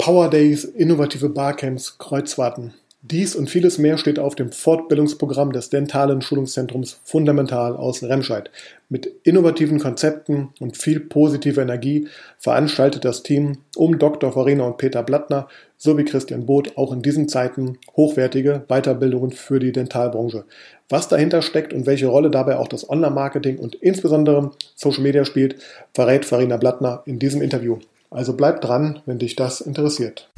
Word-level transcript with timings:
Power 0.00 0.30
Days, 0.30 0.64
innovative 0.64 1.28
Barcamps, 1.28 1.98
Kreuzfahrten. 1.98 2.72
Dies 3.02 3.36
und 3.36 3.50
vieles 3.50 3.76
mehr 3.76 3.98
steht 3.98 4.18
auf 4.18 4.34
dem 4.34 4.50
Fortbildungsprogramm 4.50 5.52
des 5.52 5.68
dentalen 5.68 6.22
Schulungszentrums 6.22 7.02
Fundamental 7.04 7.76
aus 7.76 8.02
Remscheid. 8.02 8.50
Mit 8.88 9.12
innovativen 9.24 9.78
Konzepten 9.78 10.54
und 10.58 10.78
viel 10.78 11.00
positiver 11.00 11.60
Energie 11.60 12.08
veranstaltet 12.38 13.04
das 13.04 13.22
Team 13.22 13.58
um 13.76 13.98
Dr. 13.98 14.32
Farina 14.32 14.64
und 14.64 14.78
Peter 14.78 15.02
Blattner 15.02 15.48
sowie 15.76 16.06
Christian 16.06 16.46
Both 16.46 16.78
auch 16.78 16.94
in 16.94 17.02
diesen 17.02 17.28
Zeiten 17.28 17.76
hochwertige 17.94 18.64
Weiterbildungen 18.68 19.32
für 19.32 19.58
die 19.58 19.72
Dentalbranche. 19.72 20.44
Was 20.88 21.08
dahinter 21.08 21.42
steckt 21.42 21.74
und 21.74 21.84
welche 21.84 22.06
Rolle 22.06 22.30
dabei 22.30 22.56
auch 22.56 22.68
das 22.68 22.88
Online-Marketing 22.88 23.58
und 23.58 23.74
insbesondere 23.74 24.52
Social 24.76 25.02
Media 25.02 25.26
spielt, 25.26 25.56
verrät 25.92 26.24
Farina 26.24 26.56
Blattner 26.56 27.02
in 27.04 27.18
diesem 27.18 27.42
Interview. 27.42 27.80
Also 28.12 28.32
bleib 28.36 28.60
dran, 28.60 29.02
wenn 29.06 29.20
dich 29.20 29.36
das 29.36 29.60
interessiert. 29.60 30.28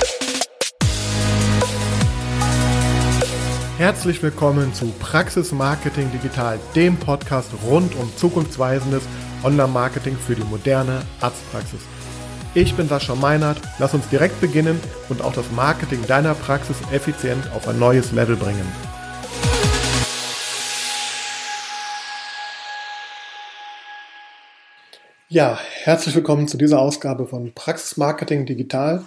Herzlich 3.78 4.22
willkommen 4.22 4.74
zu 4.74 4.92
Praxis 5.00 5.52
Marketing 5.52 6.12
Digital, 6.12 6.60
dem 6.76 6.98
Podcast 6.98 7.50
rund 7.66 7.96
um 7.96 8.14
zukunftsweisendes 8.14 9.04
Online-Marketing 9.42 10.16
für 10.16 10.34
die 10.34 10.44
moderne 10.44 11.00
Arztpraxis. 11.22 11.80
Ich 12.54 12.74
bin 12.74 12.88
Sascha 12.88 13.14
Meinert, 13.14 13.56
lass 13.78 13.94
uns 13.94 14.06
direkt 14.10 14.38
beginnen 14.42 14.78
und 15.08 15.22
auch 15.22 15.32
das 15.32 15.50
Marketing 15.52 16.06
deiner 16.06 16.34
Praxis 16.34 16.76
effizient 16.92 17.50
auf 17.56 17.66
ein 17.66 17.78
neues 17.78 18.12
Level 18.12 18.36
bringen. 18.36 18.66
Ja, 25.32 25.58
herzlich 25.84 26.14
willkommen 26.14 26.46
zu 26.46 26.58
dieser 26.58 26.78
Ausgabe 26.78 27.26
von 27.26 27.52
Praxis 27.54 27.96
Marketing 27.96 28.44
Digital. 28.44 29.02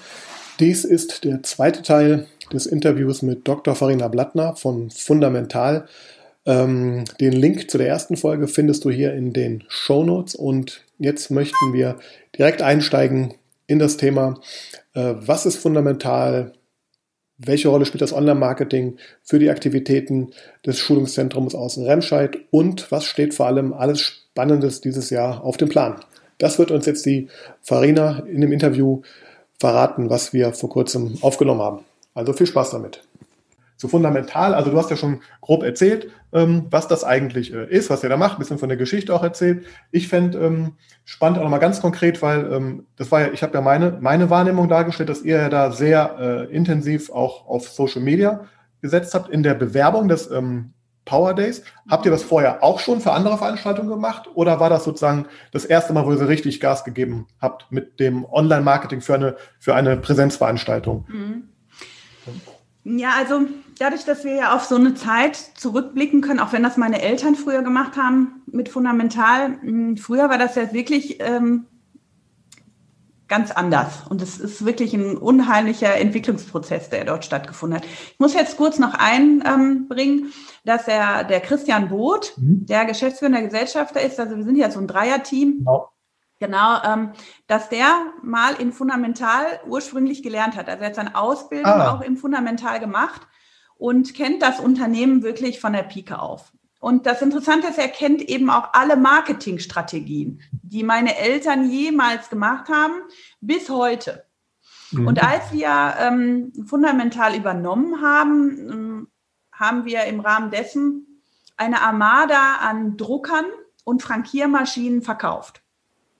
Dies 0.60 0.84
ist 0.84 1.24
der 1.24 1.44
zweite 1.44 1.84
Teil 1.84 2.26
des 2.52 2.66
Interviews 2.66 3.22
mit 3.22 3.48
Dr. 3.48 3.76
Farina 3.76 4.08
Blattner 4.08 4.56
von 4.56 4.90
Fundamental. 4.90 5.88
Ähm, 6.48 7.06
den 7.20 7.32
Link 7.32 7.70
zu 7.70 7.78
der 7.78 7.90
ersten 7.90 8.18
Folge 8.18 8.48
findest 8.48 8.86
du 8.86 8.90
hier 8.90 9.14
in 9.14 9.34
den 9.34 9.66
Show 9.68 10.04
Notes 10.04 10.34
und 10.34 10.84
jetzt 10.98 11.30
möchten 11.30 11.74
wir 11.74 12.00
direkt 12.36 12.64
einsteigen 12.64 13.36
in 13.68 13.78
das 13.78 13.98
Thema, 13.98 14.40
äh, 14.96 15.14
was 15.18 15.46
ist 15.46 15.58
fundamental, 15.58 16.54
welche 17.38 17.68
Rolle 17.68 17.86
spielt 17.86 18.02
das 18.02 18.14
Online-Marketing 18.14 18.98
für 19.22 19.38
die 19.38 19.52
Aktivitäten 19.52 20.32
des 20.66 20.80
Schulungszentrums 20.80 21.54
aus 21.54 21.78
Remscheid 21.78 22.36
und 22.50 22.92
was 22.92 23.06
steht 23.06 23.36
vor 23.36 23.46
allem 23.46 23.74
alles 23.74 24.25
Spannendes 24.36 24.82
dieses 24.82 25.12
Jahr 25.12 25.46
auf 25.46 25.56
dem 25.56 25.70
Plan? 25.70 25.96
Das 26.40 26.60
wird 26.60 26.70
uns 26.70 26.86
jetzt 26.86 27.06
die 27.06 27.30
Farina 27.62 28.20
in 28.28 28.42
dem 28.42 28.52
Interview 28.52 29.02
verraten, 29.62 30.10
was 30.10 30.34
wir 30.34 30.52
vor 30.52 30.70
kurzem 30.70 31.18
aufgenommen 31.22 31.62
haben. 31.62 31.86
Also 32.14 32.34
viel 32.34 32.46
Spaß 32.46 32.72
damit. 32.72 33.08
So 33.78 33.88
fundamental, 33.88 34.54
also 34.54 34.72
du 34.72 34.78
hast 34.78 34.90
ja 34.90 34.98
schon 34.98 35.22
grob 35.40 35.64
erzählt, 35.64 36.10
ähm, 36.34 36.66
was 36.70 36.90
das 36.90 37.06
eigentlich 37.06 37.54
äh, 37.54 37.66
ist, 37.70 37.90
was 37.90 38.04
ihr 38.04 38.10
da 38.10 38.18
macht, 38.18 38.36
ein 38.36 38.40
bisschen 38.40 38.58
von 38.58 38.68
der 38.68 38.78
Geschichte 38.78 39.14
auch 39.14 39.24
erzählt. 39.24 39.66
Ich 39.92 40.10
fände 40.10 40.38
ähm, 40.38 40.74
spannend 41.06 41.40
auch 41.40 41.44
nochmal 41.44 41.62
ganz 41.62 41.80
konkret, 41.80 42.22
weil 42.22 42.52
ähm, 42.52 42.88
das 42.98 43.14
war 43.14 43.22
ja, 43.22 43.28
ich 43.32 43.42
habe 43.42 43.54
ja 43.54 43.62
meine, 43.62 43.98
meine 44.02 44.30
Wahrnehmung 44.30 44.68
dargestellt, 44.68 45.08
dass 45.08 45.22
ihr 45.22 45.38
ja 45.38 45.48
da 45.48 45.72
sehr 45.72 46.18
äh, 46.20 46.54
intensiv 46.54 47.10
auch 47.10 47.48
auf 47.48 47.70
Social 47.70 48.02
Media 48.02 48.44
gesetzt 48.82 49.14
habt 49.14 49.30
in 49.30 49.44
der 49.44 49.54
Bewerbung 49.54 50.10
des 50.10 50.30
Power 51.06 51.34
Days. 51.34 51.64
Habt 51.90 52.06
ihr 52.06 52.12
das 52.12 52.24
vorher 52.24 52.64
auch 52.64 52.80
schon 52.80 53.00
für 53.00 53.12
andere 53.12 53.38
Veranstaltungen 53.38 53.90
gemacht 53.90 54.30
oder 54.34 54.60
war 54.60 54.70
das 54.70 54.84
sozusagen 54.84 55.28
das 55.52 55.64
erste 55.66 55.94
Mal, 55.94 56.06
wo 56.06 56.12
ihr 56.12 56.18
so 56.18 56.26
richtig 56.26 56.60
Gas 56.60 56.84
gegeben 56.84 57.28
habt 57.40 57.72
mit 57.72 58.00
dem 58.00 58.26
Online-Marketing 58.26 59.02
für 59.02 59.14
eine, 59.14 59.38
für 59.60 59.76
eine 59.76 59.98
Präsenzveranstaltung? 59.98 61.06
Mhm. 61.08 61.50
Ja, 62.84 63.14
also 63.18 63.42
dadurch, 63.80 64.06
dass 64.06 64.24
wir 64.24 64.36
ja 64.36 64.56
auf 64.56 64.66
so 64.66 64.76
eine 64.76 64.94
Zeit 64.94 65.36
zurückblicken 65.36 66.22
können, 66.22 66.40
auch 66.40 66.54
wenn 66.54 66.62
das 66.62 66.78
meine 66.78 67.02
Eltern 67.02 67.36
früher 67.36 67.64
gemacht 67.64 67.98
haben 67.98 68.44
mit 68.46 68.70
Fundamental, 68.70 69.60
hm, 69.62 69.98
früher 69.98 70.30
war 70.30 70.38
das 70.38 70.56
ja 70.56 70.72
wirklich 70.72 71.18
ähm, 71.20 71.66
ganz 73.28 73.52
anders. 73.52 74.04
Und 74.08 74.22
es 74.22 74.40
ist 74.40 74.66
wirklich 74.66 74.94
ein 74.94 75.18
unheimlicher 75.18 75.96
Entwicklungsprozess, 75.96 76.90
der 76.90 77.06
dort 77.06 77.26
stattgefunden 77.26 77.80
hat. 77.80 77.86
Ich 77.86 78.20
muss 78.20 78.34
jetzt 78.34 78.58
kurz 78.58 78.78
noch 78.78 78.94
einbringen, 78.94 80.32
dass 80.66 80.88
er, 80.88 81.24
der 81.24 81.40
Christian 81.40 81.90
Both, 81.90 82.34
mhm. 82.38 82.66
der 82.66 82.86
geschäftsführende 82.86 83.44
Gesellschafter 83.44 84.02
ist, 84.02 84.20
also 84.20 84.36
wir 84.36 84.44
sind 84.44 84.58
ja 84.58 84.70
so 84.70 84.80
ein 84.80 84.88
Dreierteam. 84.88 85.60
Genau. 85.60 85.90
Genau, 86.38 86.84
ähm, 86.84 87.12
dass 87.48 87.70
der 87.70 87.88
mal 88.22 88.56
in 88.56 88.74
Fundamental 88.74 89.46
ursprünglich 89.68 90.22
gelernt 90.22 90.58
hat. 90.58 90.68
Also 90.68 90.82
er 90.82 90.88
hat 90.88 90.96
seine 90.96 91.16
Ausbildung 91.16 91.72
ah. 91.72 91.94
auch 91.94 92.02
im 92.02 92.18
Fundamental 92.18 92.82
gemacht 92.82 93.22
und 93.78 94.14
kennt 94.14 94.42
das 94.42 94.60
Unternehmen 94.60 95.24
wirklich 95.24 95.62
von 95.62 95.72
der 95.72 95.84
Pike 95.84 96.20
auf. 96.20 96.52
Und 96.82 97.06
das 97.06 97.22
Interessante 97.22 97.68
ist, 97.68 97.80
er 97.80 97.88
kennt 97.88 98.22
eben 98.22 98.50
auch 98.50 98.74
alle 98.74 98.98
Marketingstrategien, 98.98 100.42
die 100.52 100.84
meine 100.84 101.18
Eltern 101.18 101.70
jemals 101.70 102.30
gemacht 102.30 102.68
haben, 102.68 102.96
bis 103.40 103.70
heute. 103.70 104.26
Mhm. 104.92 105.08
Und 105.08 105.24
als 105.24 105.54
wir 105.54 105.96
ähm, 106.00 106.52
fundamental 106.68 107.34
übernommen 107.34 108.02
haben, 108.02 108.70
ähm, 108.70 109.08
haben 109.56 109.86
wir 109.86 110.04
im 110.06 110.20
Rahmen 110.20 110.52
dessen 110.52 111.22
eine 111.58 111.82
Armada 111.82 112.58
an 112.62 112.98
Druckern 112.98 113.46
und 113.84 114.02
Frankiermaschinen 114.02 115.02
verkauft. 115.02 115.62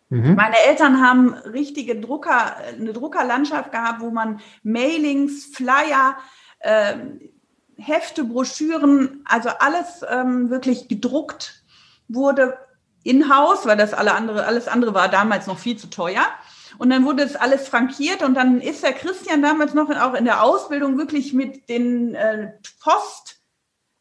Mhm. 0.10 0.36
Meine 0.36 0.58
Eltern 0.68 1.02
haben 1.02 1.34
richtige 1.34 2.00
Drucker, 2.00 2.58
eine 2.58 2.94
Druckerlandschaft 2.94 3.72
gehabt, 3.72 4.02
wo 4.02 4.12
man 4.12 4.40
Mailings, 4.64 5.46
Flyer, 5.46 6.18
äh, 6.60 6.96
Hefte, 7.78 8.24
Broschüren, 8.24 9.24
also 9.26 9.50
alles 9.60 10.06
ähm, 10.10 10.50
wirklich 10.50 10.88
gedruckt 10.88 11.64
wurde 12.08 12.58
in-house, 13.04 13.66
weil 13.66 13.78
das 13.78 13.94
alle 13.94 14.14
andere, 14.14 14.46
alles 14.46 14.68
andere 14.68 14.94
war 14.94 15.10
damals 15.10 15.48
noch 15.48 15.60
viel 15.60 15.78
zu 15.78 15.90
teuer. 15.90 16.26
Und 16.78 16.90
dann 16.90 17.06
wurde 17.06 17.24
es 17.24 17.36
alles 17.36 17.68
frankiert 17.68 18.24
und 18.24 18.34
dann 18.36 18.62
ist 18.62 18.84
der 18.84 18.94
Christian 18.94 19.42
damals 19.42 19.74
noch 19.74 19.90
auch 19.90 20.14
in 20.14 20.26
der 20.26 20.44
Ausbildung 20.44 20.98
wirklich 20.98 21.34
mit 21.34 21.70
den 21.70 22.16
äh, 22.16 22.52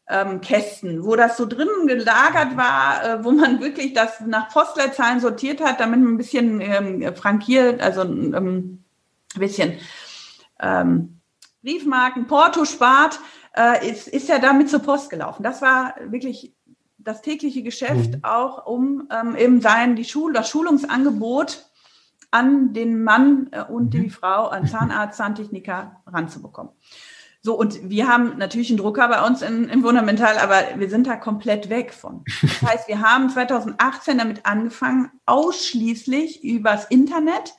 Postkästen, 0.07 0.89
ähm, 0.89 1.05
wo 1.05 1.15
das 1.15 1.37
so 1.37 1.45
drinnen 1.45 1.87
gelagert 1.87 2.57
war, 2.57 3.03
äh, 3.03 3.23
wo 3.23 3.31
man 3.31 3.61
wirklich 3.61 3.93
das 3.93 4.19
nach 4.21 4.49
Postleitzahlen 4.49 5.19
sortiert 5.19 5.61
hat, 5.61 5.79
damit 5.79 5.99
man 5.99 6.13
ein 6.13 6.17
bisschen 6.17 6.61
ähm, 6.61 7.15
frankiert, 7.15 7.81
also 7.81 8.01
ähm, 8.01 8.83
ein 9.35 9.39
bisschen 9.39 9.79
ähm, 10.59 11.19
Briefmarken, 11.61 12.27
Porto 12.27 12.65
spart 12.65 13.19
äh, 13.55 13.89
ist, 13.89 14.07
ist 14.07 14.29
ja 14.29 14.39
damit 14.39 14.69
zur 14.69 14.79
Post 14.79 15.09
gelaufen. 15.09 15.43
Das 15.43 15.61
war 15.61 15.95
wirklich 16.07 16.53
das 16.97 17.21
tägliche 17.21 17.63
Geschäft 17.63 18.11
mhm. 18.11 18.23
auch, 18.23 18.65
um 18.65 19.07
ähm, 19.11 19.35
eben 19.35 19.61
sein, 19.61 19.95
die 19.95 20.05
Schul 20.05 20.33
das 20.33 20.49
Schulungsangebot 20.49 21.65
an 22.31 22.73
den 22.73 23.03
Mann 23.03 23.49
äh, 23.51 23.63
und 23.63 23.93
mhm. 23.93 24.03
die 24.03 24.09
Frau, 24.09 24.47
an 24.47 24.67
Zahnarzt, 24.67 25.17
Zahntechniker 25.17 26.01
ranzubekommen. 26.05 26.71
So, 27.41 27.53
und 27.53 27.89
wir 27.89 28.07
haben 28.07 28.39
natürlich 28.39 28.69
einen 28.71 28.79
Drucker 28.79 29.07
bei 29.07 29.21
uns 29.21 29.43
in, 29.43 29.69
im 29.69 29.83
Wundermental, 29.83 30.39
aber 30.39 30.79
wir 30.79 30.89
sind 30.89 31.05
da 31.05 31.15
komplett 31.15 31.69
weg 31.69 31.93
von. 31.93 32.23
Das 32.41 32.61
heißt, 32.71 32.87
wir 32.87 33.01
haben 33.01 33.29
2018 33.29 34.17
damit 34.17 34.47
angefangen, 34.47 35.11
ausschließlich 35.27 36.43
übers 36.43 36.85
Internet 36.85 37.53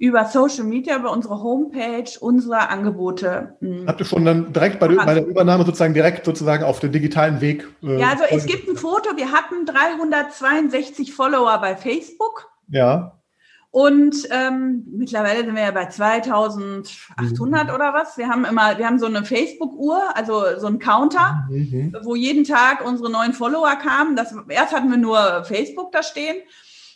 über 0.00 0.24
Social 0.24 0.64
Media, 0.64 0.96
über 0.96 1.12
unsere 1.12 1.42
Homepage, 1.42 2.10
unsere 2.18 2.70
Angebote. 2.70 3.54
Hm, 3.60 3.84
Habt 3.86 4.00
ihr 4.00 4.06
schon 4.06 4.24
dann 4.24 4.52
direkt 4.52 4.80
bei 4.80 4.88
der, 4.88 4.96
bei 4.96 5.14
der, 5.14 5.26
Übernahme 5.26 5.64
sozusagen 5.64 5.94
direkt 5.94 6.24
sozusagen 6.24 6.64
auf 6.64 6.80
den 6.80 6.90
digitalen 6.90 7.40
Weg? 7.42 7.68
Äh, 7.82 8.00
ja, 8.00 8.08
also 8.08 8.24
es 8.30 8.46
gibt 8.46 8.66
ein 8.68 8.76
Foto. 8.76 9.16
Wir 9.16 9.30
hatten 9.30 9.66
362 9.66 11.14
Follower 11.14 11.58
bei 11.60 11.76
Facebook. 11.76 12.50
Ja. 12.68 13.19
Und 13.72 14.26
ähm, 14.30 14.84
mittlerweile 14.90 15.44
sind 15.44 15.54
wir 15.54 15.62
ja 15.62 15.70
bei 15.70 15.86
2800 15.86 17.68
mhm. 17.68 17.74
oder 17.74 17.94
was. 17.94 18.18
Wir 18.18 18.28
haben 18.28 18.44
immer, 18.44 18.76
wir 18.78 18.86
haben 18.86 18.98
so 18.98 19.06
eine 19.06 19.24
Facebook-Uhr, 19.24 20.16
also 20.16 20.42
so 20.58 20.66
einen 20.66 20.80
Counter, 20.80 21.46
mhm. 21.48 21.96
wo 22.02 22.16
jeden 22.16 22.42
Tag 22.42 22.84
unsere 22.84 23.10
neuen 23.10 23.32
Follower 23.32 23.76
kamen. 23.76 24.16
Das, 24.16 24.34
erst 24.48 24.74
hatten 24.74 24.90
wir 24.90 24.98
nur 24.98 25.44
Facebook 25.44 25.92
da 25.92 26.02
stehen. 26.02 26.38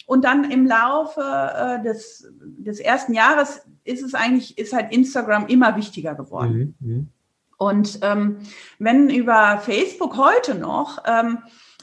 Und 0.06 0.25
dann 0.25 0.50
im 0.50 0.67
Laufe 0.67 1.21
äh, 1.21 1.82
des, 1.82 2.29
des 2.41 2.81
ersten 2.81 3.15
Jahres 3.15 3.62
ist 3.85 4.03
es 4.03 4.15
eigentlich, 4.15 4.59
ist 4.59 4.73
halt 4.73 4.93
Instagram 4.93 5.47
immer 5.47 5.77
wichtiger 5.77 6.15
geworden. 6.15 6.77
Mhm. 6.81 6.91
mhm. 6.91 7.09
Und 7.56 8.00
ähm, 8.03 8.38
wenn 8.81 9.09
über 9.09 9.59
Facebook 9.59 10.17
heute 10.17 10.56
noch 10.56 10.99
ähm, 11.06 11.38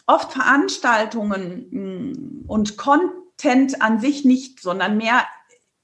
oft 0.06 0.34
Veranstaltungen 0.34 1.66
mh, 1.72 1.80
mm, 1.80 2.44
und 2.46 2.78
Content 2.78 3.21
an 3.82 4.00
sich 4.00 4.26
nicht, 4.26 4.60
sondern 4.62 4.98
mehr 4.98 5.26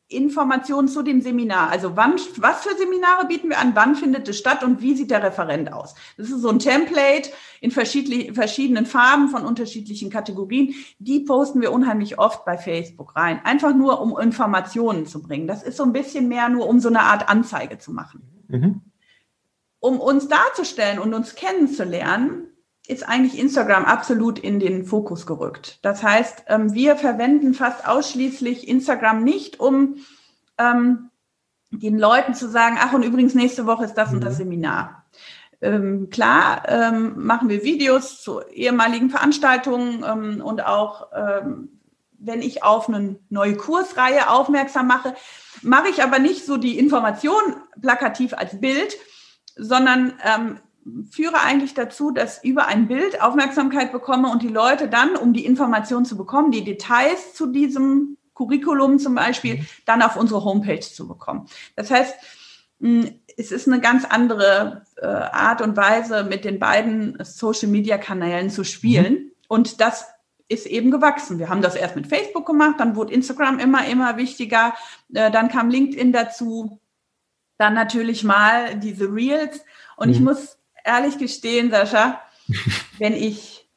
Informationen 0.10 0.88
zu 0.88 1.02
dem 1.02 1.22
Seminar. 1.22 1.70
Also 1.70 1.98
wann, 1.98 2.14
was 2.38 2.64
für 2.64 2.78
Seminare 2.78 3.28
bieten 3.28 3.50
wir 3.50 3.60
an, 3.60 3.76
wann 3.76 3.94
findet 3.96 4.30
es 4.30 4.38
statt 4.38 4.64
und 4.64 4.82
wie 4.82 4.96
sieht 4.96 5.12
der 5.12 5.22
Referent 5.22 5.74
aus? 5.74 5.96
Das 6.16 6.30
ist 6.30 6.40
so 6.40 6.48
ein 6.48 6.60
Template 6.60 7.30
in 7.60 7.72
verschiedenen 7.72 8.86
Farben 8.86 9.28
von 9.28 9.44
unterschiedlichen 9.46 10.10
Kategorien. 10.10 10.74
Die 11.00 11.20
posten 11.20 11.60
wir 11.60 11.74
unheimlich 11.74 12.20
oft 12.20 12.46
bei 12.46 12.58
Facebook 12.58 13.18
rein. 13.18 13.42
Einfach 13.44 13.76
nur, 13.76 14.00
um 14.00 14.18
Informationen 14.18 15.08
zu 15.08 15.22
bringen. 15.22 15.46
Das 15.46 15.62
ist 15.62 15.76
so 15.76 15.84
ein 15.84 15.92
bisschen 15.94 16.30
mehr 16.30 16.48
nur, 16.48 16.70
um 16.70 16.80
so 16.80 16.88
eine 16.88 17.02
Art 17.02 17.28
Anzeige 17.28 17.78
zu 17.78 17.92
machen. 17.92 18.22
Mhm. 18.48 18.82
Um 19.80 20.00
uns 20.00 20.30
darzustellen 20.30 21.00
und 21.00 21.14
uns 21.14 21.36
kennenzulernen, 21.36 22.47
ist 22.88 23.08
eigentlich 23.08 23.38
Instagram 23.38 23.86
absolut 23.86 24.40
in 24.40 24.60
den 24.60 24.86
Fokus 24.86 25.26
gerückt. 25.26 25.80
Das 25.82 26.04
heißt, 26.04 26.46
ähm, 26.48 26.74
wir 26.74 26.96
verwenden 26.96 27.54
fast 27.54 27.88
ausschließlich 27.88 28.68
Instagram 28.68 29.24
nicht, 29.24 29.60
um 29.60 29.98
ähm, 30.58 31.10
den 31.72 32.00
Leuten 32.00 32.34
zu 32.34 32.50
sagen, 32.50 32.78
ach 32.80 32.94
und 32.94 33.04
übrigens 33.04 33.36
nächste 33.36 33.66
Woche 33.66 33.86
ist 33.86 33.96
das 33.96 34.10
mhm. 34.10 34.16
und 34.16 34.24
das 34.24 34.34
mhm. 34.36 34.38
Seminar. 34.38 35.06
Ähm, 35.60 36.10
klar 36.12 36.64
ähm, 36.68 37.14
machen 37.18 37.50
wir 37.50 37.64
Videos 37.64 38.22
zu 38.22 38.42
ehemaligen 38.42 39.10
Veranstaltungen 39.10 40.06
ähm, 40.08 40.42
und 40.42 40.64
auch 40.64 41.08
ähm, 41.16 41.80
wenn 42.20 42.42
ich 42.42 42.64
auf 42.64 42.90
eine 42.90 43.20
neue 43.30 43.56
Kursreihe 43.56 44.30
aufmerksam 44.30 44.88
mache, 44.88 45.16
mache 45.62 45.90
ich 45.90 46.04
aber 46.04 46.20
nicht 46.20 46.46
so 46.46 46.58
die 46.58 46.78
Information 46.78 47.56
plakativ 47.82 48.34
als 48.34 48.60
Bild, 48.60 48.98
sondern 49.56 50.14
führe 51.12 51.42
eigentlich 51.42 51.74
dazu, 51.74 52.12
dass 52.12 52.44
über 52.44 52.68
ein 52.68 52.88
Bild 52.88 53.22
Aufmerksamkeit 53.22 53.92
bekomme 53.92 54.30
und 54.30 54.42
die 54.42 54.48
Leute 54.48 54.88
dann, 54.88 55.16
um 55.16 55.34
die 55.34 55.46
Information 55.46 56.06
zu 56.06 56.18
bekommen, 56.18 56.52
die 56.52 56.64
Details 56.64 57.34
zu 57.34 57.48
diesem 57.48 58.18
Curriculum 58.34 59.00
zum 59.00 59.16
Beispiel, 59.16 59.58
mhm. 59.58 59.68
dann 59.86 60.02
auf 60.02 60.16
unsere 60.16 60.44
Homepage 60.44 60.80
zu 60.80 61.08
bekommen. 61.08 61.48
Das 61.76 61.90
heißt, 61.90 62.16
es 63.38 63.52
ist 63.52 63.68
eine 63.68 63.82
ganz 63.82 64.06
andere 64.06 64.84
äh, 64.98 65.08
Art 65.08 65.62
und 65.62 65.76
Weise, 65.76 66.24
mit 66.24 66.46
den 66.46 66.60
beiden 66.60 67.18
Social-Media-Kanälen 67.24 68.50
zu 68.50 68.64
spielen. 68.64 69.14
Mhm. 69.14 69.32
Und 69.48 69.82
das 69.82 70.06
ist 70.48 70.66
eben 70.66 70.92
gewachsen. 70.92 71.40
Wir 71.40 71.50
haben 71.50 71.62
das 71.62 71.76
erst 71.76 71.96
mit 71.96 72.08
Facebook 72.08 72.46
gemacht, 72.46 72.76
dann 72.80 72.96
wurde 72.96 73.14
Instagram 73.14 73.60
immer, 73.60 73.86
immer 73.88 74.18
wichtiger, 74.18 74.74
äh, 75.14 75.32
dann 75.32 75.50
kam 75.50 75.70
LinkedIn 75.70 76.14
dazu, 76.14 76.80
dann 77.58 77.74
natürlich 77.74 78.24
mal 78.24 78.76
diese 78.76 79.12
Reels. 79.12 79.62
Und 79.98 80.10
mhm. 80.10 80.14
ich 80.14 80.20
muss 80.22 80.58
ehrlich 80.88 81.18
gestehen, 81.18 81.70
Sascha, 81.70 82.22
wenn 82.98 83.14
ich 83.14 83.68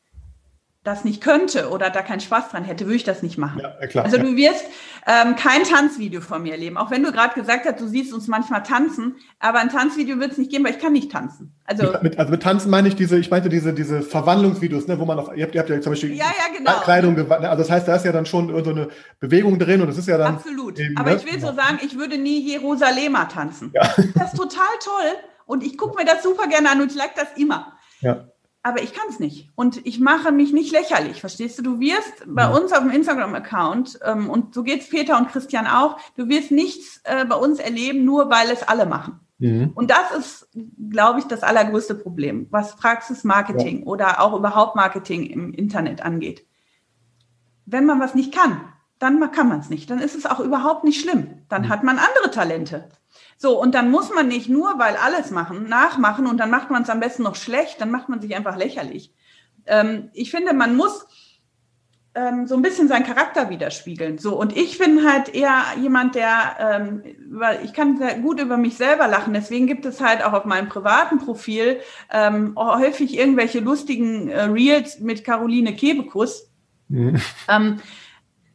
das 0.82 1.04
nicht 1.04 1.22
könnte 1.22 1.68
oder 1.68 1.90
da 1.90 2.00
keinen 2.00 2.20
Spaß 2.20 2.48
dran 2.48 2.64
hätte, 2.64 2.86
würde 2.86 2.96
ich 2.96 3.04
das 3.04 3.22
nicht 3.22 3.36
machen. 3.36 3.60
Ja, 3.60 3.86
klar, 3.86 4.06
also 4.06 4.16
du 4.16 4.34
wirst 4.34 4.64
ähm, 5.06 5.36
kein 5.36 5.64
Tanzvideo 5.64 6.22
von 6.22 6.42
mir 6.42 6.52
erleben, 6.52 6.78
auch 6.78 6.90
wenn 6.90 7.02
du 7.02 7.12
gerade 7.12 7.34
gesagt 7.34 7.66
hast, 7.66 7.78
du 7.80 7.86
siehst 7.86 8.14
uns 8.14 8.28
manchmal 8.28 8.62
tanzen, 8.62 9.16
aber 9.40 9.58
ein 9.58 9.68
Tanzvideo 9.68 10.18
wird 10.18 10.32
es 10.32 10.38
nicht 10.38 10.50
geben, 10.50 10.64
weil 10.64 10.72
ich 10.72 10.78
kann 10.78 10.94
nicht 10.94 11.12
tanzen. 11.12 11.54
Also 11.64 11.92
mit, 12.00 12.18
also 12.18 12.30
mit 12.30 12.42
Tanzen 12.42 12.70
meine 12.70 12.88
ich 12.88 12.96
diese, 12.96 13.18
ich 13.18 13.30
meinte 13.30 13.50
diese, 13.50 13.74
diese 13.74 14.00
Verwandlungsvideos, 14.00 14.86
ne, 14.88 14.98
wo 14.98 15.04
man 15.04 15.18
auf, 15.18 15.36
ihr 15.36 15.44
habt, 15.44 15.54
ihr 15.54 15.60
habt 15.60 15.68
ja 15.68 15.78
zum 15.82 15.92
Beispiel 15.92 16.14
ja, 16.14 16.24
ja, 16.24 16.56
genau. 16.56 16.80
Kleidung 16.80 17.14
gewandelt, 17.14 17.50
also 17.50 17.62
das 17.62 17.70
heißt, 17.70 17.86
da 17.86 17.96
ist 17.96 18.06
ja 18.06 18.12
dann 18.12 18.24
schon 18.24 18.48
so 18.64 18.70
eine 18.70 18.88
Bewegung 19.18 19.58
drin 19.58 19.82
und 19.82 19.88
das 19.88 19.98
ist 19.98 20.08
ja 20.08 20.16
dann. 20.16 20.36
Absolut. 20.36 20.78
Eben, 20.78 20.96
aber 20.96 21.10
ne? 21.10 21.16
ich 21.16 21.30
will 21.30 21.38
so 21.40 21.48
sagen, 21.48 21.78
ich 21.84 21.98
würde 21.98 22.16
nie 22.16 22.40
Jerusalemer 22.40 23.28
tanzen. 23.28 23.70
Ja. 23.74 23.82
Das 24.14 24.32
ist 24.32 24.38
total 24.38 24.66
toll 24.82 25.18
und 25.50 25.62
ich 25.62 25.76
gucke 25.76 25.96
mir 25.96 26.04
das 26.04 26.22
super 26.22 26.46
gerne 26.46 26.70
an 26.70 26.80
und 26.80 26.92
ich 26.92 26.96
like 26.96 27.14
das 27.14 27.28
immer. 27.36 27.72
Ja 28.00 28.30
aber 28.62 28.82
ich 28.82 28.92
kann 28.92 29.06
es 29.08 29.18
nicht. 29.18 29.50
Und 29.54 29.84
ich 29.86 30.00
mache 30.00 30.32
mich 30.32 30.52
nicht 30.52 30.72
lächerlich, 30.72 31.20
verstehst 31.20 31.58
du? 31.58 31.62
Du 31.62 31.80
wirst 31.80 32.24
bei 32.26 32.42
ja. 32.42 32.50
uns 32.50 32.72
auf 32.72 32.80
dem 32.80 32.90
Instagram-Account, 32.90 34.00
ähm, 34.04 34.28
und 34.28 34.54
so 34.54 34.62
geht 34.62 34.82
es 34.82 34.90
Peter 34.90 35.16
und 35.16 35.28
Christian 35.28 35.66
auch, 35.66 35.98
du 36.16 36.28
wirst 36.28 36.50
nichts 36.50 37.00
äh, 37.04 37.24
bei 37.24 37.36
uns 37.36 37.58
erleben, 37.58 38.04
nur 38.04 38.30
weil 38.30 38.50
es 38.50 38.62
alle 38.62 38.86
machen. 38.86 39.20
Mhm. 39.38 39.72
Und 39.74 39.90
das 39.90 40.12
ist, 40.18 40.48
glaube 40.90 41.20
ich, 41.20 41.24
das 41.24 41.42
allergrößte 41.42 41.94
Problem, 41.94 42.48
was 42.50 42.76
Praxismarketing 42.76 43.80
ja. 43.80 43.86
oder 43.86 44.20
auch 44.20 44.36
überhaupt 44.36 44.76
Marketing 44.76 45.24
im 45.24 45.54
Internet 45.54 46.02
angeht. 46.02 46.46
Wenn 47.64 47.86
man 47.86 48.00
was 48.00 48.14
nicht 48.14 48.34
kann, 48.34 48.60
dann 48.98 49.32
kann 49.32 49.48
man 49.48 49.60
es 49.60 49.70
nicht. 49.70 49.88
Dann 49.88 50.00
ist 50.00 50.14
es 50.14 50.26
auch 50.26 50.40
überhaupt 50.40 50.84
nicht 50.84 51.00
schlimm. 51.00 51.28
Dann 51.48 51.62
mhm. 51.62 51.68
hat 51.70 51.82
man 51.82 51.98
andere 51.98 52.30
Talente. 52.30 52.90
So, 53.42 53.58
und 53.58 53.74
dann 53.74 53.90
muss 53.90 54.10
man 54.14 54.28
nicht 54.28 54.50
nur, 54.50 54.78
weil 54.78 54.96
alles 54.96 55.30
machen, 55.30 55.66
nachmachen 55.66 56.26
und 56.26 56.36
dann 56.36 56.50
macht 56.50 56.70
man 56.70 56.82
es 56.82 56.90
am 56.90 57.00
besten 57.00 57.22
noch 57.22 57.36
schlecht, 57.36 57.80
dann 57.80 57.90
macht 57.90 58.10
man 58.10 58.20
sich 58.20 58.36
einfach 58.36 58.54
lächerlich. 58.54 59.14
Ähm, 59.64 60.10
ich 60.12 60.30
finde, 60.30 60.52
man 60.52 60.76
muss 60.76 61.06
ähm, 62.14 62.46
so 62.46 62.54
ein 62.54 62.60
bisschen 62.60 62.86
seinen 62.86 63.06
Charakter 63.06 63.48
widerspiegeln. 63.48 64.18
So, 64.18 64.38
und 64.38 64.54
ich 64.54 64.76
bin 64.76 65.10
halt 65.10 65.34
eher 65.34 65.62
jemand, 65.80 66.16
der, 66.16 66.56
ähm, 66.60 67.02
ich 67.64 67.72
kann 67.72 67.96
sehr 67.96 68.18
gut 68.18 68.42
über 68.42 68.58
mich 68.58 68.76
selber 68.76 69.08
lachen, 69.08 69.32
deswegen 69.32 69.66
gibt 69.66 69.86
es 69.86 70.02
halt 70.02 70.22
auch 70.22 70.34
auf 70.34 70.44
meinem 70.44 70.68
privaten 70.68 71.16
Profil 71.16 71.80
ähm, 72.12 72.52
häufig 72.56 73.16
irgendwelche 73.16 73.60
lustigen 73.60 74.28
äh, 74.28 74.42
Reels 74.42 75.00
mit 75.00 75.24
Caroline 75.24 75.74
Kebekus, 75.74 76.50
mhm. 76.88 77.18
ähm, 77.48 77.80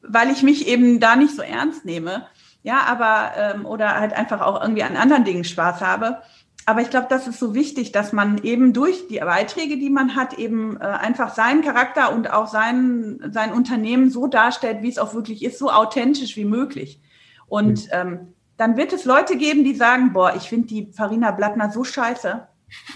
weil 0.04 0.30
ich 0.30 0.44
mich 0.44 0.68
eben 0.68 1.00
da 1.00 1.16
nicht 1.16 1.36
so 1.36 1.42
ernst 1.42 1.86
nehme. 1.86 2.28
Ja, 2.66 2.82
aber 2.88 3.34
ähm, 3.38 3.66
oder 3.68 4.00
halt 4.00 4.14
einfach 4.14 4.42
auch 4.42 4.60
irgendwie 4.60 4.82
an 4.82 4.98
anderen 4.98 5.24
Dingen 5.24 5.44
Spaß 5.44 5.82
habe. 5.82 6.24
Aber 6.66 6.82
ich 6.82 6.90
glaube, 6.90 7.06
das 7.12 7.28
ist 7.28 7.38
so 7.38 7.54
wichtig, 7.54 7.92
dass 7.92 8.12
man 8.12 8.40
eben 8.40 8.74
durch 8.74 9.08
die 9.08 9.20
Beiträge, 9.20 9.78
die 9.78 9.92
man 9.92 10.16
hat, 10.16 10.40
eben 10.40 10.76
äh, 10.78 10.84
einfach 10.84 11.36
seinen 11.36 11.62
Charakter 11.62 12.12
und 12.12 12.34
auch 12.34 12.48
sein, 12.48 13.20
sein 13.30 13.54
Unternehmen 13.54 14.10
so 14.10 14.26
darstellt, 14.26 14.82
wie 14.82 14.90
es 14.90 14.98
auch 14.98 15.14
wirklich 15.14 15.46
ist, 15.46 15.60
so 15.60 15.70
authentisch 15.70 16.36
wie 16.38 16.46
möglich. 16.46 17.00
Und 17.46 17.88
ähm, 17.92 18.34
dann 18.58 18.78
wird 18.78 18.94
es 18.94 19.06
Leute 19.06 19.38
geben, 19.38 19.64
die 19.64 19.76
sagen, 19.76 20.12
boah, 20.12 20.34
ich 20.36 20.50
finde 20.50 20.66
die 20.66 20.92
Farina 20.92 21.30
Blattner 21.30 21.70
so 21.70 21.84
scheiße. 21.84 22.48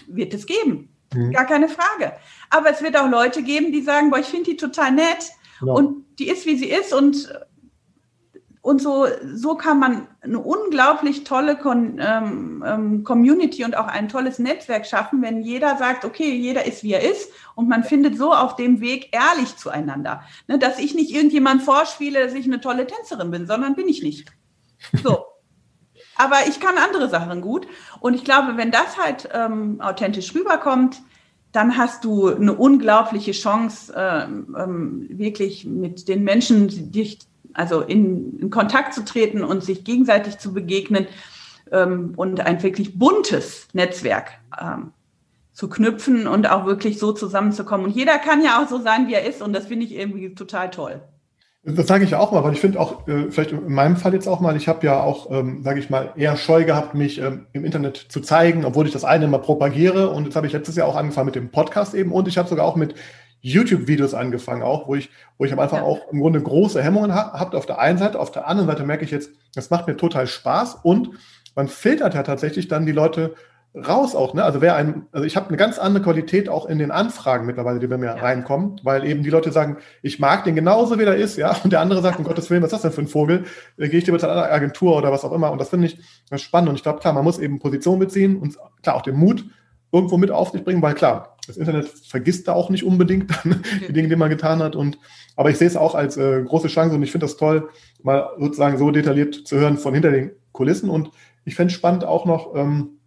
Wird 0.08 0.34
es 0.34 0.48
geben. 0.48 0.90
Mhm. 1.14 1.32
Gar 1.32 1.46
keine 1.46 1.70
Frage. 1.70 2.14
Aber 2.50 2.72
es 2.72 2.82
wird 2.82 2.98
auch 2.98 3.08
Leute 3.08 3.44
geben, 3.44 3.72
die 3.72 3.84
sagen, 3.84 4.10
boah, 4.10 4.18
ich 4.18 4.26
finde 4.26 4.50
die 4.50 4.58
total 4.58 4.94
nett. 4.94 5.30
Ja. 5.64 5.74
Und 5.74 6.06
die 6.18 6.28
ist, 6.28 6.48
wie 6.48 6.58
sie 6.58 6.72
ist. 6.72 6.92
Und 6.92 7.32
und 8.62 8.82
so, 8.82 9.08
so 9.34 9.56
kann 9.56 9.80
man 9.80 10.08
eine 10.22 10.40
unglaublich 10.40 11.24
tolle 11.24 11.56
Con, 11.56 11.98
ähm, 12.02 12.64
ähm, 12.66 13.04
Community 13.06 13.64
und 13.64 13.78
auch 13.78 13.88
ein 13.88 14.10
tolles 14.10 14.38
Netzwerk 14.38 14.86
schaffen, 14.86 15.22
wenn 15.22 15.42
jeder 15.42 15.78
sagt, 15.78 16.04
okay, 16.04 16.36
jeder 16.36 16.66
ist, 16.66 16.84
wie 16.84 16.92
er 16.92 17.10
ist 17.10 17.32
und 17.56 17.70
man 17.70 17.86
findet 17.86 18.18
so 18.18 18.34
auf 18.34 18.58
dem 18.58 18.82
Weg 18.82 19.10
ehrlich 19.14 19.56
zueinander. 19.56 20.24
Ne, 20.48 20.60
dass 20.60 20.78
ich 20.78 20.94
nicht 20.94 21.12
irgendjemand 21.12 21.64
vorspiele, 21.64 22.26
dass 22.26 22.34
ich 22.34 22.46
eine 22.46 22.60
tolle 22.60 22.86
Tänzerin 22.86 23.32
bin, 23.32 23.48
sondern 23.48 23.76
bin 23.76 23.88
ich 23.88 24.04
nicht. 24.04 24.28
So. 25.04 25.26
Aber 26.18 26.36
ich 26.50 26.60
kann 26.60 26.78
andere 26.78 27.08
Sachen 27.08 27.40
gut. 27.40 27.66
Und 28.02 28.14
ich 28.14 28.26
glaube, 28.26 28.58
wenn 28.58 28.72
das 28.72 28.98
halt 28.98 29.30
ähm, 29.34 29.80
authentisch 29.80 30.36
rüberkommt, 30.36 31.02
dann 31.54 31.78
hast 31.78 32.04
du 32.04 32.28
eine 32.28 32.54
unglaubliche 32.54 33.32
Chance, 33.32 33.94
ähm, 33.96 34.56
ähm, 34.60 35.08
wirklich 35.10 35.66
mit 35.66 36.10
den 36.10 36.26
Menschen 36.26 36.92
dich 36.92 37.20
also 37.54 37.82
in, 37.82 38.40
in 38.40 38.50
Kontakt 38.50 38.94
zu 38.94 39.04
treten 39.04 39.44
und 39.44 39.64
sich 39.64 39.84
gegenseitig 39.84 40.38
zu 40.38 40.54
begegnen 40.54 41.08
ähm, 41.72 42.14
und 42.16 42.42
ein 42.42 42.62
wirklich 42.64 42.98
buntes 42.98 43.68
Netzwerk 43.74 44.32
ähm, 44.60 44.92
zu 45.54 45.70
knüpfen 45.70 46.28
und 46.28 46.50
auch 46.50 46.66
wirklich 46.66 47.00
so 47.00 47.12
zusammenzukommen. 47.12 47.88
Und 47.88 47.96
jeder 47.96 48.18
kann 48.18 48.44
ja 48.44 48.62
auch 48.62 48.70
so 48.70 48.80
sein, 48.80 49.08
wie 49.08 49.14
er 49.14 49.26
ist 49.26 49.42
und 49.42 49.54
das 49.54 49.68
finde 49.68 49.86
ich 49.86 49.94
irgendwie 49.94 50.34
total 50.34 50.70
toll. 50.70 51.02
Das 51.64 51.88
sage 51.88 52.06
ich 52.06 52.16
auch 52.16 52.32
mal, 52.32 52.44
weil 52.44 52.54
ich 52.54 52.62
finde 52.62 52.80
auch, 52.80 53.06
äh, 53.08 53.30
vielleicht 53.30 53.52
in 53.52 53.74
meinem 53.74 53.98
Fall 53.98 54.14
jetzt 54.14 54.28
auch 54.28 54.40
mal, 54.40 54.56
ich 54.56 54.70
habe 54.70 54.86
ja 54.86 55.02
auch, 55.04 55.30
ähm, 55.30 55.62
sage 55.62 55.80
ich 55.80 55.90
mal, 55.90 56.14
eher 56.16 56.38
scheu 56.38 56.64
gehabt, 56.64 56.96
mich 56.96 57.20
ähm, 57.20 57.48
im 57.52 57.66
Internet 57.66 57.98
zu 57.98 58.22
zeigen, 58.22 58.64
obwohl 58.64 58.88
ich 58.88 58.94
das 58.94 59.04
eine 59.04 59.26
immer 59.26 59.40
propagiere. 59.40 60.10
Und 60.10 60.24
jetzt 60.24 60.38
habe 60.38 60.48
ich 60.48 60.54
letztes 60.54 60.78
Jahr 60.78 60.88
auch 60.88 60.96
angefangen 60.96 61.26
mit 61.26 61.36
dem 61.36 61.52
Podcast 61.52 61.94
eben 61.94 62.14
und 62.14 62.30
ich 62.30 62.38
habe 62.38 62.48
sogar 62.48 62.66
auch 62.66 62.78
mit 62.78 62.96
YouTube-Videos 63.42 64.14
angefangen, 64.14 64.64
auch, 64.64 64.88
wo 64.88 64.96
ich, 64.96 65.10
wo 65.38 65.46
ich 65.46 65.54
am 65.54 65.60
Anfang 65.60 65.80
ja. 65.80 65.86
auch 65.86 66.12
im 66.12 66.20
Grunde 66.20 66.42
große 66.42 66.82
Hemmungen 66.82 67.14
ha 67.14 67.34
habt 67.34 67.56
auf 67.56 67.66
der 67.66 67.80
einen 67.80 67.98
Seite, 67.98 68.20
auf 68.20 68.32
der 68.32 68.48
anderen 68.48 68.70
Seite 68.70 68.84
merke 68.84 69.06
ich 69.06 69.12
jetzt, 69.12 69.32
das 69.56 69.70
macht 69.70 69.88
mir 69.88 69.98
total 69.98 70.28
Spaß 70.28 70.80
und 70.84 71.12
man 71.56 71.68
filtert 71.68 72.14
ja 72.14 72.24
tatsächlich 72.24 72.68
dann 72.68 72.86
die 72.86 72.92
Leute 72.92 73.36
raus 73.76 74.16
auch, 74.16 74.34
ne? 74.34 74.44
Also 74.44 74.62
wer 74.62 74.76
ein, 74.76 75.06
also 75.12 75.26
ich 75.26 75.36
habe 75.36 75.50
eine 75.50 75.58
ganz 75.58 75.78
andere 75.78 76.04
Qualität 76.04 76.50
auch 76.50 76.66
in 76.66 76.80
den 76.80 76.90
Anfragen 76.90 77.46
mittlerweile, 77.46 77.80
die 77.80 77.88
bei 77.88 77.98
mir 77.98 78.08
ja. 78.08 78.16
reinkommen, 78.16 78.82
weil 78.84 79.06
eben 79.06 79.22
die 79.22 79.30
Leute 79.30 79.52
sagen, 79.52 79.78
ich 80.02 80.20
mag 80.20 80.44
den 80.44 80.56
genauso 80.56 80.98
wie 80.98 81.06
der 81.06 81.16
ist, 81.16 81.38
ja, 81.38 81.56
und 81.64 81.72
der 81.72 81.82
andere 81.82 82.02
sagt, 82.02 82.18
um 82.18 82.26
Gottes 82.26 82.50
Willen, 82.50 82.64
was 82.64 82.74
ist 82.74 82.74
das 82.74 82.82
denn 82.82 82.92
für 82.92 83.02
ein 83.02 83.08
Vogel? 83.08 83.46
Äh, 83.78 83.90
Gehe 83.90 84.00
ich 84.00 84.06
dir 84.06 84.12
mit 84.12 84.24
einer 84.24 84.52
Agentur 84.52 84.98
oder 84.98 85.12
was 85.12 85.24
auch 85.24 85.32
immer? 85.32 85.52
Und 85.52 85.62
das 85.62 85.70
finde 85.70 85.88
ich 85.88 86.00
spannend. 86.42 86.70
Und 86.70 86.76
ich 86.76 86.84
glaube, 86.84 87.00
klar, 87.00 87.14
man 87.14 87.24
muss 87.24 87.38
eben 87.38 87.60
Position 87.60 88.00
beziehen 88.00 88.38
und 88.38 88.58
klar 88.82 88.96
auch 88.96 89.04
den 89.04 89.16
Mut, 89.16 89.46
irgendwo 89.92 90.18
mit 90.18 90.32
auf 90.32 90.52
sich 90.52 90.64
bringen, 90.64 90.82
weil 90.82 90.96
klar, 90.96 91.38
das 91.50 91.58
Internet 91.58 91.88
vergisst 91.88 92.48
da 92.48 92.54
auch 92.54 92.70
nicht 92.70 92.84
unbedingt 92.84 93.32
die 93.88 93.94
Dinge, 93.94 94.08
die 94.08 94.16
man 94.16 94.30
getan 94.30 94.62
hat. 94.62 94.76
Und, 94.76 95.00
aber 95.36 95.50
ich 95.50 95.58
sehe 95.58 95.68
es 95.68 95.76
auch 95.76 95.96
als 95.96 96.16
äh, 96.16 96.44
große 96.44 96.68
Chance 96.68 96.96
und 96.96 97.04
ich 97.04 97.12
finde 97.12 97.26
das 97.26 97.38
toll, 97.38 97.70
mal 98.04 98.30
sozusagen 98.38 98.78
so 98.78 98.92
detailliert 98.92 99.36
zu 99.36 99.58
hören 99.58 99.78
von 99.78 99.94
hinter 99.94 100.12
den 100.12 100.32
Kulissen. 100.52 100.90
Und 100.90 101.12
ich 101.46 101.56
fände 101.56 101.72
es 101.72 101.78
spannend 101.78 102.06
auch 102.06 102.26
noch, 102.26 102.56
ähm, 102.56 103.00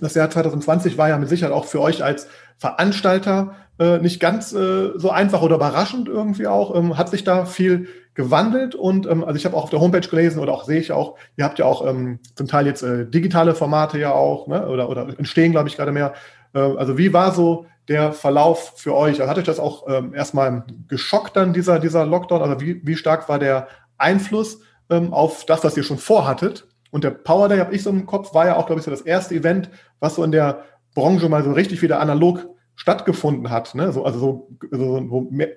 Das 0.00 0.14
Jahr 0.14 0.30
2020 0.30 0.98
war 0.98 1.08
ja 1.08 1.18
mit 1.18 1.28
Sicherheit 1.28 1.52
auch 1.52 1.64
für 1.64 1.80
euch 1.80 2.02
als 2.02 2.28
Veranstalter 2.58 3.54
äh, 3.78 3.98
nicht 3.98 4.20
ganz 4.20 4.52
äh, 4.52 4.92
so 4.96 5.10
einfach 5.10 5.42
oder 5.42 5.56
überraschend 5.56 6.08
irgendwie 6.08 6.46
auch. 6.46 6.74
Ähm, 6.74 6.96
hat 6.96 7.08
sich 7.10 7.24
da 7.24 7.44
viel 7.44 7.88
gewandelt 8.14 8.74
und 8.74 9.06
ähm, 9.06 9.24
also 9.24 9.36
ich 9.36 9.44
habe 9.44 9.56
auch 9.56 9.64
auf 9.64 9.70
der 9.70 9.80
Homepage 9.80 10.06
gelesen 10.06 10.40
oder 10.40 10.52
auch 10.52 10.64
sehe 10.64 10.80
ich 10.80 10.92
auch, 10.92 11.16
ihr 11.36 11.44
habt 11.44 11.58
ja 11.58 11.64
auch 11.64 11.86
ähm, 11.86 12.18
zum 12.34 12.46
Teil 12.48 12.66
jetzt 12.66 12.82
äh, 12.82 13.06
digitale 13.08 13.54
Formate 13.54 13.98
ja 13.98 14.12
auch 14.12 14.46
ne? 14.46 14.66
oder, 14.68 14.88
oder 14.88 15.08
entstehen, 15.18 15.52
glaube 15.52 15.68
ich, 15.68 15.76
gerade 15.76 15.92
mehr. 15.92 16.14
Äh, 16.54 16.60
also 16.60 16.98
wie 16.98 17.12
war 17.12 17.32
so 17.32 17.66
der 17.88 18.12
Verlauf 18.12 18.74
für 18.76 18.94
euch? 18.94 19.20
Also 19.20 19.28
hat 19.28 19.38
euch 19.38 19.44
das 19.44 19.58
auch 19.58 19.86
ähm, 19.88 20.14
erstmal 20.14 20.64
geschockt 20.88 21.36
dann, 21.36 21.52
dieser, 21.52 21.78
dieser 21.78 22.06
Lockdown? 22.06 22.42
Also 22.42 22.60
wie, 22.60 22.80
wie 22.84 22.96
stark 22.96 23.28
war 23.28 23.38
der 23.38 23.68
Einfluss 23.98 24.60
ähm, 24.88 25.12
auf 25.12 25.44
das, 25.46 25.64
was 25.64 25.76
ihr 25.76 25.82
schon 25.82 25.98
vorhattet? 25.98 26.66
Und 26.90 27.04
der 27.04 27.10
Power 27.10 27.48
Day, 27.48 27.58
habe 27.58 27.74
ich 27.74 27.82
so 27.82 27.90
im 27.90 28.06
Kopf, 28.06 28.34
war 28.34 28.46
ja 28.46 28.56
auch, 28.56 28.66
glaube 28.66 28.80
ich, 28.80 28.84
so 28.84 28.90
das 28.90 29.02
erste 29.02 29.34
Event, 29.34 29.70
was 30.00 30.16
so 30.16 30.24
in 30.24 30.32
der 30.32 30.64
Branche 30.94 31.28
mal 31.28 31.44
so 31.44 31.52
richtig 31.52 31.82
wieder 31.82 32.00
analog 32.00 32.48
stattgefunden 32.74 33.50
hat. 33.50 33.74
Ne? 33.74 33.92
So, 33.92 34.04
also 34.04 34.18
so, 34.18 34.48
so, 34.70 35.10
wo 35.10 35.20
mehr, 35.30 35.50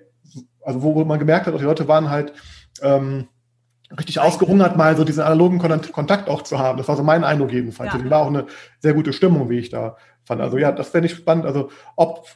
also 0.62 0.82
wo, 0.84 1.04
man 1.06 1.20
gemerkt 1.20 1.48
hat, 1.48 1.60
die 1.60 1.64
Leute 1.64 1.88
waren 1.88 2.10
halt 2.10 2.34
ähm, 2.82 3.28
richtig 3.98 4.20
ausgehungert, 4.20 4.78
mal 4.78 4.96
so 4.96 5.04
diesen 5.04 5.24
analogen 5.24 5.60
Kontakt 5.60 6.30
auch 6.30 6.42
zu 6.42 6.60
haben. 6.60 6.78
Das 6.78 6.88
war 6.88 6.96
so 6.96 7.04
mein 7.04 7.24
Eindruck 7.24 7.52
jedenfalls. 7.52 7.94
Ja. 7.94 8.00
Und 8.00 8.10
war 8.10 8.22
auch 8.22 8.28
eine 8.28 8.46
sehr 8.80 8.94
gute 8.94 9.14
Stimmung, 9.14 9.50
wie 9.50 9.60
ich 9.60 9.70
da 9.70 9.98
fand. 10.26 10.42
Also 10.42 10.58
ja, 10.58 10.72
das 10.72 10.90
fände 10.90 11.08
ich 11.08 11.16
spannend. 11.16 11.46
Also 11.46 11.70
ob, 11.96 12.28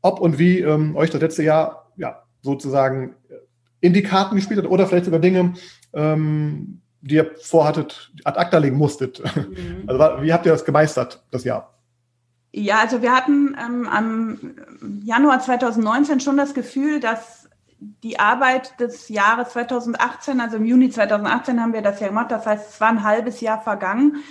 ob 0.00 0.20
und 0.20 0.38
wie 0.38 0.60
ähm, 0.60 0.96
euch 0.96 1.10
das 1.10 1.20
letzte 1.20 1.42
Jahr 1.42 1.92
ja 1.96 2.22
sozusagen 2.42 3.14
in 3.80 3.92
die 3.92 4.02
Karten 4.02 4.36
gespielt 4.36 4.60
hat 4.62 4.70
oder 4.70 4.86
vielleicht 4.86 5.06
sogar 5.06 5.20
Dinge, 5.20 5.54
ähm, 5.92 6.80
die 7.00 7.16
ihr 7.16 7.32
vorhattet, 7.40 8.12
ad 8.24 8.38
acta 8.38 8.58
legen 8.58 8.76
musstet. 8.76 9.22
Mhm. 9.52 9.84
Also 9.86 10.22
wie 10.22 10.32
habt 10.32 10.46
ihr 10.46 10.52
das 10.52 10.64
gemeistert, 10.64 11.22
das 11.30 11.44
Jahr? 11.44 11.74
Ja, 12.52 12.80
also 12.80 13.02
wir 13.02 13.12
hatten 13.12 13.56
ähm, 13.58 13.88
am 13.88 14.38
Januar 15.02 15.40
2019 15.40 16.20
schon 16.20 16.36
das 16.36 16.54
Gefühl, 16.54 17.00
dass 17.00 17.48
die 18.02 18.20
Arbeit 18.20 18.78
des 18.78 19.08
Jahres 19.08 19.50
2018, 19.50 20.40
also 20.40 20.58
im 20.58 20.64
Juni 20.64 20.90
2018 20.90 21.60
haben 21.60 21.72
wir 21.72 21.82
das 21.82 22.00
ja 22.00 22.08
gemacht, 22.08 22.30
das 22.30 22.46
heißt, 22.46 22.74
es 22.74 22.80
war 22.80 22.88
ein 22.88 23.02
halbes 23.02 23.40
Jahr 23.40 23.60
vergangen. 23.60 24.22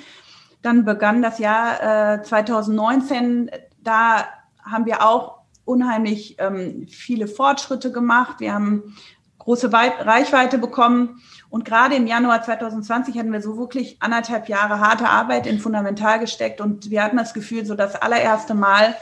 Dann 0.61 0.85
begann 0.85 1.21
das 1.21 1.39
Jahr 1.39 2.17
äh, 2.19 2.23
2019, 2.23 3.49
da 3.83 4.25
haben 4.63 4.85
wir 4.85 5.05
auch 5.05 5.39
unheimlich 5.65 6.35
ähm, 6.39 6.87
viele 6.87 7.27
Fortschritte 7.27 7.91
gemacht. 7.91 8.39
Wir 8.39 8.53
haben 8.53 8.95
große 9.39 9.71
Weit 9.71 10.05
Reichweite 10.05 10.57
bekommen. 10.57 11.21
Und 11.49 11.65
gerade 11.65 11.95
im 11.95 12.07
Januar 12.07 12.43
2020 12.43 13.17
hatten 13.17 13.33
wir 13.33 13.41
so 13.41 13.57
wirklich 13.57 13.97
anderthalb 14.01 14.47
Jahre 14.49 14.79
harte 14.79 15.09
Arbeit 15.09 15.47
in 15.47 15.59
Fundamental 15.59 16.19
gesteckt. 16.19 16.61
Und 16.61 16.89
wir 16.89 17.03
hatten 17.03 17.17
das 17.17 17.33
Gefühl, 17.33 17.65
so 17.65 17.75
das 17.75 17.95
allererste 17.95 18.53
Mal 18.53 18.95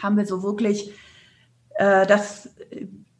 haben 0.00 0.16
wir 0.16 0.26
so 0.26 0.42
wirklich 0.42 0.92
äh, 1.74 2.06
das 2.06 2.48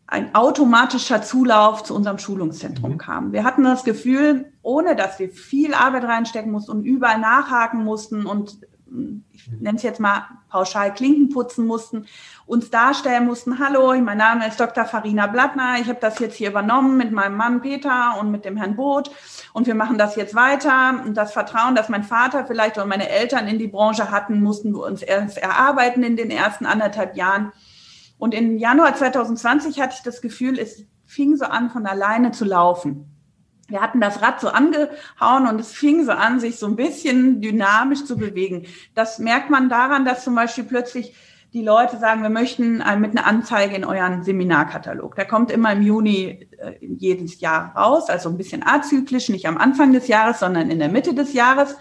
ein 0.06 0.34
automatischer 0.34 1.22
Zulauf 1.22 1.84
zu 1.84 1.94
unserem 1.94 2.18
Schulungszentrum 2.18 2.92
mhm. 2.92 2.98
kam. 2.98 3.32
Wir 3.32 3.44
hatten 3.44 3.64
das 3.64 3.84
Gefühl, 3.84 4.49
ohne 4.62 4.96
dass 4.96 5.18
wir 5.18 5.30
viel 5.30 5.74
Arbeit 5.74 6.04
reinstecken 6.04 6.52
mussten 6.52 6.72
und 6.72 6.84
überall 6.84 7.18
nachhaken 7.18 7.84
mussten 7.84 8.26
und 8.26 8.58
ich 9.32 9.48
nenne 9.60 9.76
es 9.76 9.84
jetzt 9.84 10.00
mal 10.00 10.26
pauschal 10.48 10.92
Klinken 10.92 11.28
putzen 11.28 11.64
mussten, 11.64 12.06
uns 12.46 12.70
darstellen 12.70 13.24
mussten, 13.24 13.60
hallo, 13.60 13.94
mein 14.00 14.18
Name 14.18 14.48
ist 14.48 14.58
Dr. 14.58 14.84
Farina 14.84 15.28
Blattner, 15.28 15.76
ich 15.80 15.88
habe 15.88 16.00
das 16.00 16.18
jetzt 16.18 16.34
hier 16.34 16.50
übernommen 16.50 16.96
mit 16.96 17.12
meinem 17.12 17.36
Mann 17.36 17.60
Peter 17.60 18.16
und 18.18 18.32
mit 18.32 18.44
dem 18.44 18.56
Herrn 18.56 18.74
Boot 18.74 19.10
und 19.52 19.68
wir 19.68 19.76
machen 19.76 19.96
das 19.96 20.16
jetzt 20.16 20.34
weiter. 20.34 21.02
Und 21.04 21.16
das 21.16 21.32
Vertrauen, 21.32 21.74
das 21.74 21.88
mein 21.88 22.02
Vater 22.02 22.44
vielleicht 22.46 22.76
oder 22.76 22.86
meine 22.86 23.08
Eltern 23.08 23.46
in 23.46 23.58
die 23.58 23.68
Branche 23.68 24.10
hatten, 24.10 24.42
mussten 24.42 24.72
wir 24.72 24.84
uns 24.84 25.02
erst 25.02 25.38
erarbeiten 25.38 26.02
in 26.02 26.16
den 26.16 26.30
ersten 26.30 26.66
anderthalb 26.66 27.16
Jahren. 27.16 27.52
Und 28.18 28.34
im 28.34 28.58
Januar 28.58 28.94
2020 28.94 29.80
hatte 29.80 29.94
ich 29.96 30.02
das 30.02 30.20
Gefühl, 30.20 30.58
es 30.58 30.84
fing 31.06 31.36
so 31.36 31.44
an, 31.44 31.70
von 31.70 31.86
alleine 31.86 32.32
zu 32.32 32.44
laufen 32.44 33.19
wir 33.70 33.80
hatten 33.80 34.00
das 34.00 34.20
Rad 34.20 34.40
so 34.40 34.48
angehauen 34.48 35.46
und 35.48 35.60
es 35.60 35.72
fing 35.72 36.04
so 36.04 36.12
an, 36.12 36.40
sich 36.40 36.58
so 36.58 36.66
ein 36.66 36.76
bisschen 36.76 37.40
dynamisch 37.40 38.04
zu 38.04 38.16
bewegen. 38.16 38.66
Das 38.94 39.18
merkt 39.18 39.50
man 39.50 39.68
daran, 39.68 40.04
dass 40.04 40.24
zum 40.24 40.34
Beispiel 40.34 40.64
plötzlich 40.64 41.14
die 41.52 41.62
Leute 41.62 41.98
sagen, 41.98 42.22
wir 42.22 42.30
möchten 42.30 42.82
mit 42.98 43.16
einer 43.16 43.26
Anzeige 43.26 43.74
in 43.74 43.84
euren 43.84 44.22
Seminarkatalog. 44.22 45.16
Der 45.16 45.26
kommt 45.26 45.50
immer 45.50 45.72
im 45.72 45.82
Juni 45.82 46.48
äh, 46.58 46.74
jedes 46.80 47.40
Jahr 47.40 47.74
raus, 47.74 48.08
also 48.08 48.28
ein 48.28 48.36
bisschen 48.36 48.64
azyklisch, 48.64 49.28
nicht 49.28 49.46
am 49.46 49.58
Anfang 49.58 49.92
des 49.92 50.06
Jahres, 50.06 50.38
sondern 50.38 50.70
in 50.70 50.78
der 50.78 50.88
Mitte 50.88 51.12
des 51.12 51.32
Jahres. 51.32 51.76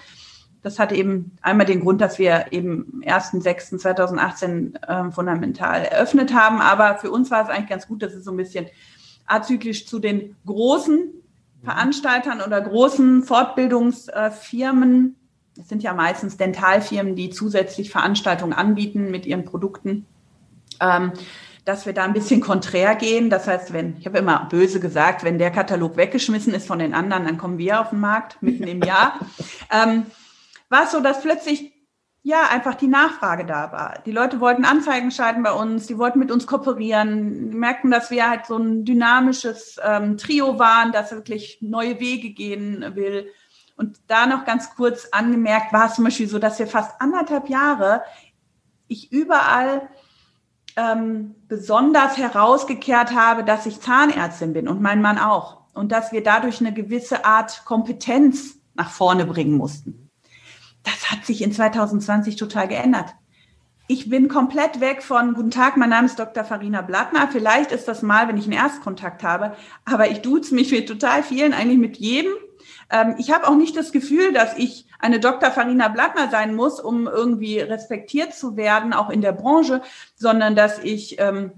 Das 0.61 0.79
hatte 0.79 0.95
eben 0.95 1.37
einmal 1.41 1.67
den 1.67 1.81
Grund, 1.81 2.01
dass 2.01 2.19
wir 2.19 2.47
eben 2.51 3.01
1.6.2018 3.05 5.07
äh, 5.07 5.11
fundamental 5.11 5.83
eröffnet 5.83 6.33
haben. 6.33 6.61
Aber 6.61 6.97
für 6.97 7.11
uns 7.11 7.31
war 7.31 7.43
es 7.43 7.49
eigentlich 7.49 7.69
ganz 7.69 7.87
gut, 7.87 8.01
dass 8.01 8.13
es 8.13 8.25
so 8.25 8.31
ein 8.31 8.37
bisschen 8.37 8.65
azyklisch 9.27 9.85
zu 9.85 9.99
den 9.99 10.35
großen 10.45 11.18
Veranstaltern 11.63 12.41
oder 12.41 12.61
großen 12.61 13.23
Fortbildungsfirmen, 13.23 15.15
es 15.59 15.67
sind 15.67 15.83
ja 15.83 15.93
meistens 15.93 16.37
Dentalfirmen, 16.37 17.15
die 17.15 17.29
zusätzlich 17.29 17.89
Veranstaltungen 17.91 18.53
anbieten 18.53 19.11
mit 19.11 19.25
ihren 19.25 19.43
Produkten, 19.43 20.05
ähm, 20.79 21.11
dass 21.65 21.85
wir 21.85 21.93
da 21.93 22.05
ein 22.05 22.13
bisschen 22.13 22.39
konträr 22.39 22.95
gehen. 22.95 23.29
Das 23.29 23.47
heißt, 23.47 23.73
wenn, 23.73 23.97
ich 23.97 24.05
habe 24.05 24.19
immer 24.19 24.47
böse 24.49 24.79
gesagt, 24.79 25.23
wenn 25.23 25.37
der 25.37 25.51
Katalog 25.51 25.97
weggeschmissen 25.97 26.53
ist 26.53 26.65
von 26.65 26.79
den 26.79 26.93
anderen, 26.93 27.25
dann 27.25 27.37
kommen 27.37 27.57
wir 27.57 27.81
auf 27.81 27.89
den 27.89 27.99
Markt 27.99 28.41
mitten 28.41 28.63
im 28.63 28.81
Jahr. 28.81 29.19
ähm, 29.71 30.05
war 30.69 30.83
es 30.83 30.91
so, 30.91 31.01
dass 31.01 31.21
plötzlich 31.21 31.73
ja, 32.21 32.47
einfach 32.49 32.75
die 32.75 32.87
Nachfrage 32.87 33.45
da 33.45 33.71
war. 33.71 33.99
Die 34.05 34.11
Leute 34.11 34.41
wollten 34.41 34.65
Anzeigen 34.65 35.11
schalten 35.11 35.41
bei 35.41 35.53
uns, 35.53 35.87
die 35.87 35.97
wollten 35.97 36.19
mit 36.19 36.31
uns 36.31 36.47
kooperieren, 36.47 37.49
die 37.51 37.57
merkten, 37.57 37.91
dass 37.91 38.11
wir 38.11 38.29
halt 38.29 38.45
so 38.45 38.57
ein 38.57 38.83
dynamisches 38.83 39.77
ähm, 39.83 40.17
Trio 40.17 40.59
waren, 40.59 40.91
das 40.91 41.11
wirklich 41.11 41.59
neue 41.61 41.99
Wege 41.99 42.31
gehen 42.31 42.95
will. 42.95 43.29
Und 43.77 43.97
da 44.07 44.25
noch 44.25 44.43
ganz 44.43 44.75
kurz 44.75 45.07
angemerkt 45.11 45.71
war 45.71 45.87
es 45.87 45.95
zum 45.95 46.03
Beispiel 46.03 46.27
so, 46.27 46.39
dass 46.39 46.59
wir 46.59 46.67
fast 46.67 46.99
anderthalb 46.99 47.47
Jahre 47.49 48.03
ich 48.89 49.11
überall 49.13 49.87
ähm, 50.75 51.35
besonders 51.47 52.17
herausgekehrt 52.17 53.15
habe, 53.15 53.45
dass 53.45 53.65
ich 53.65 53.79
Zahnärztin 53.79 54.51
bin 54.51 54.67
und 54.67 54.81
mein 54.81 55.01
Mann 55.01 55.17
auch. 55.17 55.61
Und 55.73 55.93
dass 55.93 56.11
wir 56.11 56.21
dadurch 56.21 56.59
eine 56.59 56.73
gewisse 56.73 57.23
Art 57.23 57.63
Kompetenz 57.63 58.57
nach 58.73 58.89
vorne 58.89 59.25
bringen 59.25 59.55
mussten 59.55 59.98
das 60.83 61.11
hat 61.11 61.25
sich 61.25 61.41
in 61.41 61.51
2020 61.51 62.35
total 62.35 62.67
geändert. 62.67 63.13
Ich 63.87 64.07
bin 64.07 64.27
komplett 64.27 64.81
weg 64.81 65.01
von 65.01 65.33
Guten 65.33 65.49
Tag, 65.49 65.75
mein 65.75 65.89
Name 65.89 66.05
ist 66.05 66.19
Dr. 66.19 66.43
Farina 66.43 66.83
Blattner. 66.83 67.27
Vielleicht 67.31 67.71
ist 67.71 67.87
das 67.87 68.03
mal, 68.03 68.27
wenn 68.27 68.37
ich 68.37 68.43
einen 68.43 68.53
Erstkontakt 68.53 69.23
habe, 69.23 69.55
aber 69.83 70.11
ich 70.11 70.19
duze 70.21 70.53
mich 70.53 70.71
mit 70.71 70.87
total 70.87 71.23
vielen, 71.23 71.53
eigentlich 71.53 71.79
mit 71.79 71.97
jedem. 71.97 72.31
Ähm, 72.91 73.15
ich 73.17 73.31
habe 73.31 73.47
auch 73.47 73.55
nicht 73.55 73.75
das 73.75 73.91
Gefühl, 73.91 74.31
dass 74.31 74.55
ich 74.57 74.85
eine 74.99 75.19
Dr. 75.19 75.49
Farina 75.49 75.87
Blattner 75.87 76.29
sein 76.29 76.53
muss, 76.53 76.79
um 76.79 77.07
irgendwie 77.07 77.59
respektiert 77.59 78.35
zu 78.35 78.57
werden, 78.57 78.93
auch 78.93 79.09
in 79.09 79.21
der 79.21 79.31
Branche, 79.31 79.81
sondern 80.15 80.55
dass 80.55 80.77
ich 80.79 81.19
ähm, 81.19 81.53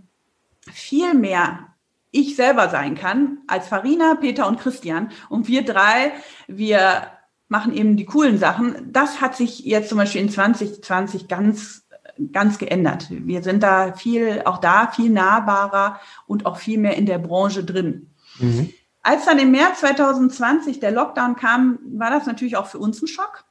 viel 0.71 1.13
mehr 1.13 1.67
ich 2.11 2.35
selber 2.35 2.69
sein 2.69 2.95
kann 2.95 3.39
als 3.47 3.67
Farina, 3.67 4.15
Peter 4.15 4.47
und 4.47 4.59
Christian. 4.59 5.11
Und 5.29 5.47
wir 5.47 5.63
drei, 5.63 6.11
wir 6.47 7.11
machen 7.51 7.73
eben 7.73 7.97
die 7.97 8.05
coolen 8.05 8.37
Sachen. 8.37 8.93
Das 8.93 9.19
hat 9.19 9.35
sich 9.35 9.59
jetzt 9.59 9.89
zum 9.89 9.97
Beispiel 9.97 10.21
in 10.21 10.29
2020 10.29 11.27
ganz, 11.27 11.85
ganz 12.31 12.57
geändert. 12.57 13.07
Wir 13.09 13.43
sind 13.43 13.61
da 13.61 13.91
viel, 13.91 14.43
auch 14.45 14.59
da 14.59 14.87
viel 14.87 15.09
nahbarer 15.09 15.99
und 16.27 16.45
auch 16.45 16.55
viel 16.55 16.79
mehr 16.79 16.95
in 16.95 17.05
der 17.05 17.17
Branche 17.17 17.65
drin. 17.65 18.09
Mhm. 18.39 18.71
Als 19.03 19.25
dann 19.25 19.37
im 19.37 19.51
März 19.51 19.81
2020 19.81 20.79
der 20.79 20.91
Lockdown 20.91 21.35
kam, 21.35 21.79
war 21.83 22.09
das 22.09 22.25
natürlich 22.25 22.55
auch 22.55 22.67
für 22.67 22.79
uns 22.79 23.01
ein 23.01 23.07
Schock. 23.07 23.43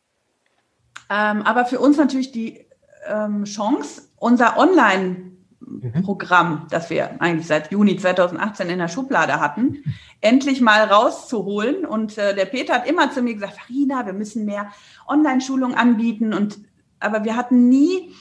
Ähm, 1.11 1.43
aber 1.43 1.67
für 1.67 1.79
uns 1.79 1.99
natürlich 1.99 2.33
die 2.33 2.65
ähm, 3.07 3.45
Chance, 3.45 4.09
unser 4.17 4.57
Online 4.57 5.33
Mhm. 5.61 6.03
Programm, 6.03 6.67
das 6.71 6.89
wir 6.91 7.21
eigentlich 7.21 7.47
seit 7.47 7.71
Juni 7.71 7.97
2018 7.97 8.69
in 8.69 8.79
der 8.79 8.89
Schublade 8.89 9.41
hatten, 9.41 9.85
endlich 10.21 10.61
mal 10.61 10.85
rauszuholen. 10.85 11.85
Und 11.85 12.17
äh, 12.19 12.35
der 12.35 12.47
Peter 12.47 12.75
hat 12.75 12.89
immer 12.89 13.11
zu 13.11 13.23
mir 13.23 13.35
gesagt, 13.35 13.59
Farina, 13.59 14.07
wir 14.07 14.15
müssen 14.15 14.47
mehr 14.47 14.71
Online-Schulung 15.07 15.75
anbieten. 15.75 16.33
Und 16.33 16.61
aber 16.99 17.25
wir 17.25 17.37
hatten 17.37 17.69
nie 17.69 18.13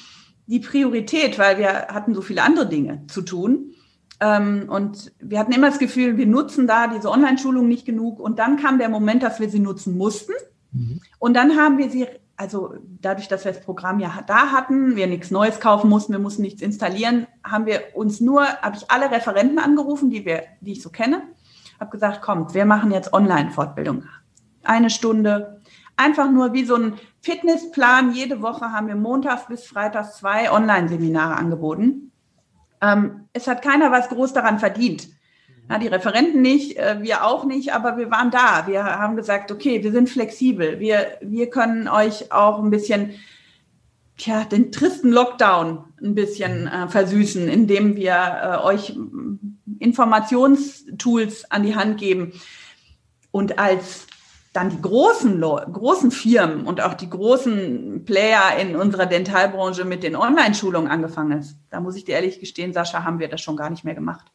die 0.48 0.60
Priorität, 0.60 1.40
weil 1.40 1.58
wir 1.58 1.88
hatten 1.88 2.14
so 2.14 2.22
viele 2.22 2.44
andere 2.44 2.68
Dinge 2.68 3.06
zu 3.08 3.22
tun. 3.22 3.74
Ähm, 4.20 4.66
und 4.68 5.14
wir 5.20 5.40
hatten 5.40 5.54
immer 5.54 5.70
das 5.70 5.80
Gefühl, 5.80 6.18
wir 6.18 6.28
nutzen 6.28 6.68
da 6.68 6.88
diese 6.88 7.10
Online-Schulung 7.10 7.68
nicht 7.68 7.86
genug. 7.86 8.20
Und 8.20 8.40
dann 8.40 8.58
kam 8.58 8.80
der 8.80 8.90
Moment, 8.90 9.24
dass 9.24 9.40
wir 9.40 9.50
sie 9.50 9.60
nutzen 9.60 9.98
mussten. 9.98 10.34
Mhm. 10.72 11.00
Und 11.20 11.36
dann 11.36 11.56
haben 11.56 11.78
wir 11.78 11.90
sie 11.90 12.08
also 12.40 12.74
dadurch, 13.02 13.28
dass 13.28 13.44
wir 13.44 13.52
das 13.52 13.62
Programm 13.62 14.00
ja 14.00 14.24
da 14.26 14.54
hatten, 14.54 14.96
wir 14.96 15.08
nichts 15.08 15.30
Neues 15.30 15.60
kaufen 15.60 15.90
mussten, 15.90 16.14
wir 16.14 16.20
mussten 16.20 16.42
nichts 16.42 16.62
installieren, 16.62 17.28
haben 17.44 17.66
wir 17.66 17.82
uns 17.96 18.22
nur, 18.22 18.46
habe 18.46 18.78
ich 18.78 18.90
alle 18.90 19.12
Referenten 19.12 19.60
angerufen, 19.60 20.10
die 20.10 20.24
wir, 20.24 20.44
die 20.62 20.72
ich 20.72 20.82
so 20.82 20.90
kenne, 20.90 21.24
habe 21.82 21.92
gesagt, 21.92 22.22
kommt, 22.22 22.54
wir 22.54 22.64
machen 22.64 22.92
jetzt 22.92 23.12
Online-Fortbildung. 23.12 24.04
Eine 24.64 24.90
Stunde, 24.90 25.60
einfach 25.98 26.32
nur 26.32 26.54
wie 26.54 26.64
so 26.64 26.76
ein 26.76 26.94
Fitnessplan. 27.20 28.14
Jede 28.14 28.42
Woche 28.42 28.72
haben 28.72 28.88
wir 28.88 28.96
montags 28.96 29.48
bis 29.48 29.66
freitags 29.66 30.16
zwei 30.16 30.50
Online-Seminare 30.50 31.36
angeboten. 31.36 32.14
Ähm, 32.80 33.26
es 33.34 33.48
hat 33.48 33.62
keiner 33.62 33.92
was 33.92 34.08
groß 34.08 34.32
daran 34.32 34.60
verdient. 34.60 35.10
Ja, 35.70 35.78
die 35.78 35.88
Referenten 35.88 36.42
nicht, 36.42 36.78
äh, 36.78 36.98
wir 37.02 37.24
auch 37.24 37.46
nicht, 37.46 37.74
aber 37.74 37.98
wir 37.98 38.10
waren 38.10 38.32
da. 38.32 38.66
Wir 38.66 38.84
haben 38.84 39.16
gesagt, 39.16 39.52
okay, 39.52 39.84
wir 39.84 39.92
sind 39.92 40.10
flexibel. 40.10 40.80
Wir, 40.80 41.18
wir 41.22 41.50
können 41.52 41.88
euch 41.88 42.32
auch 42.32 42.58
ein 42.58 42.72
bisschen, 42.72 43.12
tja, 44.18 44.46
den 44.46 44.72
tristen 44.72 45.12
Lockdown 45.12 45.84
ein 46.02 46.16
bisschen 46.16 46.68
äh, 46.68 46.88
versüßen, 46.88 47.48
indem 47.48 47.96
wir 47.96 48.14
äh, 48.14 48.66
euch 48.66 48.98
Informationstools 49.78 51.52
an 51.52 51.62
die 51.62 51.76
Hand 51.76 52.00
geben. 52.00 52.34
Und 53.30 53.60
als 53.60 54.08
dann 54.54 54.72
die 54.72 54.82
großen, 54.82 55.40
großen 55.40 56.10
Firmen 56.10 56.66
und 56.66 56.82
auch 56.82 56.96
die 56.96 57.12
großen 57.12 58.06
Player 58.06 58.58
in 58.60 58.76
unserer 58.76 59.06
Dentalbranche 59.06 59.86
mit 59.86 60.02
den 60.02 60.16
Online-Schulungen 60.16 60.90
angefangen 60.90 61.40
ist, 61.40 61.58
da 61.70 61.80
muss 61.80 61.96
ich 61.96 62.06
dir 62.06 62.16
ehrlich 62.16 62.40
gestehen, 62.40 62.74
Sascha, 62.74 63.04
haben 63.04 63.20
wir 63.20 63.28
das 63.28 63.42
schon 63.42 63.56
gar 63.56 63.70
nicht 63.70 63.84
mehr 63.84 63.94
gemacht. 63.94 64.32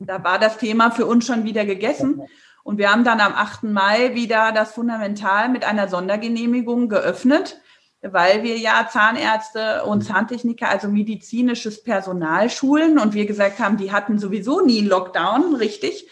Da 0.00 0.24
war 0.24 0.38
das 0.38 0.58
Thema 0.58 0.90
für 0.90 1.06
uns 1.06 1.26
schon 1.26 1.44
wieder 1.44 1.64
gegessen. 1.64 2.22
Und 2.64 2.78
wir 2.78 2.92
haben 2.92 3.04
dann 3.04 3.20
am 3.20 3.32
8. 3.34 3.64
Mai 3.64 4.14
wieder 4.14 4.52
das 4.52 4.72
Fundamental 4.72 5.48
mit 5.48 5.64
einer 5.64 5.88
Sondergenehmigung 5.88 6.88
geöffnet, 6.88 7.60
weil 8.02 8.42
wir 8.42 8.56
ja 8.58 8.88
Zahnärzte 8.90 9.84
und 9.84 10.02
Zahntechniker, 10.02 10.68
also 10.68 10.88
medizinisches 10.88 11.82
Personal 11.82 12.50
schulen. 12.50 12.98
Und 12.98 13.14
wir 13.14 13.26
gesagt 13.26 13.58
haben, 13.58 13.76
die 13.76 13.92
hatten 13.92 14.18
sowieso 14.18 14.60
nie 14.60 14.80
einen 14.80 14.88
Lockdown, 14.88 15.54
richtig. 15.56 16.08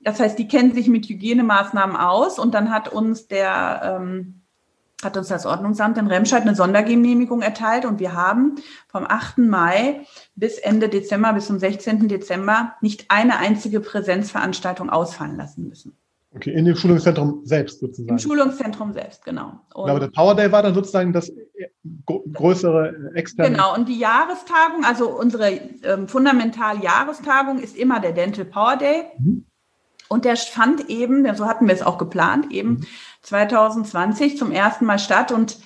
Das 0.00 0.20
heißt, 0.20 0.38
die 0.38 0.48
kennen 0.48 0.74
sich 0.74 0.88
mit 0.88 1.08
Hygienemaßnahmen 1.08 1.96
aus. 1.96 2.38
Und 2.38 2.54
dann 2.54 2.70
hat 2.70 2.88
uns 2.88 3.26
der 3.26 3.98
ähm, 4.00 4.37
hat 5.02 5.16
uns 5.16 5.28
das 5.28 5.46
Ordnungsamt 5.46 5.96
in 5.98 6.08
Remscheid 6.08 6.42
eine 6.42 6.56
Sondergenehmigung 6.56 7.40
erteilt 7.40 7.84
und 7.84 8.00
wir 8.00 8.14
haben 8.14 8.56
vom 8.88 9.04
8. 9.06 9.38
Mai 9.38 10.06
bis 10.34 10.58
Ende 10.58 10.88
Dezember, 10.88 11.32
bis 11.32 11.46
zum 11.46 11.58
16. 11.58 12.08
Dezember 12.08 12.74
nicht 12.80 13.06
eine 13.08 13.38
einzige 13.38 13.80
Präsenzveranstaltung 13.80 14.90
ausfallen 14.90 15.36
lassen 15.36 15.68
müssen. 15.68 15.96
Okay, 16.34 16.52
in 16.52 16.66
dem 16.66 16.76
Schulungszentrum 16.76 17.40
selbst 17.44 17.80
sozusagen. 17.80 18.10
Im 18.10 18.18
Schulungszentrum 18.18 18.92
selbst, 18.92 19.24
genau. 19.24 19.60
Und 19.72 19.88
aber 19.88 20.00
der 20.00 20.08
Power 20.08 20.34
Day 20.34 20.52
war 20.52 20.62
dann 20.62 20.74
sozusagen 20.74 21.12
das 21.12 21.32
größere 22.04 23.12
externe. 23.14 23.50
Genau, 23.50 23.74
und 23.74 23.88
die 23.88 23.98
Jahrestagung, 23.98 24.84
also 24.84 25.08
unsere 25.08 25.50
ähm, 25.50 26.06
fundamental 26.06 26.82
Jahrestagung 26.82 27.58
ist 27.58 27.76
immer 27.76 28.00
der 28.00 28.12
Dental 28.12 28.44
Power 28.44 28.76
Day. 28.76 29.04
Mhm. 29.18 29.46
Und 30.08 30.24
der 30.24 30.36
fand 30.36 30.88
eben, 30.88 31.34
so 31.34 31.46
hatten 31.46 31.66
wir 31.66 31.74
es 31.74 31.82
auch 31.82 31.98
geplant, 31.98 32.50
eben 32.50 32.86
2020 33.22 34.34
mhm. 34.34 34.36
zum 34.36 34.52
ersten 34.52 34.84
Mal 34.84 34.98
statt. 34.98 35.32
Und 35.32 35.58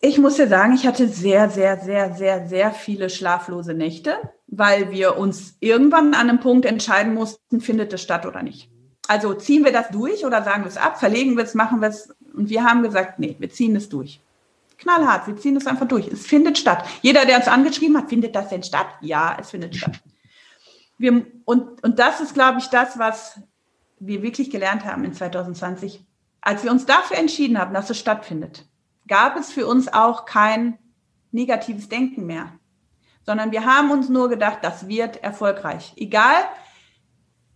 ich 0.00 0.18
muss 0.18 0.36
dir 0.36 0.48
sagen, 0.48 0.74
ich 0.74 0.86
hatte 0.86 1.08
sehr, 1.08 1.48
sehr, 1.50 1.78
sehr, 1.78 2.14
sehr, 2.14 2.46
sehr 2.46 2.72
viele 2.72 3.10
schlaflose 3.10 3.74
Nächte, 3.74 4.16
weil 4.46 4.90
wir 4.90 5.16
uns 5.16 5.56
irgendwann 5.60 6.14
an 6.14 6.28
einem 6.28 6.40
Punkt 6.40 6.66
entscheiden 6.66 7.14
mussten, 7.14 7.60
findet 7.60 7.92
es 7.92 8.02
statt 8.02 8.26
oder 8.26 8.42
nicht. 8.42 8.70
Also 9.06 9.34
ziehen 9.34 9.64
wir 9.64 9.72
das 9.72 9.88
durch 9.88 10.24
oder 10.24 10.42
sagen 10.42 10.64
wir 10.64 10.68
es 10.68 10.76
ab, 10.76 10.98
verlegen 10.98 11.36
wir 11.36 11.44
es, 11.44 11.54
machen 11.54 11.80
wir 11.80 11.88
es. 11.88 12.14
Und 12.34 12.48
wir 12.48 12.64
haben 12.64 12.82
gesagt, 12.82 13.18
nee, 13.18 13.36
wir 13.38 13.50
ziehen 13.50 13.76
es 13.76 13.88
durch. 13.88 14.20
Knallhart, 14.78 15.26
wir 15.26 15.36
ziehen 15.36 15.56
es 15.56 15.66
einfach 15.66 15.86
durch. 15.86 16.08
Es 16.08 16.26
findet 16.26 16.58
statt. 16.58 16.84
Jeder, 17.02 17.26
der 17.26 17.36
uns 17.36 17.48
angeschrieben 17.48 17.96
hat, 17.96 18.08
findet 18.08 18.34
das 18.34 18.48
denn 18.48 18.62
statt? 18.62 18.86
Ja, 19.00 19.36
es 19.40 19.50
findet 19.50 19.76
statt 19.76 20.00
wir, 20.98 21.26
und, 21.44 21.82
und 21.82 21.98
das 21.98 22.20
ist, 22.20 22.34
glaube 22.34 22.58
ich, 22.58 22.66
das, 22.68 22.98
was 22.98 23.40
wir 23.98 24.22
wirklich 24.22 24.50
gelernt 24.50 24.84
haben 24.84 25.04
in 25.04 25.12
2020. 25.12 26.04
Als 26.46 26.62
wir 26.62 26.70
uns 26.70 26.84
dafür 26.84 27.16
entschieden 27.16 27.58
haben, 27.58 27.72
dass 27.72 27.88
es 27.88 27.98
stattfindet, 27.98 28.66
gab 29.08 29.38
es 29.38 29.50
für 29.50 29.66
uns 29.66 29.90
auch 29.90 30.26
kein 30.26 30.78
negatives 31.32 31.88
Denken 31.88 32.26
mehr, 32.26 32.52
sondern 33.24 33.50
wir 33.50 33.64
haben 33.64 33.90
uns 33.90 34.10
nur 34.10 34.28
gedacht, 34.28 34.58
das 34.60 34.86
wird 34.86 35.22
erfolgreich. 35.22 35.94
Egal, 35.96 36.36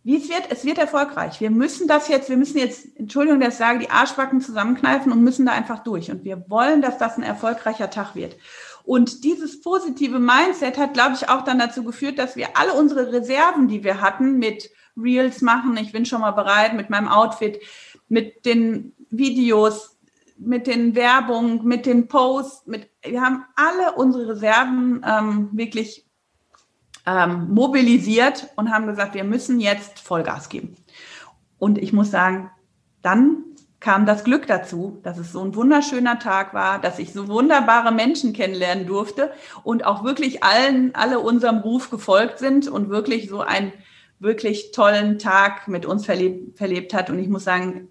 wie 0.04 0.16
es 0.16 0.30
wird, 0.30 0.50
es 0.50 0.64
wird 0.64 0.78
erfolgreich. 0.78 1.38
Wir 1.38 1.50
müssen 1.50 1.86
das 1.86 2.08
jetzt, 2.08 2.30
wir 2.30 2.38
müssen 2.38 2.56
jetzt, 2.56 2.96
Entschuldigung, 2.96 3.40
dass 3.40 3.54
ich 3.54 3.58
sage, 3.58 3.78
die 3.78 3.90
Arschbacken 3.90 4.40
zusammenkneifen 4.40 5.12
und 5.12 5.22
müssen 5.22 5.44
da 5.44 5.52
einfach 5.52 5.80
durch. 5.80 6.10
Und 6.10 6.24
wir 6.24 6.48
wollen, 6.48 6.80
dass 6.80 6.96
das 6.96 7.18
ein 7.18 7.22
erfolgreicher 7.22 7.90
Tag 7.90 8.14
wird. 8.14 8.38
Und 8.84 9.22
dieses 9.22 9.60
positive 9.60 10.18
Mindset 10.18 10.78
hat, 10.78 10.94
glaube 10.94 11.14
ich, 11.14 11.28
auch 11.28 11.44
dann 11.44 11.58
dazu 11.58 11.84
geführt, 11.84 12.18
dass 12.18 12.36
wir 12.36 12.56
alle 12.56 12.72
unsere 12.72 13.12
Reserven, 13.12 13.68
die 13.68 13.84
wir 13.84 14.00
hatten, 14.00 14.38
mit 14.38 14.70
Reels 14.96 15.42
machen, 15.42 15.76
ich 15.76 15.92
bin 15.92 16.06
schon 16.06 16.20
mal 16.20 16.32
bereit, 16.32 16.74
mit 16.74 16.90
meinem 16.90 17.08
Outfit, 17.08 17.60
mit 18.08 18.44
den 18.44 18.94
Videos, 19.10 19.98
mit 20.38 20.66
den 20.66 20.94
Werbungen, 20.94 21.64
mit 21.64 21.86
den 21.86 22.08
Posts, 22.08 22.66
mit, 22.66 22.88
wir 23.02 23.20
haben 23.20 23.44
alle 23.56 23.92
unsere 23.96 24.28
Reserven 24.28 25.04
ähm, 25.06 25.50
wirklich 25.52 26.06
ähm, 27.06 27.48
mobilisiert 27.50 28.48
und 28.56 28.70
haben 28.70 28.86
gesagt, 28.86 29.14
wir 29.14 29.24
müssen 29.24 29.60
jetzt 29.60 29.98
Vollgas 29.98 30.48
geben. 30.48 30.76
Und 31.58 31.78
ich 31.78 31.92
muss 31.92 32.10
sagen, 32.10 32.50
dann 33.02 33.44
kam 33.80 34.06
das 34.06 34.24
Glück 34.24 34.46
dazu, 34.46 34.98
dass 35.02 35.18
es 35.18 35.32
so 35.32 35.42
ein 35.42 35.54
wunderschöner 35.54 36.18
Tag 36.18 36.52
war, 36.52 36.80
dass 36.80 36.98
ich 36.98 37.12
so 37.12 37.28
wunderbare 37.28 37.92
Menschen 37.92 38.32
kennenlernen 38.32 38.86
durfte 38.86 39.32
und 39.62 39.86
auch 39.86 40.04
wirklich 40.04 40.42
allen, 40.42 40.94
alle 40.94 41.20
unserem 41.20 41.58
Ruf 41.58 41.90
gefolgt 41.90 42.38
sind 42.38 42.68
und 42.68 42.90
wirklich 42.90 43.28
so 43.28 43.40
einen 43.40 43.72
wirklich 44.18 44.72
tollen 44.72 45.18
Tag 45.18 45.68
mit 45.68 45.86
uns 45.86 46.06
verlebt, 46.06 46.58
verlebt 46.58 46.92
hat. 46.92 47.08
Und 47.08 47.20
ich 47.20 47.28
muss 47.28 47.44
sagen, 47.44 47.88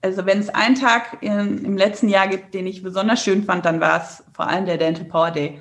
also 0.00 0.26
wenn 0.26 0.38
es 0.38 0.48
einen 0.48 0.74
Tag 0.74 1.18
in, 1.22 1.64
im 1.64 1.76
letzten 1.76 2.08
Jahr 2.08 2.28
gibt, 2.28 2.54
den 2.54 2.66
ich 2.66 2.82
besonders 2.82 3.22
schön 3.22 3.42
fand, 3.42 3.64
dann 3.64 3.80
war 3.80 4.02
es 4.02 4.22
vor 4.32 4.46
allem 4.46 4.66
der 4.66 4.78
Dental 4.78 5.04
Power 5.04 5.30
Day. 5.30 5.58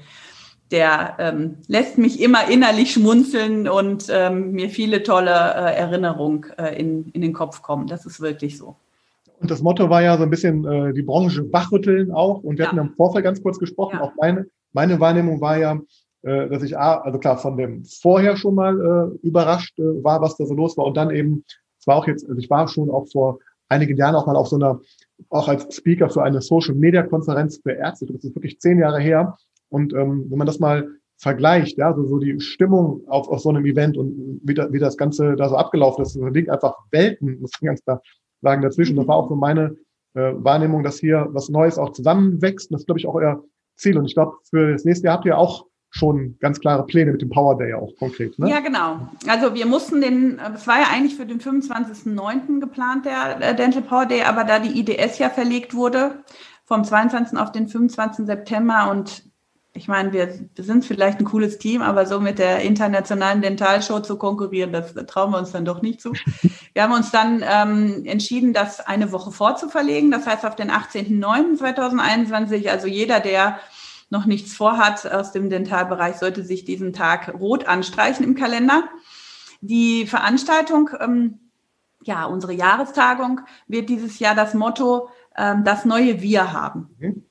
Der 0.69 1.15
ähm, 1.17 1.57
lässt 1.67 1.97
mich 1.97 2.21
immer 2.21 2.49
innerlich 2.49 2.91
schmunzeln 2.91 3.69
und 3.69 4.07
ähm, 4.09 4.51
mir 4.51 4.69
viele 4.69 5.01
tolle 5.01 5.31
äh, 5.31 5.75
Erinnerungen 5.77 6.45
äh, 6.57 6.77
in, 6.77 7.09
in 7.13 7.21
den 7.21 7.33
Kopf 7.33 7.61
kommen. 7.61 7.87
Das 7.87 8.05
ist 8.05 8.19
wirklich 8.19 8.57
so. 8.57 8.75
Und 9.39 9.49
das 9.49 9.61
Motto 9.61 9.89
war 9.89 10.01
ja 10.01 10.17
so 10.17 10.23
ein 10.23 10.29
bisschen 10.29 10.65
äh, 10.65 10.93
die 10.93 11.03
Branche 11.03 11.51
wachrütteln 11.53 12.11
auch. 12.11 12.43
Und 12.43 12.57
wir 12.57 12.65
ja. 12.65 12.71
hatten 12.71 12.79
im 12.79 12.93
Vorfeld 12.95 13.23
ganz 13.23 13.41
kurz 13.41 13.59
gesprochen. 13.59 13.97
Ja. 13.97 14.01
Auch 14.01 14.11
meine, 14.19 14.47
meine 14.73 14.99
Wahrnehmung 14.99 15.39
war 15.39 15.57
ja, 15.57 15.79
äh, 16.23 16.49
dass 16.49 16.63
ich, 16.63 16.77
also 16.77 17.17
klar, 17.17 17.37
von 17.37 17.55
dem 17.55 17.85
vorher 17.85 18.35
schon 18.35 18.55
mal 18.55 18.75
äh, 18.75 19.25
überrascht 19.25 19.79
äh, 19.79 20.03
war, 20.03 20.21
was 20.21 20.35
da 20.35 20.45
so 20.45 20.53
los 20.53 20.77
war. 20.77 20.85
Und 20.85 20.97
dann 20.97 21.11
eben, 21.11 21.45
es 21.79 21.87
war 21.87 21.95
auch 21.95 22.07
jetzt, 22.07 22.27
also 22.27 22.39
ich 22.39 22.49
war 22.49 22.67
schon 22.67 22.89
auch 22.89 23.07
vor 23.09 23.39
einigen 23.69 23.97
Jahren 23.97 24.15
auch 24.15 24.25
mal 24.27 24.35
auf 24.35 24.47
so 24.47 24.55
einer, 24.55 24.79
auch 25.29 25.47
als 25.47 25.75
Speaker 25.75 26.09
für 26.09 26.23
eine 26.23 26.41
Social 26.41 26.75
Media 26.75 27.03
Konferenz 27.03 27.59
für 27.61 27.71
Ärzte. 27.71 28.05
Das 28.05 28.23
ist 28.23 28.35
wirklich 28.35 28.59
zehn 28.59 28.79
Jahre 28.79 28.99
her. 28.99 29.37
Und 29.69 29.93
ähm, 29.93 30.25
wenn 30.29 30.37
man 30.37 30.47
das 30.47 30.59
mal 30.59 30.87
vergleicht, 31.17 31.77
ja, 31.77 31.93
so, 31.93 32.05
so 32.05 32.19
die 32.19 32.39
Stimmung 32.39 33.01
auf, 33.07 33.27
auf 33.27 33.41
so 33.41 33.49
einem 33.49 33.65
Event 33.65 33.97
und 33.97 34.39
wie, 34.43 34.53
da, 34.53 34.71
wie 34.71 34.79
das 34.79 34.97
Ganze 34.97 35.35
da 35.35 35.49
so 35.49 35.55
abgelaufen 35.55 36.03
ist, 36.03 36.15
das 36.15 36.33
liegt 36.33 36.49
einfach 36.49 36.75
Welten, 36.91 37.39
muss 37.41 37.51
man 37.59 37.67
ganz 37.67 37.83
klar 37.83 38.01
lagen 38.41 38.61
dazwischen. 38.61 38.95
Das 38.95 39.07
war 39.07 39.15
auch 39.15 39.29
so 39.29 39.35
meine 39.35 39.75
äh, 40.13 40.33
Wahrnehmung, 40.35 40.83
dass 40.83 40.99
hier 40.99 41.27
was 41.31 41.49
Neues 41.49 41.77
auch 41.77 41.91
zusammenwächst. 41.91 42.69
Und 42.69 42.75
das 42.75 42.81
ist, 42.81 42.85
glaube 42.85 42.99
ich, 42.99 43.07
auch 43.07 43.15
euer 43.15 43.43
Ziel. 43.75 43.97
Und 43.97 44.05
ich 44.05 44.13
glaube, 44.13 44.33
für 44.49 44.73
das 44.73 44.85
nächste 44.85 45.05
Jahr 45.05 45.17
habt 45.17 45.25
ihr 45.25 45.37
auch 45.37 45.65
schon 45.89 46.37
ganz 46.39 46.59
klare 46.59 46.85
Pläne 46.85 47.11
mit 47.11 47.21
dem 47.21 47.29
Power 47.29 47.57
Day 47.57 47.73
auch 47.73 47.91
konkret. 47.97 48.37
Ne? 48.37 48.49
Ja, 48.49 48.59
genau. 48.59 49.09
Also 49.27 49.55
wir 49.55 49.65
mussten 49.65 50.01
den, 50.01 50.39
es 50.55 50.67
war 50.67 50.79
ja 50.79 50.87
eigentlich 50.91 51.15
für 51.15 51.25
den 51.25 51.39
25.09. 51.39 52.59
geplant, 52.59 53.05
der 53.05 53.41
äh, 53.41 53.55
Dental 53.55 53.81
Power 53.81 54.05
Day, 54.05 54.23
aber 54.23 54.43
da 54.43 54.59
die 54.59 54.79
IDS 54.79 55.17
ja 55.17 55.29
verlegt 55.29 55.73
wurde, 55.73 56.23
vom 56.65 56.83
22. 56.83 57.37
auf 57.37 57.51
den 57.51 57.67
25. 57.67 58.25
September 58.25 58.89
und 58.91 59.23
ich 59.77 59.87
meine, 59.87 60.11
wir, 60.11 60.33
sind 60.57 60.83
vielleicht 60.85 61.19
ein 61.19 61.25
cooles 61.25 61.59
Team, 61.59 61.83
aber 61.83 62.07
so 62.07 62.19
mit 62.19 62.39
der 62.39 62.61
internationalen 62.61 63.41
Dentalshow 63.41 63.99
zu 63.99 64.17
konkurrieren, 64.17 64.73
das, 64.73 64.95
das 64.95 65.05
trauen 65.05 65.31
wir 65.31 65.37
uns 65.37 65.51
dann 65.51 65.65
doch 65.65 65.83
nicht 65.83 66.01
zu. 66.01 66.13
Wir 66.73 66.83
haben 66.83 66.93
uns 66.93 67.11
dann 67.11 67.43
ähm, 67.47 68.03
entschieden, 68.05 68.53
das 68.53 68.79
eine 68.79 69.11
Woche 69.11 69.31
vorzuverlegen, 69.31 70.11
das 70.11 70.27
heißt 70.27 70.45
auf 70.45 70.55
den 70.55 70.69
18.09.2021. 70.69 72.69
Also 72.69 72.85
jeder, 72.87 73.19
der 73.19 73.59
noch 74.09 74.25
nichts 74.25 74.55
vorhat 74.55 75.11
aus 75.11 75.31
dem 75.31 75.49
Dentalbereich, 75.49 76.17
sollte 76.17 76.43
sich 76.43 76.65
diesen 76.65 76.93
Tag 76.93 77.33
rot 77.39 77.67
anstreichen 77.67 78.23
im 78.23 78.35
Kalender. 78.35 78.83
Die 79.61 80.05
Veranstaltung, 80.05 80.89
ähm, 80.99 81.39
ja, 82.03 82.25
unsere 82.25 82.53
Jahrestagung 82.53 83.41
wird 83.67 83.89
dieses 83.89 84.19
Jahr 84.19 84.35
das 84.35 84.53
Motto 84.53 85.09
ähm, 85.35 85.63
Das 85.63 85.83
neue 85.83 86.21
Wir 86.21 86.53
haben. 86.53 86.95
Mhm. 86.99 87.23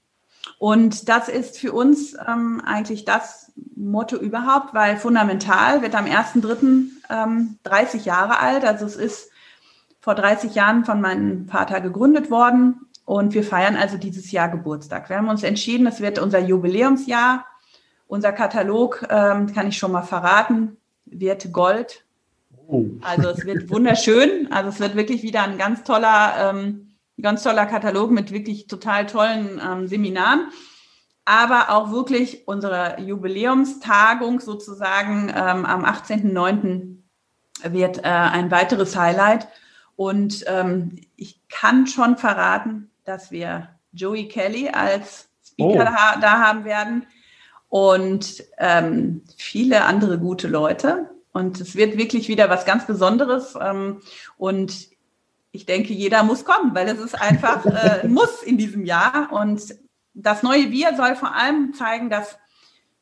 Und 0.59 1.09
das 1.09 1.29
ist 1.29 1.59
für 1.59 1.73
uns 1.73 2.15
ähm, 2.27 2.63
eigentlich 2.65 3.05
das 3.05 3.53
Motto 3.75 4.17
überhaupt, 4.17 4.75
weil 4.75 4.97
fundamental 4.97 5.83
wird 5.83 5.95
am 5.95 6.07
1.3. 6.07 6.89
Ähm, 7.09 7.59
30 7.63 8.05
Jahre 8.05 8.39
alt. 8.41 8.65
Also 8.65 8.87
es 8.87 8.97
ist 8.97 9.31
vor 10.01 10.15
30 10.15 10.55
Jahren 10.55 10.85
von 10.85 11.01
meinem 11.01 11.49
Vater 11.49 11.81
gegründet 11.81 12.31
worden 12.31 12.86
und 13.07 13.33
wir 13.33 13.45
feiern 13.45 13.77
also 13.77 13.97
dieses 13.97 14.31
Jahr 14.33 14.51
Geburtstag. 14.51 15.09
Wir 15.09 15.17
haben 15.17 15.29
uns 15.29 15.43
entschieden, 15.43 15.87
es 15.87 16.01
wird 16.01 16.19
unser 16.19 16.41
Jubiläumsjahr. 16.41 17.47
Unser 18.09 18.33
Katalog, 18.33 19.05
ähm, 19.11 19.53
kann 19.53 19.67
ich 19.69 19.79
schon 19.79 19.91
mal 19.91 20.03
verraten, 20.03 20.77
wird 21.07 21.53
Gold. 21.53 22.05
Oh. 22.69 22.85
Also 23.01 23.31
es 23.31 23.45
wird 23.45 23.71
wunderschön. 23.71 24.53
Also 24.53 24.69
es 24.69 24.81
wird 24.81 24.95
wirklich 24.95 25.23
wieder 25.23 25.43
ein 25.43 25.57
ganz 25.59 25.83
toller 25.83 26.53
ähm, 26.53 26.87
ganz 27.21 27.43
toller 27.43 27.67
Katalog 27.67 28.11
mit 28.11 28.33
wirklich 28.33 28.67
total 28.67 29.07
tollen 29.07 29.61
ähm, 29.65 29.87
Seminaren. 29.87 30.49
Aber 31.25 31.71
auch 31.71 31.91
wirklich 31.91 32.47
unsere 32.47 33.01
Jubiläumstagung 33.01 34.41
sozusagen 34.41 35.29
ähm, 35.29 35.65
am 35.65 35.85
18.09. 35.85 36.99
wird 37.65 37.99
äh, 37.99 38.03
ein 38.03 38.51
weiteres 38.51 38.97
Highlight. 38.97 39.49
Und 39.97 40.45
ähm, 40.47 41.01
ich 41.17 41.41
kann 41.49 41.87
schon 41.87 42.17
verraten, 42.17 42.91
dass 43.07 43.31
wir 43.31 43.69
Joey 43.93 44.29
Kelly 44.29 44.69
als 44.69 45.29
Speaker 45.47 45.71
oh. 45.71 45.79
da, 45.79 46.17
da, 46.21 46.41
haben 46.41 46.65
werden 46.65 47.07
und 47.69 48.45
ähm, 48.59 49.23
viele 49.37 49.85
andere 49.85 50.19
gute 50.19 50.49
Leute. 50.49 51.11
Und 51.33 51.61
es 51.61 51.77
wird 51.77 51.97
wirklich 51.97 52.29
wieder 52.29 52.51
was 52.51 52.65
ganz 52.65 52.87
Besonderes. 52.87 53.55
Ähm, 53.61 54.01
und 54.37 54.89
ich 55.53 55.67
denke, 55.67 55.93
jeder 55.93 56.23
muss 56.23 56.45
kommen, 56.45 56.75
weil 56.75 56.89
es 56.89 56.99
ist 56.99 57.21
einfach 57.21 57.65
äh, 58.03 58.07
muss 58.09 58.43
in 58.43 58.59
diesem 58.59 58.85
Jahr. 58.85 59.33
Und 59.33 59.77
das 60.15 60.43
neue 60.43 60.71
Wir 60.71 60.97
soll 60.97 61.15
vor 61.15 61.35
allem 61.35 61.75
zeigen, 61.75 62.11
dass 62.11 62.39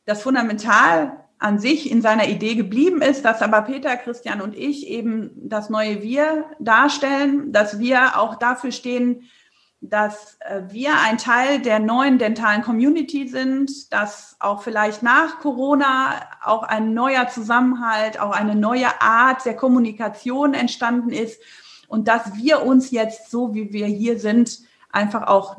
das 0.05 0.23
Fundamental 0.23 1.25
an 1.39 1.59
sich 1.59 1.91
in 1.91 2.01
seiner 2.01 2.29
Idee 2.29 2.55
geblieben 2.55 3.03
ist, 3.03 3.25
dass 3.25 3.43
aber 3.43 3.63
Peter, 3.63 3.97
Christian 3.97 4.41
und 4.41 4.57
ich 4.57 4.87
eben 4.87 5.31
das 5.37 5.69
neue 5.71 6.03
Wir 6.03 6.45
darstellen, 6.59 7.53
dass 7.53 7.79
wir 7.79 8.19
auch 8.19 8.37
dafür 8.37 8.73
stehen, 8.73 9.29
dass 9.91 10.37
äh, 10.41 10.63
wir 10.69 10.93
ein 11.01 11.19
Teil 11.19 11.61
der 11.61 11.79
neuen 11.79 12.19
dentalen 12.19 12.63
Community 12.63 13.29
sind, 13.29 13.93
dass 13.93 14.37
auch 14.41 14.63
vielleicht 14.63 15.03
nach 15.03 15.41
Corona 15.41 16.21
auch 16.43 16.63
ein 16.63 16.95
neuer 16.95 17.29
Zusammenhalt, 17.29 18.21
auch 18.21 18.33
eine 18.33 18.55
neue 18.55 19.01
Art 19.01 19.45
der 19.45 19.57
Kommunikation 19.57 20.55
entstanden 20.55 21.11
ist 21.11 21.41
und 21.89 22.09
dass 22.09 22.35
wir 22.35 22.63
uns 22.63 22.91
jetzt 22.91 23.31
so, 23.31 23.55
wie 23.55 23.73
wir 23.73 23.87
hier 23.87 24.19
sind, 24.19 24.61
einfach 24.91 25.27
auch 25.27 25.57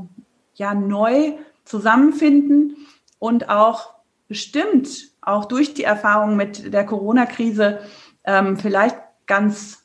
ja 0.56 0.74
neu 0.74 1.34
zusammenfinden 1.64 2.78
und 3.20 3.50
auch 3.50 3.94
bestimmt 4.28 5.12
auch 5.22 5.46
durch 5.46 5.74
die 5.74 5.84
Erfahrung 5.84 6.36
mit 6.36 6.74
der 6.74 6.86
Corona-Krise 6.86 7.80
ähm, 8.24 8.58
vielleicht 8.58 8.98
ganz 9.28 9.85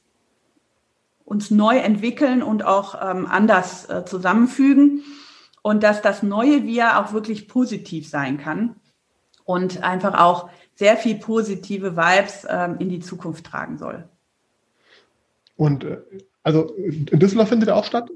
uns 1.31 1.53
neu 1.53 1.79
entwickeln 1.79 2.43
und 2.43 2.65
auch 2.65 2.97
ähm, 3.01 3.25
anders 3.25 3.89
äh, 3.89 4.05
zusammenfügen 4.05 5.05
und 5.63 5.85
dass 5.85 6.03
das 6.03 6.25
neue 6.25 6.65
Wir 6.65 6.99
auch 6.99 7.13
wirklich 7.13 7.47
positiv 7.47 8.09
sein 8.09 8.37
kann 8.37 8.75
und 9.45 9.85
einfach 9.85 10.19
auch 10.19 10.51
sehr 10.75 10.97
viel 10.97 11.15
positive 11.15 11.97
Vibes 11.97 12.49
ähm, 12.51 12.79
in 12.81 12.89
die 12.89 12.99
Zukunft 12.99 13.47
tragen 13.47 13.79
soll. 13.79 14.09
Und 15.55 15.85
äh, 15.85 15.99
also 16.43 16.75
in 16.75 17.07
Düsseldorf 17.07 17.51
findet 17.51 17.69
er 17.69 17.77
auch 17.77 17.85
statt? 17.85 18.11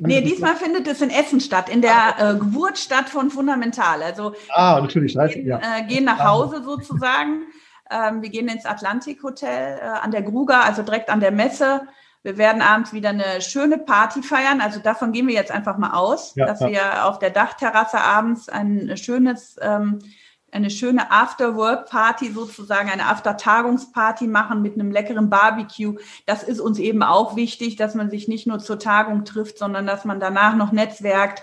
nee, 0.00 0.22
diesmal 0.22 0.56
findet 0.56 0.88
es 0.88 1.02
in 1.02 1.10
Essen 1.10 1.40
statt, 1.40 1.68
in 1.68 1.82
der 1.82 2.14
äh, 2.18 2.34
Geburtsstadt 2.38 3.10
von 3.10 3.30
Fundamental. 3.30 4.02
Also 4.02 4.32
ah, 4.54 4.80
natürlich, 4.80 5.14
wir 5.14 5.28
gehen, 5.28 5.46
ja. 5.46 5.58
äh, 5.58 5.86
gehen 5.86 6.04
nach 6.04 6.24
Hause 6.24 6.62
sozusagen. 6.64 7.42
Ähm, 7.90 8.22
wir 8.22 8.30
gehen 8.30 8.48
ins 8.48 8.64
Atlantik 8.64 9.22
Hotel 9.22 9.78
äh, 9.82 9.84
an 9.84 10.12
der 10.12 10.22
Gruger, 10.22 10.64
also 10.64 10.82
direkt 10.82 11.10
an 11.10 11.20
der 11.20 11.30
Messe. 11.30 11.82
Wir 12.24 12.38
werden 12.38 12.62
abends 12.62 12.92
wieder 12.92 13.10
eine 13.10 13.40
schöne 13.40 13.78
Party 13.78 14.22
feiern. 14.22 14.60
Also 14.60 14.80
davon 14.80 15.12
gehen 15.12 15.28
wir 15.28 15.34
jetzt 15.34 15.52
einfach 15.52 15.78
mal 15.78 15.92
aus, 15.92 16.34
ja, 16.34 16.46
dass 16.46 16.60
ja. 16.60 16.70
wir 16.70 17.06
auf 17.06 17.18
der 17.18 17.30
Dachterrasse 17.30 18.00
abends 18.00 18.48
ein 18.48 18.96
schönes 18.96 19.56
ähm, 19.60 20.00
eine 20.54 20.70
schöne 20.70 21.10
After-Work-Party 21.10 22.30
sozusagen, 22.30 22.88
eine 22.88 23.06
After-Tagungsparty 23.06 24.28
machen 24.28 24.62
mit 24.62 24.74
einem 24.74 24.92
leckeren 24.92 25.28
Barbecue. 25.28 25.96
Das 26.26 26.44
ist 26.44 26.60
uns 26.60 26.78
eben 26.78 27.02
auch 27.02 27.34
wichtig, 27.34 27.74
dass 27.74 27.96
man 27.96 28.08
sich 28.08 28.28
nicht 28.28 28.46
nur 28.46 28.60
zur 28.60 28.78
Tagung 28.78 29.24
trifft, 29.24 29.58
sondern 29.58 29.84
dass 29.84 30.04
man 30.04 30.20
danach 30.20 30.54
noch 30.54 30.70
netzwerkt, 30.70 31.42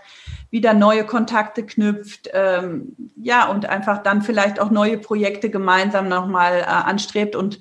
wieder 0.50 0.74
neue 0.74 1.06
Kontakte 1.06 1.66
knüpft, 1.66 2.30
ähm, 2.34 2.96
ja, 3.18 3.50
und 3.50 3.66
einfach 3.66 4.02
dann 4.02 4.22
vielleicht 4.22 4.62
auch 4.62 4.72
neue 4.72 4.98
Projekte 4.98 5.50
gemeinsam 5.50 6.08
nochmal 6.08 6.60
äh, 6.60 6.64
anstrebt 6.64 7.36
und 7.36 7.60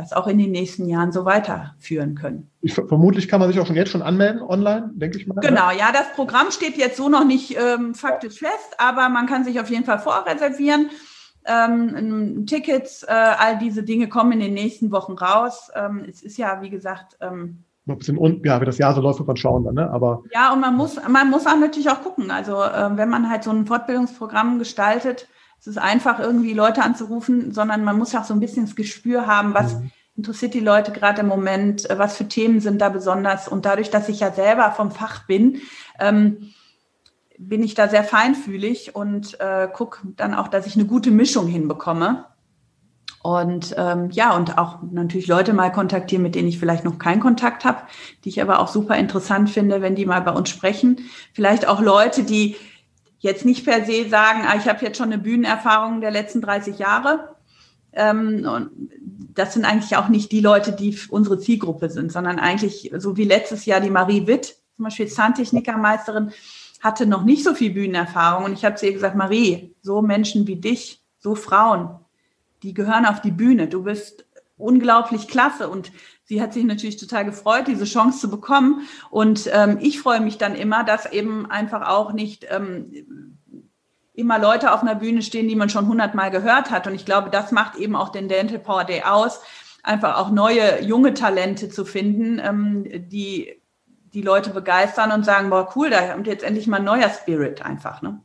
das 0.00 0.12
auch 0.12 0.26
in 0.26 0.38
den 0.38 0.50
nächsten 0.50 0.88
Jahren 0.88 1.12
so 1.12 1.24
weiterführen 1.24 2.14
können. 2.14 2.50
Ich, 2.62 2.74
vermutlich 2.74 3.28
kann 3.28 3.40
man 3.40 3.50
sich 3.50 3.60
auch 3.60 3.66
schon 3.66 3.76
jetzt 3.76 3.90
schon 3.90 4.02
anmelden 4.02 4.42
online, 4.42 4.90
denke 4.94 5.18
ich 5.18 5.26
mal. 5.26 5.40
Genau, 5.40 5.70
ja, 5.70 5.92
das 5.92 6.12
Programm 6.14 6.50
steht 6.50 6.76
jetzt 6.76 6.96
so 6.96 7.08
noch 7.08 7.24
nicht 7.24 7.56
ähm, 7.58 7.94
faktisch 7.94 8.38
fest, 8.38 8.76
aber 8.78 9.08
man 9.08 9.26
kann 9.26 9.44
sich 9.44 9.60
auf 9.60 9.70
jeden 9.70 9.84
Fall 9.84 9.98
vorreservieren. 9.98 10.90
Ähm, 11.44 12.44
Tickets, 12.46 13.02
äh, 13.02 13.12
all 13.12 13.58
diese 13.58 13.82
Dinge 13.82 14.08
kommen 14.08 14.32
in 14.32 14.40
den 14.40 14.54
nächsten 14.54 14.90
Wochen 14.90 15.12
raus. 15.12 15.70
Ähm, 15.74 16.04
es 16.08 16.22
ist 16.22 16.36
ja, 16.36 16.60
wie 16.62 16.70
gesagt, 16.70 17.16
ähm, 17.20 17.64
ein 17.88 17.98
bisschen 17.98 18.18
un 18.18 18.42
ja, 18.44 18.60
wie 18.60 18.66
das 18.66 18.78
Jahr 18.78 18.94
so 18.94 19.00
läuft, 19.00 19.18
wird 19.18 19.26
man 19.26 19.36
schauen 19.36 19.64
dann, 19.64 19.74
ne? 19.74 19.90
Aber 19.90 20.22
ja, 20.32 20.52
und 20.52 20.60
man 20.60 20.76
muss, 20.76 20.98
man 21.08 21.30
muss 21.30 21.46
auch 21.46 21.56
natürlich 21.58 21.90
auch 21.90 22.02
gucken. 22.02 22.30
Also 22.30 22.62
äh, 22.62 22.96
wenn 22.96 23.08
man 23.08 23.28
halt 23.28 23.44
so 23.44 23.50
ein 23.50 23.66
Fortbildungsprogramm 23.66 24.58
gestaltet, 24.58 25.28
es 25.60 25.66
ist 25.66 25.78
einfach 25.78 26.18
irgendwie 26.18 26.54
Leute 26.54 26.82
anzurufen, 26.82 27.52
sondern 27.52 27.84
man 27.84 27.98
muss 27.98 28.14
auch 28.14 28.24
so 28.24 28.32
ein 28.32 28.40
bisschen 28.40 28.64
das 28.64 28.76
Gespür 28.76 29.26
haben, 29.26 29.52
was 29.52 29.74
mhm. 29.74 29.90
interessiert 30.16 30.54
die 30.54 30.60
Leute 30.60 30.90
gerade 30.90 31.20
im 31.20 31.28
Moment, 31.28 31.88
äh, 31.88 31.98
was 31.98 32.16
für 32.16 32.26
Themen 32.26 32.60
sind 32.60 32.80
da 32.80 32.88
besonders. 32.88 33.46
Und 33.46 33.66
dadurch, 33.66 33.90
dass 33.90 34.08
ich 34.08 34.20
ja 34.20 34.32
selber 34.32 34.72
vom 34.72 34.90
Fach 34.90 35.26
bin, 35.26 35.60
ähm, 35.98 36.52
bin 37.38 37.62
ich 37.62 37.74
da 37.74 37.88
sehr 37.88 38.04
feinfühlig 38.04 38.94
und 38.94 39.38
äh, 39.40 39.68
gucke 39.72 40.00
dann 40.16 40.34
auch, 40.34 40.48
dass 40.48 40.66
ich 40.66 40.76
eine 40.76 40.86
gute 40.86 41.10
Mischung 41.10 41.46
hinbekomme. 41.46 42.24
Und 43.22 43.74
ähm, 43.76 44.08
ja, 44.12 44.34
und 44.34 44.56
auch 44.56 44.78
natürlich 44.90 45.26
Leute 45.26 45.52
mal 45.52 45.70
kontaktieren, 45.70 46.22
mit 46.22 46.34
denen 46.34 46.48
ich 46.48 46.58
vielleicht 46.58 46.84
noch 46.86 46.98
keinen 46.98 47.20
Kontakt 47.20 47.66
habe, 47.66 47.82
die 48.24 48.30
ich 48.30 48.40
aber 48.40 48.60
auch 48.60 48.68
super 48.68 48.96
interessant 48.96 49.50
finde, 49.50 49.82
wenn 49.82 49.94
die 49.94 50.06
mal 50.06 50.20
bei 50.20 50.32
uns 50.32 50.48
sprechen. 50.48 51.00
Vielleicht 51.34 51.68
auch 51.68 51.82
Leute, 51.82 52.24
die 52.24 52.56
jetzt 53.20 53.44
nicht 53.44 53.64
per 53.64 53.84
se 53.84 54.08
sagen, 54.08 54.42
ah, 54.46 54.56
ich 54.56 54.68
habe 54.68 54.84
jetzt 54.84 54.98
schon 54.98 55.12
eine 55.12 55.18
Bühnenerfahrung 55.18 56.00
der 56.00 56.10
letzten 56.10 56.40
30 56.40 56.78
Jahre. 56.78 57.36
Ähm, 57.92 58.46
und 58.46 58.70
das 59.34 59.54
sind 59.54 59.64
eigentlich 59.64 59.96
auch 59.96 60.08
nicht 60.08 60.32
die 60.32 60.40
Leute, 60.40 60.72
die 60.72 60.98
unsere 61.10 61.38
Zielgruppe 61.38 61.90
sind, 61.90 62.10
sondern 62.10 62.38
eigentlich, 62.38 62.90
so 62.96 63.16
wie 63.16 63.24
letztes 63.24 63.66
Jahr 63.66 63.80
die 63.80 63.90
Marie 63.90 64.26
Witt, 64.26 64.56
zum 64.76 64.84
Beispiel 64.84 65.06
Zahntechnikermeisterin, 65.06 66.32
hatte 66.80 67.06
noch 67.06 67.24
nicht 67.24 67.44
so 67.44 67.54
viel 67.54 67.70
Bühnenerfahrung. 67.70 68.44
Und 68.44 68.52
ich 68.54 68.64
habe 68.64 68.76
zu 68.76 68.86
ihr 68.86 68.94
gesagt, 68.94 69.16
Marie, 69.16 69.74
so 69.82 70.00
Menschen 70.02 70.46
wie 70.46 70.56
dich, 70.56 71.02
so 71.18 71.34
Frauen, 71.34 71.90
die 72.62 72.74
gehören 72.74 73.06
auf 73.06 73.20
die 73.20 73.30
Bühne. 73.30 73.68
Du 73.68 73.82
bist 73.82 74.24
unglaublich 74.60 75.28
klasse. 75.28 75.68
Und 75.68 75.92
sie 76.24 76.40
hat 76.40 76.52
sich 76.52 76.64
natürlich 76.64 76.96
total 76.96 77.24
gefreut, 77.24 77.66
diese 77.66 77.84
Chance 77.84 78.20
zu 78.20 78.30
bekommen. 78.30 78.82
Und 79.10 79.48
ähm, 79.52 79.78
ich 79.80 80.00
freue 80.00 80.20
mich 80.20 80.38
dann 80.38 80.54
immer, 80.54 80.84
dass 80.84 81.10
eben 81.10 81.50
einfach 81.50 81.88
auch 81.88 82.12
nicht 82.12 82.46
ähm, 82.50 83.36
immer 84.12 84.38
Leute 84.38 84.72
auf 84.72 84.82
einer 84.82 84.94
Bühne 84.94 85.22
stehen, 85.22 85.48
die 85.48 85.56
man 85.56 85.70
schon 85.70 85.88
hundertmal 85.88 86.30
gehört 86.30 86.70
hat. 86.70 86.86
Und 86.86 86.94
ich 86.94 87.04
glaube, 87.04 87.30
das 87.30 87.52
macht 87.52 87.76
eben 87.76 87.96
auch 87.96 88.10
den 88.10 88.28
Dental 88.28 88.58
Power 88.58 88.84
Day 88.84 89.02
aus, 89.02 89.40
einfach 89.82 90.18
auch 90.18 90.30
neue, 90.30 90.82
junge 90.82 91.14
Talente 91.14 91.68
zu 91.68 91.84
finden, 91.84 92.38
ähm, 92.38 92.84
die 93.08 93.60
die 94.12 94.22
Leute 94.22 94.50
begeistern 94.50 95.12
und 95.12 95.24
sagen, 95.24 95.50
boah, 95.50 95.70
cool, 95.76 95.90
da 95.90 96.12
kommt 96.12 96.26
jetzt 96.26 96.44
endlich 96.44 96.66
mal 96.66 96.78
ein 96.78 96.84
neuer 96.84 97.08
Spirit 97.10 97.62
einfach. 97.64 98.02
Ne? 98.02 98.20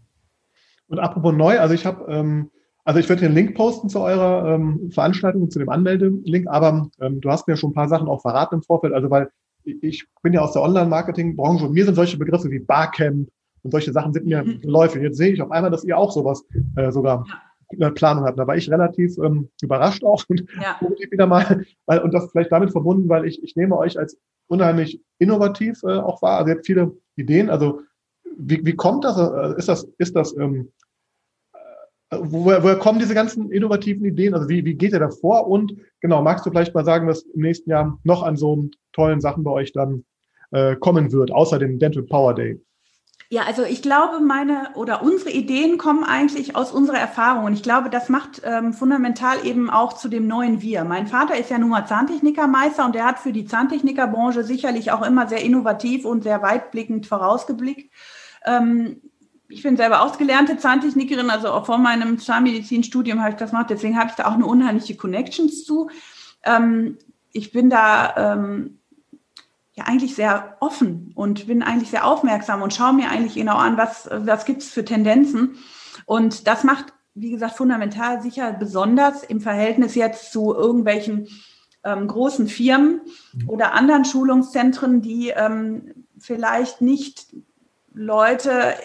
Und 0.87 0.99
apropos 0.99 1.33
neu, 1.33 1.59
also 1.59 1.73
ich 1.73 1.85
habe 1.85 2.11
ähm, 2.11 2.51
also 2.85 2.99
ich 2.99 3.09
werde 3.09 3.23
den 3.23 3.33
Link 3.33 3.55
posten 3.55 3.89
zu 3.89 3.99
eurer 3.99 4.53
ähm, 4.53 4.91
Veranstaltung, 4.91 5.49
zu 5.49 5.59
dem 5.59 5.69
Anmeldelink, 5.69 6.47
aber 6.47 6.87
ähm, 7.01 7.19
du 7.19 7.29
hast 7.29 7.47
mir 7.47 7.57
schon 7.57 7.71
ein 7.71 7.75
paar 7.75 7.89
Sachen 7.89 8.07
auch 8.07 8.21
verraten 8.21 8.55
im 8.55 8.61
Vorfeld, 8.63 8.93
also 8.93 9.09
weil 9.09 9.29
ich 9.63 10.05
bin 10.21 10.33
ja 10.33 10.41
aus 10.41 10.53
der 10.53 10.61
Online-Marketing-Branche 10.61 11.65
und 11.65 11.73
mir 11.73 11.83
sind 11.83 11.95
solche 11.95 12.17
Begriffe 12.17 12.51
wie 12.51 12.59
Barcamp 12.59 13.27
und 13.63 13.71
solche 13.71 13.91
Sachen 13.91 14.13
sind 14.13 14.27
mir 14.27 14.43
mhm. 14.43 14.61
geläufig. 14.61 15.01
Jetzt 15.01 15.17
sehe 15.17 15.33
ich 15.33 15.41
auf 15.41 15.49
einmal, 15.49 15.71
dass 15.71 15.83
ihr 15.83 15.97
auch 15.97 16.11
sowas 16.11 16.45
äh, 16.75 16.91
sogar 16.91 17.25
ja. 17.71 17.89
Planung 17.89 18.25
habt. 18.25 18.37
Da 18.37 18.45
war 18.45 18.55
ich 18.55 18.69
relativ 18.69 19.17
ähm, 19.17 19.49
überrascht 19.63 20.03
auch 20.03 20.23
und 20.29 20.45
ja. 20.61 20.77
wieder 21.09 21.25
mal, 21.25 21.65
weil, 21.87 21.99
und 21.99 22.13
das 22.13 22.29
vielleicht 22.31 22.51
damit 22.51 22.71
verbunden, 22.71 23.09
weil 23.09 23.25
ich, 23.25 23.43
ich 23.43 23.55
nehme 23.55 23.75
euch 23.75 23.97
als 23.97 24.19
unheimlich 24.47 25.01
innovativ 25.17 25.81
äh, 25.83 25.97
auch 25.97 26.21
wahr. 26.21 26.37
Also 26.37 26.51
ihr 26.51 26.55
habt 26.57 26.67
viele 26.67 26.95
Ideen. 27.15 27.49
Also 27.49 27.81
wie, 28.37 28.63
wie 28.63 28.75
kommt 28.75 29.03
das? 29.03 29.17
Äh, 29.17 29.57
ist 29.57 29.67
das, 29.67 29.87
ist 29.97 30.15
das 30.15 30.37
ähm, 30.37 30.71
Woher, 32.23 32.63
woher 32.63 32.77
kommen 32.77 32.99
diese 32.99 33.13
ganzen 33.13 33.51
innovativen 33.51 34.05
Ideen? 34.05 34.33
Also 34.33 34.49
wie, 34.49 34.65
wie 34.65 34.75
geht 34.75 34.93
ihr 34.93 34.99
da 34.99 35.09
vor? 35.09 35.47
Und 35.47 35.75
genau, 36.01 36.21
magst 36.21 36.45
du 36.45 36.49
vielleicht 36.49 36.73
mal 36.73 36.85
sagen, 36.85 37.07
was 37.07 37.23
im 37.23 37.41
nächsten 37.41 37.69
Jahr 37.69 37.97
noch 38.03 38.23
an 38.23 38.35
so 38.35 38.69
tollen 38.93 39.21
Sachen 39.21 39.43
bei 39.43 39.51
euch 39.51 39.73
dann 39.73 40.05
äh, 40.51 40.75
kommen 40.75 41.11
wird, 41.11 41.31
außer 41.31 41.59
dem 41.59 41.79
Dental 41.79 42.03
Power 42.03 42.33
Day? 42.33 42.59
Ja, 43.29 43.41
also 43.47 43.63
ich 43.63 43.81
glaube, 43.81 44.19
meine 44.19 44.69
oder 44.75 45.01
unsere 45.01 45.31
Ideen 45.31 45.79
kommen 45.79 46.03
eigentlich 46.03 46.55
aus 46.55 46.71
unserer 46.71 46.99
Erfahrung. 46.99 47.45
Und 47.45 47.53
ich 47.53 47.63
glaube, 47.63 47.89
das 47.89 48.07
macht 48.07 48.41
ähm, 48.43 48.71
fundamental 48.71 49.45
eben 49.45 49.69
auch 49.71 49.93
zu 49.93 50.09
dem 50.09 50.27
neuen 50.27 50.61
Wir. 50.61 50.83
Mein 50.83 51.07
Vater 51.07 51.35
ist 51.35 51.49
ja 51.49 51.57
nun 51.57 51.69
mal 51.69 51.87
Zahntechnikermeister 51.87 52.85
und 52.85 52.93
der 52.93 53.05
hat 53.05 53.17
für 53.17 53.33
die 53.33 53.45
Zahntechnikerbranche 53.45 54.43
sicherlich 54.43 54.91
auch 54.91 55.01
immer 55.01 55.27
sehr 55.27 55.43
innovativ 55.43 56.05
und 56.05 56.23
sehr 56.23 56.43
weitblickend 56.43 57.07
vorausgeblickt. 57.07 57.91
Ähm, 58.45 59.01
ich 59.47 59.63
bin 59.63 59.77
selber 59.77 60.01
ausgelernte 60.01 60.57
Zahntechnikerin, 60.57 61.29
also 61.29 61.51
auch 61.51 61.65
vor 61.65 61.77
meinem 61.77 62.19
Zahnmedizinstudium 62.19 63.21
habe 63.21 63.31
ich 63.31 63.35
das 63.37 63.51
gemacht, 63.51 63.69
deswegen 63.69 63.97
habe 63.97 64.09
ich 64.09 64.15
da 64.15 64.25
auch 64.25 64.33
eine 64.33 64.45
unheimliche 64.45 64.95
Connections 64.95 65.63
zu. 65.63 65.89
Ähm, 66.43 66.97
ich 67.31 67.51
bin 67.51 67.69
da, 67.69 68.33
ähm, 68.33 68.79
ja 69.75 69.83
eigentlich 69.85 70.15
sehr 70.15 70.57
offen 70.61 71.11
und 71.15 71.47
bin 71.47 71.61
eigentlich 71.61 71.89
sehr 71.89 72.05
aufmerksam 72.05 72.61
und 72.61 72.73
schaue 72.73 72.93
mir 72.93 73.09
eigentlich 73.09 73.35
genau 73.35 73.57
an, 73.57 73.77
was, 73.77 74.09
was 74.09 74.45
gibt 74.45 74.61
es 74.61 74.71
für 74.71 74.85
Tendenzen. 74.85 75.57
Und 76.05 76.47
das 76.47 76.63
macht, 76.63 76.93
wie 77.13 77.31
gesagt, 77.31 77.55
fundamental 77.55 78.21
sicher 78.21 78.53
besonders 78.53 79.23
im 79.23 79.41
Verhältnis 79.41 79.95
jetzt 79.95 80.31
zu 80.31 80.53
irgendwelchen 80.53 81.27
ähm, 81.83 82.07
großen 82.07 82.47
Firmen 82.47 83.01
mhm. 83.33 83.49
oder 83.49 83.73
anderen 83.73 84.05
Schulungszentren, 84.05 85.01
die 85.01 85.29
ähm, 85.35 86.05
vielleicht 86.19 86.81
nicht 86.81 87.35
Leute 87.93 88.75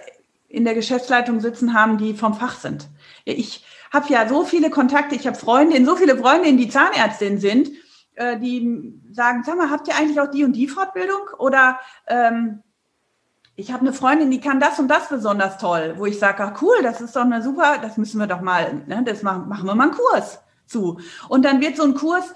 in 0.51 0.65
der 0.65 0.75
Geschäftsleitung 0.75 1.41
sitzen 1.41 1.75
haben, 1.75 1.97
die 1.97 2.13
vom 2.13 2.35
Fach 2.35 2.59
sind. 2.59 2.89
Ich 3.25 3.65
habe 3.93 4.13
ja 4.13 4.29
so 4.29 4.45
viele 4.45 4.69
Kontakte, 4.69 5.15
ich 5.15 5.27
habe 5.27 5.37
Freundinnen, 5.37 5.87
so 5.87 5.97
viele 5.97 6.19
Freundinnen, 6.19 6.59
die 6.59 6.69
Zahnärztin 6.69 7.39
sind, 7.39 7.71
äh, 8.17 8.37
die 8.39 9.01
sagen, 9.13 9.45
sag 9.47 9.57
mal, 9.57 9.71
habt 9.71 9.87
ihr 9.87 9.97
eigentlich 9.97 10.21
auch 10.21 10.31
die 10.31 10.45
und 10.45 10.53
die 10.53 10.67
Fortbildung? 10.67 11.21
Oder 11.39 11.79
ähm, 12.09 12.63
ich 13.55 13.73
habe 13.73 13.83
eine 13.83 13.93
Freundin, 13.93 14.31
die 14.31 14.41
kann 14.41 14.59
das 14.59 14.81
und 14.81 14.89
das 14.89 15.09
besonders 15.09 15.59
toll, 15.59 15.95
wo 15.99 16.07
ich 16.07 16.19
sage, 16.19 16.43
ach 16.43 16.61
cool, 16.63 16.77
das 16.83 17.01
ist 17.01 17.15
doch 17.15 17.23
eine 17.23 17.43
super, 17.43 17.79
das 17.81 17.97
müssen 17.97 18.19
wir 18.19 18.27
doch 18.27 18.41
mal, 18.41 18.83
ne, 18.87 19.03
das 19.05 19.23
machen, 19.23 19.49
machen 19.49 19.67
wir 19.67 19.77
mal 19.77 19.85
einen 19.85 19.93
Kurs 19.93 20.41
zu. 20.67 20.99
Und 21.29 21.45
dann 21.45 21.61
wird 21.61 21.77
so 21.77 21.85
ein 21.85 21.95
Kurs 21.95 22.35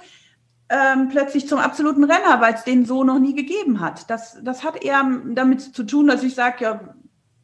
ähm, 0.68 1.08
plötzlich 1.08 1.48
zum 1.48 1.58
absoluten 1.58 2.04
Renner, 2.04 2.40
weil 2.40 2.54
es 2.54 2.62
den 2.62 2.86
so 2.86 3.02
noch 3.02 3.18
nie 3.18 3.34
gegeben 3.34 3.80
hat. 3.80 4.08
Das, 4.08 4.38
das 4.42 4.62
hat 4.62 4.84
eher 4.84 5.04
damit 5.30 5.60
zu 5.60 5.82
tun, 5.82 6.06
dass 6.06 6.22
ich 6.22 6.34
sage, 6.36 6.64
ja, 6.64 6.80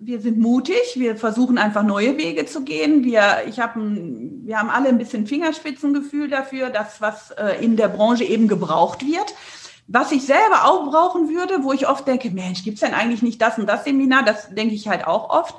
wir 0.02 0.20
sind 0.20 0.38
mutig, 0.38 0.80
wir 0.96 1.14
versuchen 1.16 1.58
einfach 1.58 1.82
neue 1.82 2.16
Wege 2.16 2.46
zu 2.46 2.64
gehen. 2.64 3.04
Wir, 3.04 3.42
ich 3.46 3.60
hab 3.60 3.76
ein, 3.76 4.40
wir 4.46 4.58
haben 4.58 4.70
alle 4.70 4.88
ein 4.88 4.96
bisschen 4.96 5.26
Fingerspitzengefühl 5.26 6.28
dafür, 6.28 6.70
dass 6.70 7.02
was 7.02 7.32
äh, 7.32 7.62
in 7.62 7.76
der 7.76 7.88
Branche 7.88 8.24
eben 8.24 8.48
gebraucht 8.48 9.06
wird. 9.06 9.34
Was 9.88 10.10
ich 10.10 10.24
selber 10.24 10.64
auch 10.64 10.90
brauchen 10.90 11.28
würde, 11.28 11.62
wo 11.62 11.72
ich 11.72 11.86
oft 11.86 12.06
denke, 12.06 12.30
Mensch, 12.30 12.64
gibt's 12.64 12.80
denn 12.80 12.94
eigentlich 12.94 13.22
nicht 13.22 13.42
das 13.42 13.58
und 13.58 13.66
das 13.66 13.84
Seminar? 13.84 14.24
Das 14.24 14.48
denke 14.54 14.74
ich 14.74 14.88
halt 14.88 15.06
auch 15.06 15.28
oft. 15.28 15.56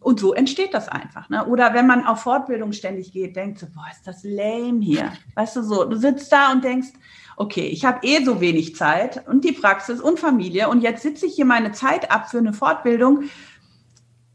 Und 0.00 0.18
so 0.18 0.32
entsteht 0.32 0.74
das 0.74 0.88
einfach. 0.88 1.28
Ne? 1.28 1.46
Oder 1.46 1.74
wenn 1.74 1.86
man 1.86 2.04
auf 2.06 2.22
Fortbildung 2.22 2.72
ständig 2.72 3.12
geht, 3.12 3.36
denkt 3.36 3.58
so, 3.58 3.66
boah, 3.66 3.86
ist 3.92 4.06
das 4.06 4.24
lame 4.24 4.80
hier. 4.80 5.12
Weißt 5.34 5.54
du 5.56 5.62
so, 5.62 5.84
du 5.84 5.96
sitzt 5.96 6.32
da 6.32 6.50
und 6.50 6.64
denkst, 6.64 6.88
okay, 7.36 7.66
ich 7.66 7.84
habe 7.84 8.04
eh 8.06 8.24
so 8.24 8.40
wenig 8.40 8.74
Zeit 8.74 9.26
und 9.28 9.44
die 9.44 9.52
Praxis 9.52 10.00
und 10.00 10.18
Familie 10.18 10.68
und 10.68 10.82
jetzt 10.82 11.02
sitze 11.02 11.26
ich 11.26 11.34
hier 11.34 11.44
meine 11.44 11.72
Zeit 11.72 12.10
ab 12.10 12.30
für 12.30 12.38
eine 12.38 12.52
Fortbildung 12.52 13.24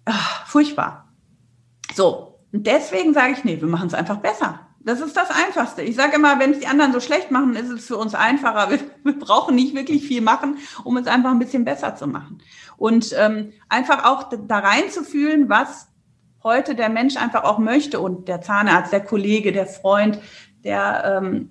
ach, 0.06 0.48
furchtbar. 0.48 1.14
So, 1.94 2.40
und 2.52 2.68
deswegen 2.68 3.14
sage 3.14 3.34
ich, 3.34 3.44
nee, 3.44 3.60
wir 3.60 3.68
machen 3.68 3.88
es 3.88 3.94
einfach 3.94 4.18
besser. 4.18 4.60
Das 4.80 5.00
ist 5.00 5.16
das 5.16 5.30
Einfachste. 5.32 5.82
Ich 5.82 5.96
sage 5.96 6.18
immer, 6.18 6.40
wenn 6.40 6.52
es 6.52 6.60
die 6.60 6.68
anderen 6.68 6.92
so 6.92 7.00
schlecht 7.00 7.32
machen, 7.32 7.56
ist 7.56 7.70
es 7.70 7.88
für 7.88 7.98
uns 7.98 8.16
einfacher. 8.16 8.70
Wir, 8.70 8.80
wir, 9.04 9.18
brauchen 9.18 9.56
nicht 9.56 9.76
wirklich 9.76 10.06
viel 10.06 10.22
machen, 10.22 10.58
um 10.84 10.98
es 10.98 11.08
einfach 11.08 11.32
ein 11.32 11.40
bisschen 11.40 11.64
besser 11.64 11.96
zu 11.96 12.06
machen. 12.06 12.40
Und 12.78 13.16
ähm, 13.18 13.54
einfach 13.70 14.04
auch 14.04 14.30
da 14.30 14.60
reinzufühlen, 14.60 15.48
was 15.48 15.88
heute 16.44 16.76
der 16.76 16.90
Mensch 16.90 17.16
einfach 17.16 17.46
auch 17.46 17.60
möchte 17.60 18.02
und 18.02 18.28
der 18.28 18.42
Zahnarzt, 18.42 18.92
der 18.92 19.04
Kollege, 19.04 19.54
der 19.54 19.66
Freund, 19.66 20.20
der, 20.66 21.22
ähm, 21.22 21.50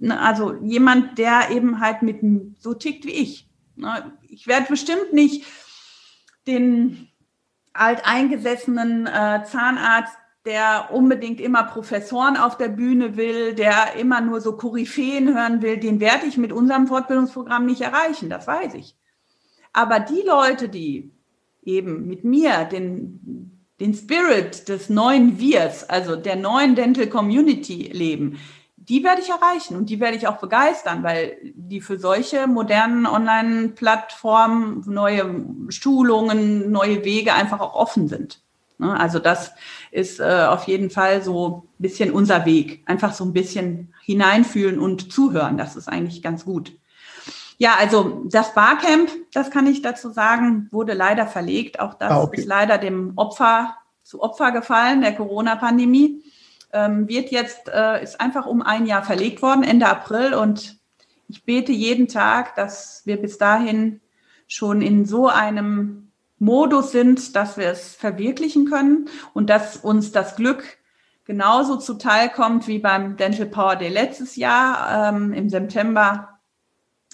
ne, 0.00 0.18
also 0.20 0.54
jemand, 0.62 1.18
der 1.18 1.50
eben 1.50 1.78
halt 1.78 2.02
mit 2.02 2.20
so 2.58 2.74
tickt 2.74 3.04
wie 3.06 3.12
ich. 3.12 3.48
Ne, 3.76 4.12
ich 4.28 4.48
werde 4.48 4.66
bestimmt 4.68 5.12
nicht 5.12 5.44
den 6.48 7.11
alteingesessenen 7.74 9.06
äh, 9.06 9.44
Zahnarzt, 9.44 10.16
der 10.44 10.88
unbedingt 10.92 11.40
immer 11.40 11.62
Professoren 11.64 12.36
auf 12.36 12.56
der 12.56 12.68
Bühne 12.68 13.16
will, 13.16 13.54
der 13.54 13.94
immer 13.98 14.20
nur 14.20 14.40
so 14.40 14.56
Koryphäen 14.56 15.34
hören 15.34 15.62
will, 15.62 15.76
den 15.78 16.00
werde 16.00 16.26
ich 16.26 16.36
mit 16.36 16.52
unserem 16.52 16.88
Fortbildungsprogramm 16.88 17.64
nicht 17.66 17.80
erreichen, 17.80 18.28
das 18.28 18.46
weiß 18.46 18.74
ich. 18.74 18.96
Aber 19.72 20.00
die 20.00 20.22
Leute, 20.26 20.68
die 20.68 21.12
eben 21.62 22.06
mit 22.06 22.24
mir 22.24 22.64
den, 22.64 23.62
den 23.78 23.94
Spirit 23.94 24.68
des 24.68 24.90
neuen 24.90 25.38
Wirs, 25.38 25.88
also 25.88 26.16
der 26.16 26.36
neuen 26.36 26.74
Dental 26.74 27.06
Community 27.06 27.88
leben, 27.92 28.38
die 28.88 29.04
werde 29.04 29.20
ich 29.20 29.30
erreichen 29.30 29.76
und 29.76 29.90
die 29.90 30.00
werde 30.00 30.16
ich 30.16 30.26
auch 30.26 30.38
begeistern, 30.38 31.02
weil 31.02 31.36
die 31.54 31.80
für 31.80 31.98
solche 31.98 32.46
modernen 32.48 33.06
Online-Plattformen, 33.06 34.82
neue 34.86 35.44
Schulungen, 35.68 36.72
neue 36.72 37.04
Wege 37.04 37.34
einfach 37.34 37.60
auch 37.60 37.74
offen 37.74 38.08
sind. 38.08 38.40
Ne? 38.78 38.98
Also 38.98 39.20
das 39.20 39.52
ist 39.92 40.18
äh, 40.18 40.46
auf 40.48 40.64
jeden 40.64 40.90
Fall 40.90 41.22
so 41.22 41.62
ein 41.78 41.82
bisschen 41.82 42.10
unser 42.12 42.44
Weg. 42.44 42.82
Einfach 42.86 43.14
so 43.14 43.24
ein 43.24 43.32
bisschen 43.32 43.94
hineinfühlen 44.04 44.80
und 44.80 45.12
zuhören. 45.12 45.58
Das 45.58 45.76
ist 45.76 45.88
eigentlich 45.88 46.20
ganz 46.20 46.44
gut. 46.44 46.72
Ja, 47.58 47.76
also 47.78 48.24
das 48.28 48.54
Barcamp, 48.54 49.10
das 49.32 49.52
kann 49.52 49.68
ich 49.68 49.82
dazu 49.82 50.10
sagen, 50.10 50.68
wurde 50.72 50.94
leider 50.94 51.28
verlegt. 51.28 51.78
Auch 51.78 51.94
das 51.94 52.10
ah, 52.10 52.22
okay. 52.22 52.40
ist 52.40 52.46
leider 52.46 52.78
dem 52.78 53.12
Opfer 53.14 53.76
zu 54.02 54.20
Opfer 54.20 54.50
gefallen, 54.50 55.02
der 55.02 55.14
Corona-Pandemie 55.14 56.24
ähm, 56.72 57.08
wird 57.08 57.30
jetzt, 57.30 57.68
äh, 57.68 58.02
ist 58.02 58.20
einfach 58.20 58.46
um 58.46 58.62
ein 58.62 58.86
Jahr 58.86 59.02
verlegt 59.02 59.42
worden, 59.42 59.62
Ende 59.62 59.88
April. 59.88 60.34
Und 60.34 60.78
ich 61.28 61.44
bete 61.44 61.72
jeden 61.72 62.08
Tag, 62.08 62.54
dass 62.56 63.02
wir 63.04 63.20
bis 63.20 63.38
dahin 63.38 64.00
schon 64.46 64.82
in 64.82 65.06
so 65.06 65.28
einem 65.28 66.10
Modus 66.38 66.90
sind, 66.92 67.36
dass 67.36 67.56
wir 67.56 67.68
es 67.68 67.94
verwirklichen 67.94 68.68
können 68.68 69.08
und 69.32 69.48
dass 69.48 69.76
uns 69.76 70.12
das 70.12 70.36
Glück 70.36 70.78
genauso 71.24 71.76
zuteilkommt 71.76 72.66
wie 72.66 72.78
beim 72.78 73.16
Dental 73.16 73.46
Power 73.46 73.76
Day 73.76 73.88
letztes 73.88 74.36
Jahr. 74.36 75.08
Ähm, 75.14 75.32
Im 75.32 75.48
September 75.48 76.40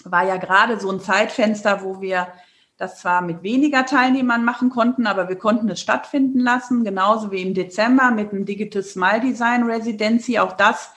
war 0.03 0.25
ja 0.25 0.37
gerade 0.37 0.79
so 0.79 0.89
ein 0.91 0.99
Zeitfenster, 0.99 1.83
wo 1.83 2.01
wir 2.01 2.27
das 2.79 2.97
zwar 2.97 3.21
mit 3.21 3.43
weniger 3.43 3.85
Teilnehmern 3.85 4.45
machen 4.45 4.69
konnten, 4.69 5.05
aber 5.05 5.27
wir 5.27 5.35
konnten 5.35 5.69
es 5.69 5.81
stattfinden 5.81 6.39
lassen, 6.39 6.85
genauso 6.85 7.29
wie 7.29 7.41
im 7.41 7.53
Dezember 7.53 8.09
mit 8.09 8.31
dem 8.31 8.45
Digital 8.45 8.83
Smile 8.83 9.19
Design 9.19 9.63
Residency. 9.63 10.39
Auch 10.39 10.53
das 10.53 10.93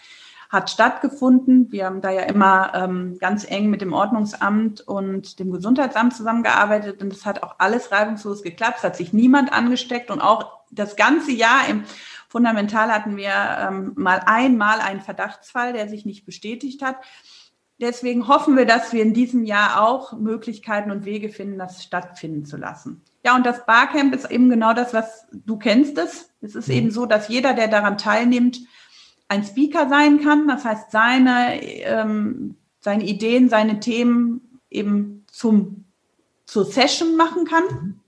hat 0.48 0.70
stattgefunden. 0.70 1.72
Wir 1.72 1.86
haben 1.86 2.00
da 2.00 2.10
ja 2.10 2.22
immer 2.22 2.72
ähm, 2.74 3.18
ganz 3.18 3.44
eng 3.50 3.68
mit 3.68 3.80
dem 3.80 3.94
Ordnungsamt 3.94 4.80
und 4.82 5.40
dem 5.40 5.50
Gesundheitsamt 5.50 6.14
zusammengearbeitet 6.14 7.02
und 7.02 7.12
es 7.12 7.26
hat 7.26 7.42
auch 7.42 7.56
alles 7.58 7.90
reibungslos 7.90 8.44
geklappt. 8.44 8.78
Es 8.78 8.84
hat 8.84 8.96
sich 8.96 9.12
niemand 9.12 9.52
angesteckt 9.52 10.10
und 10.12 10.20
auch 10.20 10.60
das 10.70 10.94
ganze 10.94 11.32
Jahr 11.32 11.66
im 11.68 11.82
Fundamental 12.28 12.92
hatten 12.92 13.16
wir 13.16 13.32
ähm, 13.58 13.92
mal 13.96 14.22
einmal 14.24 14.80
einen 14.80 15.00
Verdachtsfall, 15.00 15.72
der 15.72 15.88
sich 15.88 16.06
nicht 16.06 16.24
bestätigt 16.26 16.80
hat. 16.80 16.96
Deswegen 17.80 18.28
hoffen 18.28 18.56
wir, 18.56 18.66
dass 18.66 18.92
wir 18.92 19.02
in 19.02 19.14
diesem 19.14 19.44
Jahr 19.44 19.82
auch 19.87 20.12
Möglichkeiten 20.12 20.90
und 20.90 21.04
Wege 21.04 21.30
finden, 21.30 21.58
das 21.58 21.82
stattfinden 21.82 22.44
zu 22.44 22.56
lassen. 22.56 23.02
Ja, 23.24 23.37
und 23.37 23.46
das 23.46 23.66
Barcamp 23.66 24.14
ist 24.14 24.30
eben 24.30 24.50
genau 24.50 24.72
das, 24.72 24.94
was 24.94 25.26
du 25.32 25.56
kennst 25.56 25.98
es. 25.98 26.30
Es 26.40 26.54
ist 26.54 26.68
mhm. 26.68 26.74
eben 26.74 26.90
so, 26.90 27.06
dass 27.06 27.28
jeder, 27.28 27.54
der 27.54 27.68
daran 27.68 27.98
teilnimmt, 27.98 28.61
ein 29.28 29.44
Speaker 29.44 29.88
sein 29.88 30.20
kann. 30.20 30.48
Das 30.48 30.64
heißt, 30.64 30.90
seine, 30.90 31.62
ähm, 31.62 32.56
seine 32.80 33.04
Ideen, 33.04 33.48
seine 33.48 33.80
Themen 33.80 34.61
eben 34.70 35.24
zum, 35.28 35.85
zur 36.46 36.64
Session 36.64 37.16
machen 37.16 37.44
kann. 37.44 37.64
Mhm. 37.64 38.00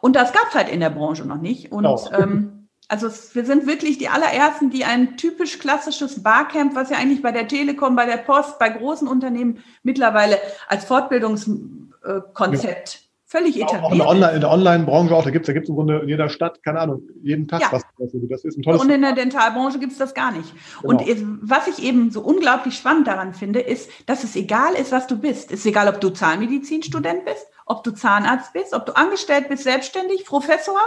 Und 0.00 0.16
das 0.16 0.32
gab 0.32 0.48
es 0.48 0.54
halt 0.54 0.68
in 0.68 0.80
der 0.80 0.90
Branche 0.90 1.24
noch 1.24 1.40
nicht. 1.40 1.70
Und 1.70 1.86
oh. 1.86 2.08
ähm, 2.12 2.51
also 2.88 3.08
wir 3.34 3.46
sind 3.46 3.66
wirklich 3.66 3.98
die 3.98 4.08
allerersten, 4.08 4.70
die 4.70 4.84
ein 4.84 5.16
typisch 5.16 5.58
klassisches 5.58 6.22
Barcamp, 6.22 6.74
was 6.74 6.90
ja 6.90 6.98
eigentlich 6.98 7.22
bei 7.22 7.32
der 7.32 7.48
Telekom, 7.48 7.96
bei 7.96 8.04
der 8.06 8.18
Post, 8.18 8.58
bei 8.58 8.68
großen 8.68 9.08
Unternehmen 9.08 9.62
mittlerweile 9.82 10.38
als 10.68 10.84
Fortbildungskonzept 10.84 12.94
ja. 12.94 13.00
völlig 13.24 13.56
etabliert. 13.56 13.84
Auch 13.84 13.92
in 13.92 13.98
der, 13.98 14.08
Online, 14.08 14.32
in 14.32 14.40
der 14.40 14.50
Online-Branche 14.50 15.14
auch, 15.14 15.24
da 15.24 15.30
gibt 15.30 15.44
es 15.44 15.46
da 15.46 15.54
gibt's 15.54 15.70
im 15.70 15.76
Grunde 15.76 16.00
in 16.00 16.08
jeder 16.08 16.28
Stadt, 16.28 16.62
keine 16.62 16.80
Ahnung, 16.80 17.02
jeden 17.22 17.48
Tag 17.48 17.62
ja. 17.62 17.68
was. 17.70 17.82
Das 17.98 18.12
ist 18.44 18.58
ein 18.58 18.62
tolles 18.62 18.82
Und 18.82 18.90
in 18.90 19.00
der 19.00 19.14
Dentalbranche 19.14 19.78
gibt 19.78 19.92
es 19.92 19.98
das 19.98 20.12
gar 20.12 20.32
nicht. 20.32 20.52
Genau. 20.82 20.92
Und 20.92 21.02
was 21.40 21.68
ich 21.68 21.82
eben 21.82 22.10
so 22.10 22.20
unglaublich 22.20 22.76
spannend 22.76 23.06
daran 23.06 23.32
finde, 23.32 23.60
ist, 23.60 23.88
dass 24.04 24.22
es 24.22 24.36
egal 24.36 24.74
ist, 24.74 24.92
was 24.92 25.06
du 25.06 25.16
bist. 25.16 25.50
Es 25.50 25.60
ist 25.60 25.66
egal, 25.66 25.88
ob 25.88 25.98
du 26.00 26.10
Zahnmedizinstudent 26.10 27.24
bist, 27.24 27.46
ob 27.64 27.84
du 27.84 27.92
Zahnarzt 27.92 28.52
bist, 28.52 28.74
ob 28.74 28.84
du 28.84 28.94
angestellt 28.96 29.48
bist, 29.48 29.62
selbstständig, 29.62 30.26
Professor. 30.26 30.78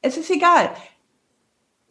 Es 0.00 0.16
ist 0.16 0.30
egal. 0.30 0.70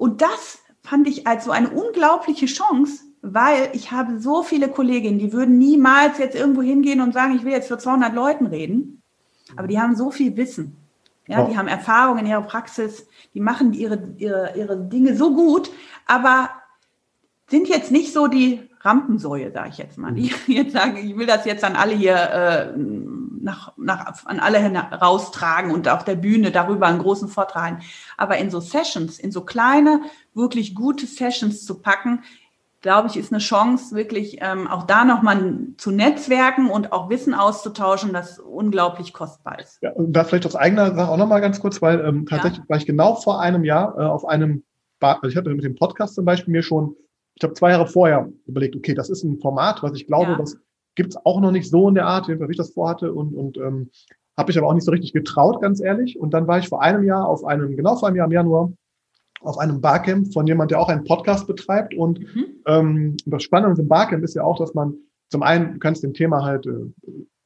Und 0.01 0.23
das 0.23 0.57
fand 0.81 1.07
ich 1.07 1.27
als 1.27 1.45
so 1.45 1.51
eine 1.51 1.69
unglaubliche 1.69 2.47
Chance, 2.47 3.03
weil 3.21 3.69
ich 3.73 3.91
habe 3.91 4.19
so 4.19 4.41
viele 4.41 4.67
Kolleginnen, 4.67 5.19
die 5.19 5.31
würden 5.31 5.59
niemals 5.59 6.17
jetzt 6.17 6.35
irgendwo 6.35 6.63
hingehen 6.63 7.01
und 7.01 7.13
sagen, 7.13 7.35
ich 7.35 7.43
will 7.45 7.51
jetzt 7.51 7.67
für 7.67 7.77
200 7.77 8.11
Leuten 8.11 8.47
reden. 8.47 9.03
Aber 9.55 9.67
die 9.67 9.79
haben 9.79 9.95
so 9.95 10.09
viel 10.09 10.35
Wissen. 10.37 10.75
Ja, 11.27 11.45
die 11.45 11.55
haben 11.55 11.67
Erfahrung 11.67 12.17
in 12.17 12.25
ihrer 12.25 12.41
Praxis, 12.41 13.05
die 13.35 13.41
machen 13.41 13.73
ihre, 13.73 14.15
ihre, 14.17 14.53
ihre 14.57 14.75
Dinge 14.85 15.15
so 15.15 15.35
gut, 15.35 15.69
aber 16.07 16.49
sind 17.47 17.67
jetzt 17.67 17.91
nicht 17.91 18.11
so 18.11 18.25
die 18.25 18.71
Rampensäue, 18.79 19.51
sage 19.51 19.69
ich 19.69 19.77
jetzt 19.77 19.99
mal. 19.99 20.13
Die 20.13 20.33
jetzt 20.47 20.73
sagen, 20.73 20.97
ich 20.97 21.15
will 21.15 21.27
das 21.27 21.45
jetzt 21.45 21.63
an 21.63 21.75
alle 21.75 21.93
hier 21.93 22.15
äh, 22.15 22.73
nach, 23.43 23.73
nach, 23.77 24.25
an 24.25 24.39
alle 24.39 24.59
raustragen 24.59 25.71
und 25.71 25.87
auf 25.87 26.03
der 26.03 26.15
Bühne 26.15 26.51
darüber 26.51 26.87
einen 26.87 26.99
großen 26.99 27.27
Vortrag 27.27 27.63
halten. 27.63 27.83
Aber 28.17 28.37
in 28.37 28.49
so 28.49 28.59
Sessions, 28.59 29.19
in 29.19 29.31
so 29.31 29.41
kleine, 29.41 30.01
wirklich 30.33 30.75
gute 30.75 31.05
Sessions 31.05 31.65
zu 31.65 31.81
packen, 31.81 32.23
glaube 32.81 33.07
ich, 33.07 33.17
ist 33.17 33.31
eine 33.31 33.39
Chance, 33.39 33.95
wirklich 33.95 34.39
ähm, 34.41 34.67
auch 34.67 34.83
da 34.83 35.05
nochmal 35.05 35.57
zu 35.77 35.91
netzwerken 35.91 36.69
und 36.69 36.91
auch 36.91 37.09
Wissen 37.09 37.33
auszutauschen, 37.33 38.11
das 38.11 38.39
unglaublich 38.39 39.13
kostbar 39.13 39.59
ist. 39.59 39.77
Ja, 39.81 39.91
und 39.91 40.13
da 40.13 40.23
vielleicht 40.23 40.47
aus 40.47 40.55
eigener 40.55 40.93
Sache 40.95 41.11
auch 41.11 41.17
nochmal 41.17 41.41
ganz 41.41 41.59
kurz, 41.59 41.81
weil 41.81 42.03
ähm, 42.03 42.25
tatsächlich 42.25 42.59
ja. 42.59 42.69
war 42.69 42.77
ich 42.77 42.85
genau 42.85 43.15
vor 43.15 43.39
einem 43.39 43.63
Jahr 43.63 43.97
äh, 43.97 44.03
auf 44.03 44.25
einem, 44.25 44.63
ba 44.99 45.13
also 45.13 45.27
ich 45.27 45.37
hatte 45.37 45.51
mit 45.51 45.63
dem 45.63 45.75
Podcast 45.75 46.15
zum 46.15 46.25
Beispiel 46.25 46.51
mir 46.51 46.63
schon, 46.63 46.95
ich 47.35 47.43
habe 47.43 47.53
zwei 47.53 47.69
Jahre 47.69 47.87
vorher 47.87 48.29
überlegt, 48.47 48.75
okay, 48.75 48.95
das 48.95 49.09
ist 49.09 49.23
ein 49.23 49.39
Format, 49.39 49.83
was 49.83 49.93
ich 49.93 50.07
glaube, 50.07 50.31
ja. 50.31 50.37
das 50.37 50.57
gibt 50.95 51.11
es 51.11 51.25
auch 51.25 51.39
noch 51.41 51.51
nicht 51.51 51.69
so 51.69 51.87
in 51.87 51.95
der 51.95 52.07
Art, 52.07 52.27
wie 52.27 52.37
ich 52.49 52.57
das 52.57 52.73
vorhatte 52.73 53.13
und, 53.13 53.33
und 53.33 53.57
ähm, 53.57 53.89
habe 54.37 54.51
ich 54.51 54.57
aber 54.57 54.67
auch 54.67 54.73
nicht 54.73 54.85
so 54.85 54.91
richtig 54.91 55.13
getraut, 55.13 55.61
ganz 55.61 55.81
ehrlich. 55.81 56.19
Und 56.19 56.33
dann 56.33 56.47
war 56.47 56.59
ich 56.59 56.69
vor 56.69 56.81
einem 56.81 57.03
Jahr 57.03 57.27
auf 57.27 57.43
einem, 57.43 57.75
genau 57.75 57.95
vor 57.95 58.07
einem 58.07 58.17
Jahr 58.17 58.27
im 58.27 58.33
Januar, 58.33 58.71
auf 59.41 59.57
einem 59.57 59.81
Barcamp 59.81 60.33
von 60.33 60.47
jemand, 60.47 60.71
der 60.71 60.79
auch 60.79 60.89
einen 60.89 61.03
Podcast 61.03 61.47
betreibt. 61.47 61.93
Und 61.93 62.19
mhm. 62.19 62.45
ähm, 62.65 63.17
das 63.25 63.43
Spannende 63.43 63.81
im 63.81 63.87
Barcamp 63.87 64.23
ist 64.23 64.35
ja 64.35 64.43
auch, 64.43 64.57
dass 64.57 64.73
man 64.73 64.95
zum 65.29 65.43
einen, 65.43 65.73
du 65.73 65.79
kannst 65.79 66.03
dem 66.03 66.13
Thema 66.13 66.43
halt 66.43 66.65
äh, 66.65 66.91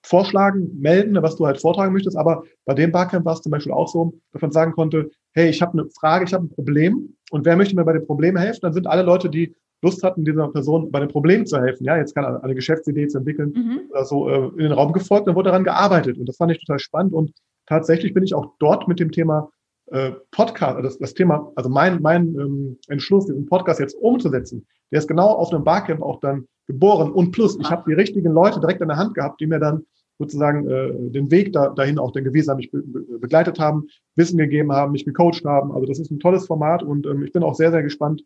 vorschlagen, 0.03 0.69
melden, 0.79 1.21
was 1.21 1.35
du 1.35 1.45
halt 1.45 1.59
vortragen 1.59 1.93
möchtest. 1.93 2.17
Aber 2.17 2.43
bei 2.65 2.73
dem 2.73 2.91
Barcamp 2.91 3.25
war 3.25 3.33
es 3.33 3.41
zum 3.41 3.51
Beispiel 3.51 3.73
auch 3.73 3.87
so, 3.87 4.13
dass 4.31 4.41
man 4.41 4.51
sagen 4.51 4.73
konnte, 4.73 5.09
hey, 5.33 5.49
ich 5.49 5.61
habe 5.61 5.73
eine 5.73 5.89
Frage, 5.89 6.25
ich 6.25 6.33
habe 6.33 6.45
ein 6.45 6.49
Problem 6.49 7.15
und 7.31 7.45
wer 7.45 7.57
möchte 7.57 7.75
mir 7.75 7.85
bei 7.85 7.93
dem 7.93 8.05
Problem 8.05 8.37
helfen? 8.37 8.59
Dann 8.61 8.73
sind 8.73 8.87
alle 8.87 9.03
Leute, 9.03 9.29
die 9.29 9.55
Lust 9.81 10.03
hatten, 10.03 10.25
dieser 10.25 10.47
Person 10.47 10.91
bei 10.91 10.99
dem 10.99 11.09
Problem 11.09 11.45
zu 11.45 11.59
helfen. 11.59 11.83
Ja, 11.83 11.97
jetzt 11.97 12.15
kann 12.15 12.25
eine 12.25 12.55
Geschäftsidee 12.55 13.07
zu 13.07 13.19
entwickeln 13.19 13.53
mhm. 13.55 13.81
oder 13.91 14.05
so 14.05 14.29
äh, 14.29 14.47
in 14.49 14.57
den 14.57 14.71
Raum 14.71 14.93
gefolgt, 14.93 15.27
dann 15.27 15.35
wurde 15.35 15.49
daran 15.49 15.63
gearbeitet. 15.63 16.17
Und 16.17 16.27
das 16.27 16.37
fand 16.37 16.51
ich 16.51 16.59
total 16.59 16.79
spannend. 16.79 17.13
Und 17.13 17.33
tatsächlich 17.65 18.13
bin 18.13 18.23
ich 18.23 18.33
auch 18.33 18.53
dort 18.59 18.87
mit 18.87 18.99
dem 18.99 19.11
Thema 19.11 19.49
äh, 19.91 20.11
Podcast, 20.31 20.83
das, 20.83 20.97
das 20.97 21.13
Thema, 21.13 21.51
also 21.55 21.69
mein, 21.69 22.01
mein 22.01 22.35
ähm, 22.35 22.77
Entschluss, 22.87 23.27
diesen 23.27 23.45
Podcast 23.45 23.79
jetzt 23.79 23.95
umzusetzen, 23.95 24.65
der 24.91 24.99
ist 24.99 25.07
genau 25.07 25.27
auf 25.27 25.51
einem 25.51 25.63
Barcamp 25.63 26.01
auch 26.01 26.19
dann 26.19 26.47
geboren. 26.67 27.11
Und 27.11 27.31
plus, 27.31 27.57
ich 27.59 27.69
habe 27.69 27.83
die 27.87 27.93
richtigen 27.93 28.31
Leute 28.31 28.59
direkt 28.59 28.81
in 28.81 28.87
der 28.87 28.97
Hand 28.97 29.13
gehabt, 29.13 29.39
die 29.39 29.47
mir 29.47 29.59
dann 29.59 29.85
sozusagen 30.17 30.69
äh, 30.69 30.91
den 31.11 31.29
Weg 31.29 31.53
da, 31.53 31.69
dahin 31.69 31.99
auch 31.99 32.11
dann 32.11 32.23
gewesen 32.23 32.49
haben, 32.49 32.57
mich 32.57 32.71
be 32.71 32.81
begleitet 33.19 33.59
haben, 33.59 33.87
Wissen 34.15 34.37
gegeben 34.37 34.71
haben, 34.71 34.93
mich 34.93 35.05
gecoacht 35.05 35.43
haben. 35.45 35.71
Also 35.71 35.85
das 35.85 35.99
ist 35.99 36.09
ein 36.09 36.19
tolles 36.19 36.47
Format 36.47 36.83
und 36.83 37.05
ähm, 37.05 37.23
ich 37.23 37.33
bin 37.33 37.43
auch 37.43 37.55
sehr, 37.55 37.71
sehr 37.71 37.83
gespannt, 37.83 38.23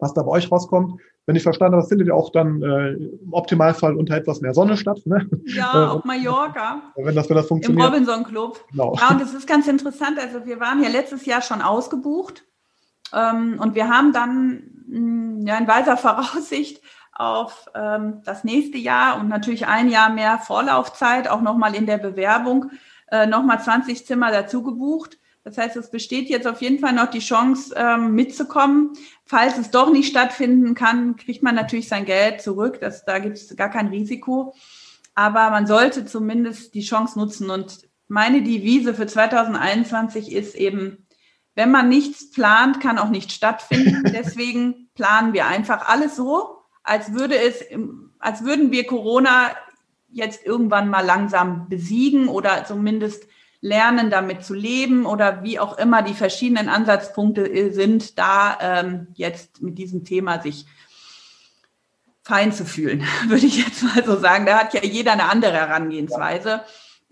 was 0.00 0.14
da 0.14 0.22
bei 0.22 0.30
euch 0.30 0.50
rauskommt. 0.50 1.00
Wenn 1.26 1.36
ich 1.36 1.42
verstanden 1.42 1.74
habe, 1.74 1.82
das 1.82 1.88
findet 1.88 2.08
ihr 2.08 2.14
auch 2.14 2.30
dann 2.30 2.62
äh, 2.62 2.92
im 2.92 3.32
Optimalfall 3.32 3.94
unter 3.94 4.16
etwas 4.16 4.40
mehr 4.40 4.54
Sonne 4.54 4.76
statt. 4.76 5.00
Ne? 5.04 5.28
Ja, 5.46 5.72
äh, 5.72 5.88
auf 5.88 6.04
Mallorca. 6.04 6.82
Wenn 6.96 7.14
das, 7.14 7.28
wenn 7.28 7.36
das 7.36 7.46
funktioniert. 7.46 7.86
Im 7.86 7.92
Robinson 7.92 8.24
Club. 8.24 8.64
Genau. 8.70 8.96
Ja, 9.00 9.10
und 9.10 9.20
das 9.20 9.34
ist 9.34 9.46
ganz 9.46 9.68
interessant. 9.68 10.18
Also 10.18 10.44
wir 10.46 10.58
waren 10.60 10.82
ja 10.82 10.88
letztes 10.88 11.26
Jahr 11.26 11.42
schon 11.42 11.62
ausgebucht 11.62 12.44
ähm, 13.14 13.58
und 13.60 13.74
wir 13.74 13.88
haben 13.88 14.12
dann 14.12 14.62
mh, 14.88 14.96
hm, 14.96 15.46
ja 15.46 15.58
in 15.58 15.68
weiser 15.68 15.96
Voraussicht 15.98 16.82
auf 17.12 17.66
ähm, 17.74 18.22
das 18.24 18.44
nächste 18.44 18.78
Jahr 18.78 19.20
und 19.20 19.28
natürlich 19.28 19.66
ein 19.66 19.90
Jahr 19.90 20.10
mehr 20.10 20.38
Vorlaufzeit, 20.38 21.28
auch 21.28 21.42
nochmal 21.42 21.74
in 21.74 21.86
der 21.86 21.98
Bewerbung, 21.98 22.70
äh, 23.10 23.26
nochmal 23.26 23.60
20 23.60 24.06
Zimmer 24.06 24.32
dazu 24.32 24.62
gebucht. 24.62 25.19
Das 25.42 25.56
heißt, 25.56 25.76
es 25.76 25.90
besteht 25.90 26.28
jetzt 26.28 26.46
auf 26.46 26.60
jeden 26.60 26.78
Fall 26.78 26.92
noch 26.92 27.10
die 27.10 27.20
Chance, 27.20 27.74
ähm, 27.76 28.14
mitzukommen. 28.14 28.92
Falls 29.24 29.56
es 29.56 29.70
doch 29.70 29.90
nicht 29.90 30.10
stattfinden 30.10 30.74
kann, 30.74 31.16
kriegt 31.16 31.42
man 31.42 31.54
natürlich 31.54 31.88
sein 31.88 32.04
Geld 32.04 32.42
zurück. 32.42 32.78
Das, 32.80 33.04
da 33.04 33.18
gibt 33.18 33.36
es 33.36 33.56
gar 33.56 33.70
kein 33.70 33.88
Risiko. 33.88 34.54
Aber 35.14 35.50
man 35.50 35.66
sollte 35.66 36.04
zumindest 36.04 36.74
die 36.74 36.82
Chance 36.82 37.18
nutzen. 37.18 37.48
Und 37.48 37.88
meine 38.08 38.42
Devise 38.42 38.92
für 38.92 39.06
2021 39.06 40.32
ist 40.32 40.54
eben, 40.54 41.06
wenn 41.54 41.70
man 41.70 41.88
nichts 41.88 42.30
plant, 42.30 42.80
kann 42.80 42.98
auch 42.98 43.08
nichts 43.08 43.34
stattfinden. 43.34 44.02
Deswegen 44.12 44.90
planen 44.94 45.32
wir 45.32 45.46
einfach 45.46 45.88
alles 45.88 46.16
so, 46.16 46.58
als 46.82 47.14
würde 47.14 47.36
es, 47.36 47.64
als 48.18 48.44
würden 48.44 48.72
wir 48.72 48.86
Corona 48.86 49.52
jetzt 50.08 50.44
irgendwann 50.44 50.90
mal 50.90 51.04
langsam 51.04 51.68
besiegen 51.68 52.28
oder 52.28 52.64
zumindest 52.64 53.26
lernen, 53.60 54.10
damit 54.10 54.44
zu 54.44 54.54
leben 54.54 55.04
oder 55.06 55.42
wie 55.42 55.58
auch 55.58 55.76
immer 55.76 56.02
die 56.02 56.14
verschiedenen 56.14 56.68
Ansatzpunkte 56.68 57.72
sind, 57.72 58.18
da 58.18 58.58
ähm, 58.60 59.08
jetzt 59.14 59.60
mit 59.60 59.78
diesem 59.78 60.04
Thema 60.04 60.40
sich 60.40 60.66
fein 62.22 62.52
zu 62.52 62.64
fühlen, 62.64 63.04
würde 63.26 63.46
ich 63.46 63.58
jetzt 63.58 63.82
mal 63.82 64.04
so 64.04 64.18
sagen. 64.18 64.46
Da 64.46 64.58
hat 64.58 64.74
ja 64.74 64.82
jeder 64.82 65.12
eine 65.12 65.28
andere 65.28 65.52
Herangehensweise. 65.52 66.62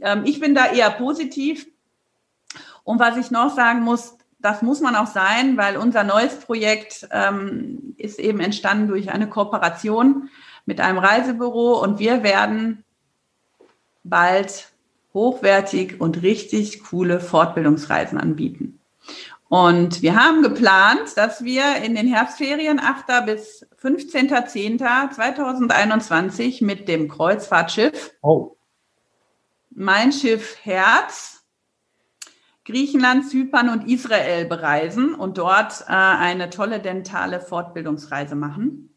Ähm, 0.00 0.22
ich 0.24 0.40
bin 0.40 0.54
da 0.54 0.66
eher 0.72 0.90
positiv. 0.90 1.66
Und 2.84 2.98
was 2.98 3.18
ich 3.18 3.30
noch 3.30 3.54
sagen 3.54 3.80
muss, 3.80 4.16
das 4.38 4.62
muss 4.62 4.80
man 4.80 4.94
auch 4.94 5.08
sein, 5.08 5.56
weil 5.56 5.76
unser 5.76 6.04
neues 6.04 6.38
Projekt 6.40 7.08
ähm, 7.10 7.94
ist 7.98 8.18
eben 8.18 8.40
entstanden 8.40 8.88
durch 8.88 9.10
eine 9.10 9.28
Kooperation 9.28 10.30
mit 10.64 10.80
einem 10.80 10.98
Reisebüro 10.98 11.82
und 11.82 11.98
wir 11.98 12.22
werden 12.22 12.84
bald 14.04 14.68
hochwertig 15.18 16.00
und 16.00 16.22
richtig 16.22 16.84
coole 16.84 17.18
Fortbildungsreisen 17.18 18.18
anbieten. 18.18 18.78
Und 19.48 20.02
wir 20.02 20.14
haben 20.14 20.42
geplant, 20.42 21.16
dass 21.16 21.42
wir 21.42 21.78
in 21.82 21.96
den 21.96 22.06
Herbstferien 22.06 22.78
8. 22.78 23.26
bis 23.26 23.66
15.10.2021 23.82 26.64
mit 26.64 26.86
dem 26.86 27.08
Kreuzfahrtschiff 27.08 28.14
oh. 28.22 28.54
Mein 29.70 30.12
Schiff 30.12 30.58
Herz 30.62 31.34
Griechenland, 32.64 33.28
Zypern 33.30 33.70
und 33.70 33.88
Israel 33.88 34.44
bereisen 34.44 35.14
und 35.14 35.38
dort 35.38 35.84
äh, 35.88 35.94
eine 35.94 36.50
tolle 36.50 36.80
dentale 36.80 37.40
Fortbildungsreise 37.40 38.34
machen. 38.34 38.94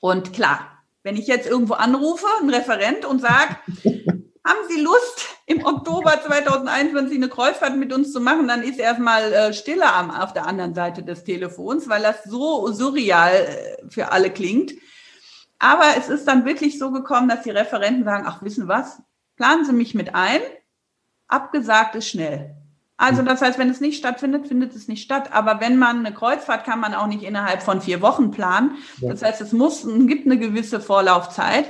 Und 0.00 0.32
klar, 0.32 0.78
wenn 1.02 1.18
ich 1.18 1.26
jetzt 1.26 1.46
irgendwo 1.46 1.74
anrufe, 1.74 2.24
ein 2.40 2.48
Referent 2.48 3.04
und 3.04 3.20
sage, 3.20 3.58
haben 4.44 4.58
Sie 4.68 4.80
Lust, 4.80 5.26
im 5.46 5.64
Oktober 5.64 6.20
2021 6.22 7.16
eine 7.16 7.28
Kreuzfahrt 7.28 7.76
mit 7.76 7.92
uns 7.92 8.12
zu 8.12 8.20
machen, 8.20 8.48
dann 8.48 8.62
ist 8.62 8.78
erstmal 8.78 9.32
äh, 9.32 9.52
Stille 9.52 9.92
am, 9.92 10.10
auf 10.10 10.32
der 10.32 10.46
anderen 10.46 10.74
Seite 10.74 11.02
des 11.02 11.24
Telefons, 11.24 11.88
weil 11.88 12.02
das 12.02 12.24
so 12.24 12.70
surreal 12.72 13.32
äh, 13.34 13.90
für 13.90 14.12
alle 14.12 14.30
klingt. 14.30 14.72
Aber 15.58 15.84
es 15.96 16.08
ist 16.08 16.26
dann 16.26 16.44
wirklich 16.44 16.78
so 16.78 16.90
gekommen, 16.90 17.28
dass 17.28 17.42
die 17.42 17.50
Referenten 17.50 18.04
sagen, 18.04 18.24
ach, 18.26 18.42
wissen 18.42 18.68
was, 18.68 19.00
planen 19.36 19.64
Sie 19.64 19.72
mich 19.72 19.94
mit 19.94 20.14
ein, 20.14 20.40
abgesagt 21.28 21.94
ist 21.94 22.08
schnell. 22.08 22.54
Also 22.96 23.22
das 23.22 23.42
heißt, 23.42 23.58
wenn 23.58 23.70
es 23.70 23.80
nicht 23.80 23.98
stattfindet, 23.98 24.46
findet 24.46 24.74
es 24.74 24.88
nicht 24.88 25.02
statt. 25.02 25.32
Aber 25.32 25.60
wenn 25.60 25.78
man 25.78 25.98
eine 25.98 26.14
Kreuzfahrt 26.14 26.64
kann 26.64 26.80
man 26.80 26.94
auch 26.94 27.08
nicht 27.08 27.24
innerhalb 27.24 27.62
von 27.62 27.80
vier 27.80 28.00
Wochen 28.02 28.30
planen. 28.30 28.76
Das 29.00 29.22
heißt, 29.22 29.40
es 29.40 29.52
muss, 29.52 29.84
gibt 30.06 30.26
eine 30.26 30.38
gewisse 30.38 30.80
Vorlaufzeit. 30.80 31.66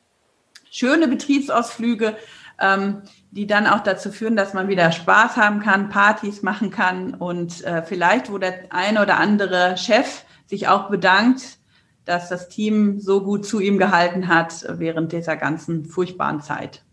schöne 0.71 1.07
Betriebsausflüge, 1.07 2.15
ähm, 2.59 3.03
die 3.31 3.47
dann 3.47 3.67
auch 3.67 3.81
dazu 3.81 4.11
führen, 4.11 4.35
dass 4.35 4.53
man 4.53 4.67
wieder 4.67 4.91
Spaß 4.91 5.37
haben 5.37 5.59
kann, 5.59 5.89
Partys 5.89 6.41
machen 6.41 6.71
kann 6.71 7.13
und 7.13 7.63
äh, 7.63 7.83
vielleicht, 7.83 8.31
wo 8.31 8.37
der 8.37 8.71
eine 8.71 9.01
oder 9.01 9.17
andere 9.17 9.77
Chef 9.77 10.23
sich 10.45 10.67
auch 10.67 10.89
bedankt, 10.89 11.59
dass 12.05 12.29
das 12.29 12.49
Team 12.49 12.99
so 12.99 13.23
gut 13.23 13.45
zu 13.45 13.59
ihm 13.59 13.77
gehalten 13.77 14.27
hat 14.27 14.65
während 14.67 15.11
dieser 15.11 15.37
ganzen 15.37 15.85
furchtbaren 15.85 16.41
Zeit. 16.41 16.83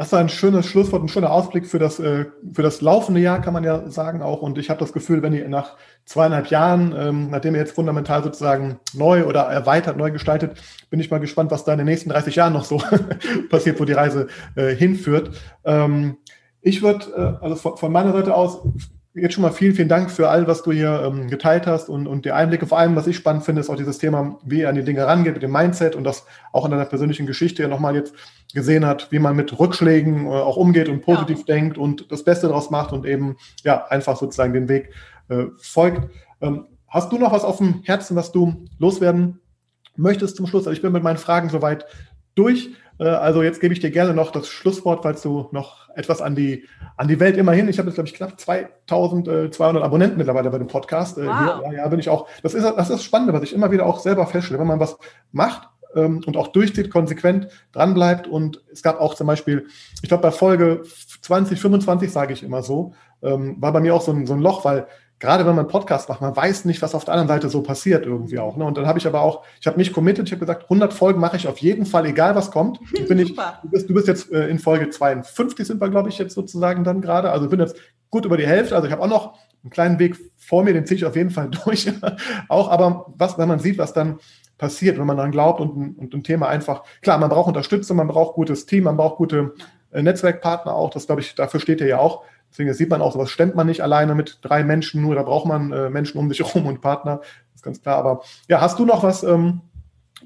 Das 0.00 0.12
war 0.12 0.20
ein 0.20 0.30
schönes 0.30 0.64
Schlusswort, 0.64 1.02
ein 1.02 1.08
schöner 1.08 1.30
Ausblick 1.30 1.66
für 1.66 1.78
das, 1.78 2.00
äh, 2.00 2.24
für 2.54 2.62
das 2.62 2.80
laufende 2.80 3.20
Jahr, 3.20 3.42
kann 3.42 3.52
man 3.52 3.64
ja 3.64 3.90
sagen 3.90 4.22
auch. 4.22 4.40
Und 4.40 4.56
ich 4.56 4.70
habe 4.70 4.80
das 4.80 4.94
Gefühl, 4.94 5.20
wenn 5.20 5.34
ihr 5.34 5.46
nach 5.46 5.76
zweieinhalb 6.06 6.46
Jahren, 6.46 6.94
ähm, 6.96 7.28
nachdem 7.28 7.54
ihr 7.54 7.60
jetzt 7.60 7.74
fundamental 7.74 8.22
sozusagen 8.22 8.80
neu 8.94 9.26
oder 9.26 9.42
erweitert, 9.42 9.98
neu 9.98 10.10
gestaltet, 10.10 10.58
bin 10.88 11.00
ich 11.00 11.10
mal 11.10 11.20
gespannt, 11.20 11.50
was 11.50 11.64
da 11.64 11.72
in 11.72 11.78
den 11.80 11.86
nächsten 11.86 12.08
30 12.08 12.34
Jahren 12.34 12.54
noch 12.54 12.64
so 12.64 12.80
passiert, 13.50 13.78
wo 13.78 13.84
die 13.84 13.92
Reise 13.92 14.28
äh, 14.54 14.74
hinführt. 14.74 15.32
Ähm, 15.66 16.16
ich 16.62 16.80
würde, 16.80 17.04
äh, 17.14 17.44
also 17.44 17.56
von, 17.56 17.76
von 17.76 17.92
meiner 17.92 18.14
Seite 18.14 18.34
aus, 18.34 18.62
jetzt 19.14 19.34
schon 19.34 19.42
mal 19.42 19.52
vielen, 19.52 19.74
vielen 19.74 19.88
Dank 19.88 20.10
für 20.10 20.28
all, 20.28 20.46
was 20.46 20.62
du 20.62 20.70
hier 20.72 21.02
ähm, 21.04 21.28
geteilt 21.28 21.66
hast 21.66 21.88
und, 21.88 22.06
und 22.06 22.24
die 22.24 22.32
Einblicke. 22.32 22.66
Vor 22.66 22.78
allem, 22.78 22.94
was 22.94 23.06
ich 23.06 23.16
spannend 23.16 23.44
finde, 23.44 23.60
ist 23.60 23.68
auch 23.68 23.76
dieses 23.76 23.98
Thema, 23.98 24.38
wie 24.44 24.62
er 24.62 24.68
an 24.68 24.76
die 24.76 24.84
Dinge 24.84 25.06
rangeht, 25.06 25.34
mit 25.34 25.42
dem 25.42 25.52
Mindset 25.52 25.96
und 25.96 26.04
das 26.04 26.24
auch 26.52 26.64
in 26.64 26.70
deiner 26.70 26.84
persönlichen 26.84 27.26
Geschichte 27.26 27.66
nochmal 27.66 27.96
jetzt 27.96 28.14
gesehen 28.54 28.86
hat, 28.86 29.10
wie 29.10 29.18
man 29.18 29.34
mit 29.34 29.58
Rückschlägen 29.58 30.26
äh, 30.26 30.30
auch 30.30 30.56
umgeht 30.56 30.88
und 30.88 31.02
positiv 31.02 31.38
ja. 31.40 31.54
denkt 31.54 31.76
und 31.76 32.10
das 32.12 32.24
Beste 32.24 32.46
daraus 32.46 32.70
macht 32.70 32.92
und 32.92 33.04
eben 33.04 33.36
ja 33.64 33.86
einfach 33.86 34.16
sozusagen 34.16 34.52
den 34.52 34.68
Weg 34.68 34.90
äh, 35.28 35.46
folgt. 35.58 36.08
Ähm, 36.40 36.66
hast 36.86 37.10
du 37.10 37.18
noch 37.18 37.32
was 37.32 37.44
auf 37.44 37.58
dem 37.58 37.82
Herzen, 37.84 38.16
was 38.16 38.30
du 38.30 38.64
loswerden 38.78 39.40
möchtest 39.96 40.36
zum 40.36 40.46
Schluss? 40.46 40.66
Also 40.66 40.72
ich 40.72 40.82
bin 40.82 40.92
mit 40.92 41.02
meinen 41.02 41.18
Fragen 41.18 41.48
soweit 41.48 41.84
durch. 42.36 42.70
Äh, 43.00 43.08
also 43.08 43.42
jetzt 43.42 43.60
gebe 43.60 43.72
ich 43.74 43.80
dir 43.80 43.90
gerne 43.90 44.14
noch 44.14 44.30
das 44.30 44.48
Schlusswort, 44.48 45.02
falls 45.02 45.22
du 45.22 45.48
noch 45.50 45.88
etwas 45.96 46.20
an 46.20 46.36
die, 46.36 46.66
an 46.96 47.08
die 47.08 47.18
Welt 47.18 47.36
immerhin. 47.36 47.68
Ich 47.68 47.78
habe 47.78 47.88
jetzt, 47.88 47.96
glaube 47.96 48.08
ich, 48.08 48.14
knapp 48.14 48.38
2200 48.38 49.82
Abonnenten 49.82 50.18
mittlerweile 50.18 50.50
bei 50.50 50.58
dem 50.58 50.68
Podcast. 50.68 51.18
Äh, 51.18 51.26
wow. 51.26 51.62
Hier, 51.68 51.78
ja, 51.78 51.88
bin 51.88 51.98
ich 51.98 52.08
auch. 52.08 52.28
Das 52.42 52.54
ist 52.54 52.62
das, 52.62 52.88
ist 52.88 52.94
das 52.94 53.04
Spannende, 53.04 53.32
was 53.32 53.42
ich 53.42 53.54
immer 53.54 53.72
wieder 53.72 53.86
auch 53.86 53.98
selber 53.98 54.26
feststelle. 54.26 54.60
Wenn 54.60 54.68
man 54.68 54.80
was 54.80 54.98
macht 55.32 55.68
ähm, 55.96 56.22
und 56.26 56.36
auch 56.36 56.48
durchzieht, 56.48 56.90
konsequent 56.90 57.48
dranbleibt. 57.72 58.26
Und 58.26 58.62
es 58.70 58.82
gab 58.82 59.00
auch 59.00 59.14
zum 59.14 59.26
Beispiel, 59.26 59.66
ich 60.02 60.08
glaube, 60.08 60.22
bei 60.22 60.30
Folge 60.30 60.82
20, 61.22 61.58
25, 61.58 62.12
sage 62.12 62.32
ich 62.32 62.42
immer 62.42 62.62
so, 62.62 62.92
ähm, 63.22 63.56
war 63.60 63.72
bei 63.72 63.80
mir 63.80 63.94
auch 63.94 64.02
so 64.02 64.12
ein, 64.12 64.26
so 64.26 64.34
ein 64.34 64.40
Loch, 64.40 64.64
weil 64.64 64.86
gerade 65.20 65.46
wenn 65.46 65.54
man 65.54 65.68
Podcast 65.68 66.08
macht, 66.08 66.22
man 66.22 66.34
weiß 66.34 66.64
nicht, 66.64 66.80
was 66.80 66.94
auf 66.94 67.04
der 67.04 67.12
anderen 67.12 67.28
Seite 67.28 67.50
so 67.50 67.62
passiert 67.62 68.06
irgendwie 68.06 68.38
auch. 68.38 68.56
Ne? 68.56 68.64
Und 68.64 68.76
dann 68.76 68.86
habe 68.86 68.98
ich 68.98 69.06
aber 69.06 69.20
auch, 69.20 69.44
ich 69.60 69.66
habe 69.66 69.76
mich 69.76 69.92
committed, 69.92 70.26
ich 70.26 70.32
habe 70.32 70.40
gesagt, 70.40 70.64
100 70.64 70.94
Folgen 70.94 71.20
mache 71.20 71.36
ich 71.36 71.46
auf 71.46 71.58
jeden 71.58 71.84
Fall, 71.84 72.06
egal 72.06 72.34
was 72.34 72.50
kommt. 72.50 72.80
Bin 73.08 73.18
ich, 73.18 73.36
du, 73.36 73.68
bist, 73.70 73.88
du 73.88 73.94
bist 73.94 74.08
jetzt 74.08 74.32
äh, 74.32 74.48
in 74.48 74.58
Folge 74.58 74.88
52 74.88 75.66
sind 75.66 75.80
wir, 75.80 75.90
glaube 75.90 76.08
ich, 76.08 76.18
jetzt 76.18 76.34
sozusagen 76.34 76.84
dann 76.84 77.02
gerade. 77.02 77.30
Also 77.30 77.48
bin 77.48 77.60
jetzt 77.60 77.76
gut 78.08 78.24
über 78.24 78.38
die 78.38 78.46
Hälfte. 78.46 78.74
Also 78.74 78.86
ich 78.86 78.92
habe 78.92 79.02
auch 79.02 79.08
noch 79.08 79.38
einen 79.62 79.70
kleinen 79.70 79.98
Weg 79.98 80.16
vor 80.38 80.64
mir, 80.64 80.72
den 80.72 80.86
ziehe 80.86 80.96
ich 80.96 81.04
auf 81.04 81.16
jeden 81.16 81.30
Fall 81.30 81.50
durch. 81.64 81.92
auch, 82.48 82.70
aber 82.70 83.12
was, 83.16 83.36
wenn 83.36 83.48
man 83.48 83.60
sieht, 83.60 83.76
was 83.76 83.92
dann 83.92 84.18
passiert, 84.56 84.98
wenn 84.98 85.06
man 85.06 85.18
daran 85.18 85.32
glaubt 85.32 85.60
und, 85.60 85.98
und 85.98 86.14
ein 86.14 86.24
Thema 86.24 86.48
einfach, 86.48 86.82
klar, 87.02 87.18
man 87.18 87.28
braucht 87.28 87.48
Unterstützung, 87.48 87.98
man 87.98 88.08
braucht 88.08 88.34
gutes 88.34 88.64
Team, 88.64 88.84
man 88.84 88.96
braucht 88.96 89.16
gute 89.16 89.54
äh, 89.90 90.02
Netzwerkpartner 90.02 90.74
auch. 90.74 90.90
Das 90.90 91.06
glaube 91.06 91.20
ich, 91.20 91.34
dafür 91.34 91.60
steht 91.60 91.82
ihr 91.82 91.86
ja 91.86 91.98
auch. 91.98 92.24
Deswegen 92.50 92.72
sieht 92.74 92.90
man 92.90 93.00
auch, 93.00 93.12
sowas 93.12 93.30
stemmt 93.30 93.54
man 93.54 93.66
nicht 93.66 93.82
alleine 93.82 94.14
mit 94.14 94.38
drei 94.42 94.64
Menschen 94.64 95.02
nur, 95.02 95.14
da 95.14 95.22
braucht 95.22 95.46
man 95.46 95.72
äh, 95.72 95.90
Menschen 95.90 96.18
um 96.18 96.28
sich 96.28 96.40
herum 96.44 96.66
und 96.66 96.80
Partner. 96.80 97.18
Das 97.18 97.56
ist 97.56 97.62
ganz 97.62 97.82
klar. 97.82 97.98
Aber 97.98 98.22
ja, 98.48 98.60
hast 98.60 98.78
du 98.78 98.84
noch 98.84 99.02
was? 99.02 99.22
Ähm, 99.22 99.60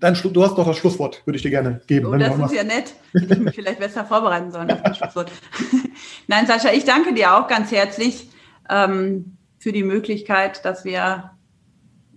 dann, 0.01 0.15
du 0.15 0.43
hast 0.43 0.57
doch 0.57 0.67
das 0.67 0.77
Schlusswort, 0.77 1.23
würde 1.25 1.37
ich 1.37 1.43
dir 1.43 1.51
gerne 1.51 1.81
geben. 1.87 2.07
Oh, 2.07 2.17
das 2.17 2.37
ist 2.37 2.53
ja 2.53 2.65
nett. 2.65 2.95
Hätte 3.13 3.35
ich 3.35 3.41
mich 3.41 3.55
vielleicht 3.55 3.79
besser 3.79 4.05
vorbereiten 4.05 4.51
sollen 4.51 4.71
auf 4.71 4.83
das 4.83 4.99
Schlusswort. 4.99 5.31
Nein, 6.27 6.47
Sascha, 6.47 6.73
ich 6.73 6.85
danke 6.85 7.15
dir 7.15 7.37
auch 7.37 7.47
ganz 7.47 7.71
herzlich 7.71 8.29
ähm, 8.69 9.37
für 9.59 9.73
die 9.73 9.85
Möglichkeit, 9.85 10.65
dass 10.65 10.85
wir 10.85 11.31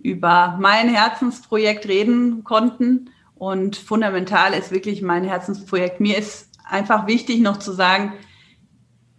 über 0.02 0.56
mein 0.60 0.88
Herzensprojekt 0.88 1.86
reden 1.86 2.42
konnten. 2.42 3.10
Und 3.36 3.76
fundamental 3.76 4.54
ist 4.54 4.72
wirklich 4.72 5.02
mein 5.02 5.22
Herzensprojekt. 5.22 6.00
Mir 6.00 6.18
ist 6.18 6.50
einfach 6.64 7.06
wichtig 7.06 7.40
noch 7.40 7.58
zu 7.58 7.72
sagen, 7.72 8.12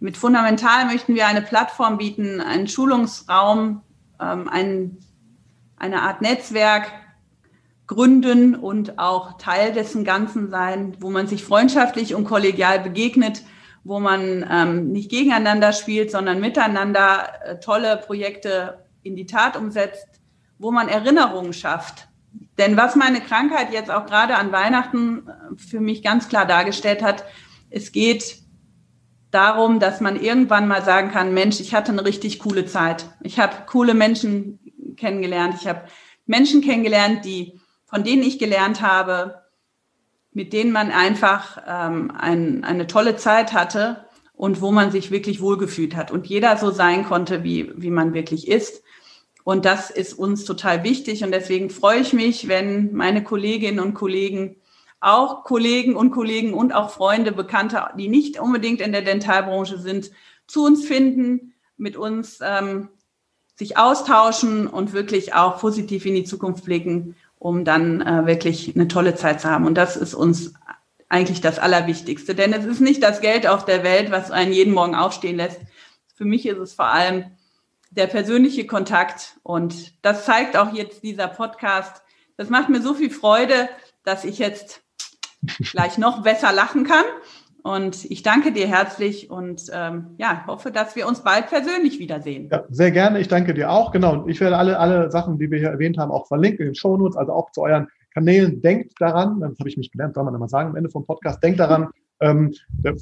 mit 0.00 0.16
Fundamental 0.16 0.86
möchten 0.86 1.14
wir 1.14 1.26
eine 1.26 1.42
Plattform 1.42 1.98
bieten, 1.98 2.40
einen 2.40 2.68
Schulungsraum, 2.68 3.82
ähm, 4.18 4.48
ein, 4.48 4.98
eine 5.76 6.02
Art 6.02 6.22
Netzwerk 6.22 6.90
gründen 7.86 8.54
und 8.54 8.98
auch 8.98 9.36
Teil 9.36 9.72
dessen 9.72 10.04
Ganzen 10.04 10.48
sein, 10.48 10.96
wo 11.00 11.10
man 11.10 11.26
sich 11.26 11.44
freundschaftlich 11.44 12.14
und 12.14 12.24
kollegial 12.24 12.80
begegnet, 12.80 13.42
wo 13.84 14.00
man 14.00 14.46
ähm, 14.50 14.92
nicht 14.92 15.10
gegeneinander 15.10 15.72
spielt, 15.72 16.10
sondern 16.10 16.40
miteinander 16.40 17.28
äh, 17.44 17.60
tolle 17.60 17.96
Projekte 17.98 18.84
in 19.02 19.16
die 19.16 19.26
Tat 19.26 19.56
umsetzt, 19.56 20.06
wo 20.58 20.70
man 20.70 20.88
Erinnerungen 20.88 21.52
schafft. 21.52 22.08
Denn 22.58 22.76
was 22.76 22.94
meine 22.94 23.20
Krankheit 23.20 23.72
jetzt 23.72 23.90
auch 23.90 24.06
gerade 24.06 24.36
an 24.36 24.52
Weihnachten 24.52 25.26
äh, 25.26 25.58
für 25.58 25.80
mich 25.80 26.02
ganz 26.02 26.28
klar 26.28 26.46
dargestellt 26.46 27.02
hat, 27.02 27.24
es 27.70 27.92
geht 27.92 28.40
darum, 29.30 29.78
dass 29.80 30.00
man 30.00 30.20
irgendwann 30.20 30.68
mal 30.68 30.84
sagen 30.84 31.10
kann, 31.10 31.34
Mensch, 31.34 31.60
ich 31.60 31.74
hatte 31.74 31.92
eine 31.92 32.04
richtig 32.04 32.38
coole 32.40 32.66
Zeit. 32.66 33.06
Ich 33.22 33.38
habe 33.38 33.54
coole 33.66 33.94
Menschen 33.94 34.58
kennengelernt. 34.96 35.54
Ich 35.60 35.66
habe 35.66 35.82
Menschen 36.26 36.62
kennengelernt, 36.62 37.24
die, 37.24 37.60
von 37.86 38.04
denen 38.04 38.22
ich 38.22 38.38
gelernt 38.38 38.82
habe, 38.82 39.42
mit 40.32 40.52
denen 40.52 40.72
man 40.72 40.90
einfach 40.90 41.62
ähm, 41.66 42.12
ein, 42.16 42.64
eine 42.64 42.86
tolle 42.86 43.16
Zeit 43.16 43.52
hatte 43.52 44.04
und 44.34 44.60
wo 44.60 44.70
man 44.70 44.90
sich 44.90 45.10
wirklich 45.10 45.40
wohlgefühlt 45.40 45.96
hat 45.96 46.10
und 46.10 46.26
jeder 46.26 46.56
so 46.56 46.70
sein 46.70 47.04
konnte, 47.04 47.42
wie, 47.42 47.72
wie 47.76 47.90
man 47.90 48.14
wirklich 48.14 48.48
ist. 48.48 48.82
Und 49.42 49.64
das 49.64 49.90
ist 49.90 50.14
uns 50.14 50.44
total 50.44 50.84
wichtig. 50.84 51.24
Und 51.24 51.32
deswegen 51.32 51.70
freue 51.70 52.00
ich 52.00 52.12
mich, 52.12 52.46
wenn 52.46 52.92
meine 52.92 53.24
Kolleginnen 53.24 53.80
und 53.80 53.94
Kollegen 53.94 54.56
auch 55.00 55.44
Kollegen 55.44 55.96
und 55.96 56.10
Kollegen 56.10 56.54
und 56.54 56.72
auch 56.72 56.90
Freunde, 56.90 57.32
Bekannte, 57.32 57.84
die 57.96 58.08
nicht 58.08 58.38
unbedingt 58.38 58.80
in 58.80 58.92
der 58.92 59.02
Dentalbranche 59.02 59.78
sind, 59.78 60.10
zu 60.46 60.64
uns 60.64 60.84
finden, 60.84 61.54
mit 61.76 61.96
uns 61.96 62.40
ähm, 62.42 62.88
sich 63.56 63.78
austauschen 63.78 64.66
und 64.66 64.92
wirklich 64.92 65.34
auch 65.34 65.58
positiv 65.58 66.04
in 66.06 66.14
die 66.14 66.24
Zukunft 66.24 66.64
blicken, 66.64 67.16
um 67.38 67.64
dann 67.64 68.02
äh, 68.02 68.26
wirklich 68.26 68.74
eine 68.74 68.88
tolle 68.88 69.14
Zeit 69.14 69.40
zu 69.40 69.50
haben. 69.50 69.66
Und 69.66 69.74
das 69.74 69.96
ist 69.96 70.14
uns 70.14 70.54
eigentlich 71.08 71.40
das 71.40 71.58
Allerwichtigste. 71.58 72.34
Denn 72.34 72.52
es 72.52 72.64
ist 72.64 72.80
nicht 72.80 73.02
das 73.02 73.20
Geld 73.20 73.46
auf 73.46 73.64
der 73.64 73.82
Welt, 73.82 74.10
was 74.10 74.30
einen 74.30 74.52
jeden 74.52 74.72
Morgen 74.72 74.94
aufstehen 74.94 75.36
lässt. 75.36 75.60
Für 76.14 76.24
mich 76.24 76.46
ist 76.46 76.58
es 76.58 76.74
vor 76.74 76.86
allem 76.86 77.24
der 77.90 78.06
persönliche 78.06 78.66
Kontakt. 78.66 79.36
Und 79.42 79.92
das 80.02 80.24
zeigt 80.24 80.56
auch 80.56 80.72
jetzt 80.72 81.02
dieser 81.02 81.28
Podcast. 81.28 82.02
Das 82.36 82.48
macht 82.48 82.68
mir 82.68 82.80
so 82.80 82.94
viel 82.94 83.10
Freude, 83.10 83.68
dass 84.04 84.24
ich 84.24 84.38
jetzt 84.38 84.82
gleich 85.72 85.98
noch 85.98 86.22
besser 86.22 86.52
lachen 86.52 86.84
kann. 86.84 87.04
Und 87.62 88.10
ich 88.10 88.22
danke 88.22 88.52
dir 88.52 88.66
herzlich 88.66 89.30
und 89.30 89.66
ähm, 89.72 90.14
ja, 90.16 90.44
hoffe, 90.46 90.70
dass 90.70 90.96
wir 90.96 91.06
uns 91.06 91.20
bald 91.20 91.48
persönlich 91.48 91.98
wiedersehen. 91.98 92.48
Ja, 92.50 92.64
sehr 92.70 92.90
gerne. 92.90 93.20
Ich 93.20 93.28
danke 93.28 93.52
dir 93.52 93.70
auch. 93.70 93.92
Genau. 93.92 94.14
Und 94.14 94.30
ich 94.30 94.40
werde 94.40 94.56
alle, 94.56 94.78
alle 94.78 95.10
Sachen, 95.10 95.38
die 95.38 95.50
wir 95.50 95.58
hier 95.58 95.68
erwähnt 95.68 95.98
haben, 95.98 96.10
auch 96.10 96.26
verlinken 96.26 96.60
in 96.60 96.68
den 96.70 96.74
Shownotes, 96.74 97.16
also 97.16 97.32
auch 97.32 97.50
zu 97.52 97.62
euren 97.62 97.88
Kanälen. 98.14 98.62
Denkt 98.62 98.94
daran, 98.98 99.40
das 99.40 99.58
habe 99.58 99.68
ich 99.68 99.76
mich 99.76 99.90
gelernt, 99.90 100.14
soll 100.14 100.24
man 100.24 100.34
immer 100.34 100.48
sagen 100.48 100.70
am 100.70 100.76
Ende 100.76 100.90
vom 100.90 101.04
Podcast, 101.04 101.42
denkt 101.42 101.60
daran, 101.60 101.88
ähm, 102.20 102.54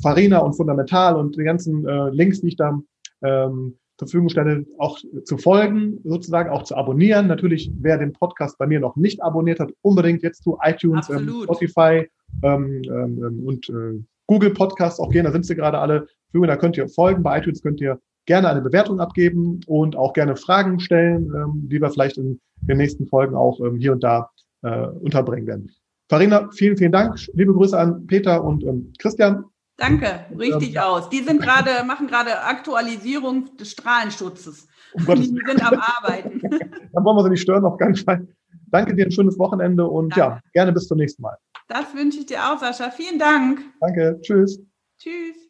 Farina 0.02 0.38
und 0.38 0.54
Fundamental 0.54 1.16
und 1.16 1.36
die 1.36 1.44
ganzen 1.44 1.86
äh, 1.86 2.10
Links, 2.10 2.40
die 2.40 2.48
ich 2.48 2.56
da 2.56 2.78
ähm, 3.22 3.78
zur 3.96 4.06
Verfügung 4.06 4.28
stelle, 4.28 4.64
auch 4.78 4.98
zu 5.24 5.38
folgen, 5.38 6.00
sozusagen 6.04 6.50
auch 6.50 6.62
zu 6.62 6.76
abonnieren. 6.76 7.26
Natürlich, 7.26 7.70
wer 7.80 7.98
den 7.98 8.12
Podcast 8.12 8.56
bei 8.58 8.66
mir 8.66 8.78
noch 8.78 8.96
nicht 8.96 9.22
abonniert 9.22 9.58
hat, 9.58 9.72
unbedingt 9.82 10.22
jetzt 10.22 10.44
zu 10.44 10.58
iTunes, 10.62 11.10
ähm, 11.10 11.42
Spotify, 11.42 12.08
ähm, 12.42 12.82
ähm, 12.84 13.42
und 13.46 13.68
äh, 13.68 14.02
Google 14.26 14.50
Podcasts 14.50 15.00
auch 15.00 15.10
gehen, 15.10 15.24
da 15.24 15.32
sind 15.32 15.46
sie 15.46 15.56
gerade 15.56 15.78
alle 15.78 16.06
da 16.32 16.56
könnt 16.56 16.76
ihr 16.76 16.88
folgen, 16.88 17.22
bei 17.22 17.38
iTunes 17.38 17.62
könnt 17.62 17.80
ihr 17.80 18.00
gerne 18.26 18.48
eine 18.48 18.60
Bewertung 18.60 19.00
abgeben 19.00 19.60
und 19.66 19.96
auch 19.96 20.12
gerne 20.12 20.36
Fragen 20.36 20.78
stellen, 20.80 21.32
ähm, 21.34 21.68
die 21.68 21.80
wir 21.80 21.90
vielleicht 21.90 22.18
in 22.18 22.40
den 22.60 22.76
nächsten 22.76 23.06
Folgen 23.06 23.34
auch 23.34 23.58
ähm, 23.60 23.76
hier 23.76 23.92
und 23.92 24.04
da 24.04 24.30
äh, 24.62 24.86
unterbringen 24.86 25.46
werden. 25.46 25.70
Farina, 26.10 26.48
vielen, 26.52 26.76
vielen 26.76 26.92
Dank. 26.92 27.18
Liebe 27.32 27.52
Grüße 27.52 27.78
an 27.78 28.06
Peter 28.06 28.44
und 28.44 28.64
ähm, 28.64 28.92
Christian. 28.98 29.44
Danke, 29.76 30.26
richtig 30.38 30.74
ähm, 30.74 30.82
aus. 30.82 31.08
Die 31.08 31.20
sind 31.20 31.40
gerade, 31.40 31.70
machen 31.86 32.06
gerade 32.06 32.42
Aktualisierung 32.42 33.56
des 33.56 33.70
Strahlenschutzes. 33.70 34.68
Um 34.94 35.04
die 35.14 35.24
sind 35.24 35.66
am 35.66 35.80
Arbeiten. 35.80 36.40
Dann 36.92 37.04
wollen 37.04 37.16
wir 37.16 37.22
sie 37.24 37.30
nicht 37.30 37.42
stören, 37.42 37.64
auf 37.64 37.78
keinen 37.78 37.94
Fall. 37.94 38.26
Danke 38.70 38.94
dir, 38.94 39.06
ein 39.06 39.12
schönes 39.12 39.38
Wochenende 39.38 39.86
und 39.86 40.16
Danke. 40.16 40.36
ja, 40.36 40.40
gerne 40.52 40.72
bis 40.72 40.88
zum 40.88 40.98
nächsten 40.98 41.22
Mal. 41.22 41.36
Das 41.68 41.94
wünsche 41.94 42.20
ich 42.20 42.26
dir 42.26 42.50
auch, 42.50 42.58
Sascha. 42.58 42.90
Vielen 42.90 43.18
Dank. 43.18 43.60
Danke. 43.80 44.18
Tschüss. 44.22 44.58
Tschüss. 44.98 45.47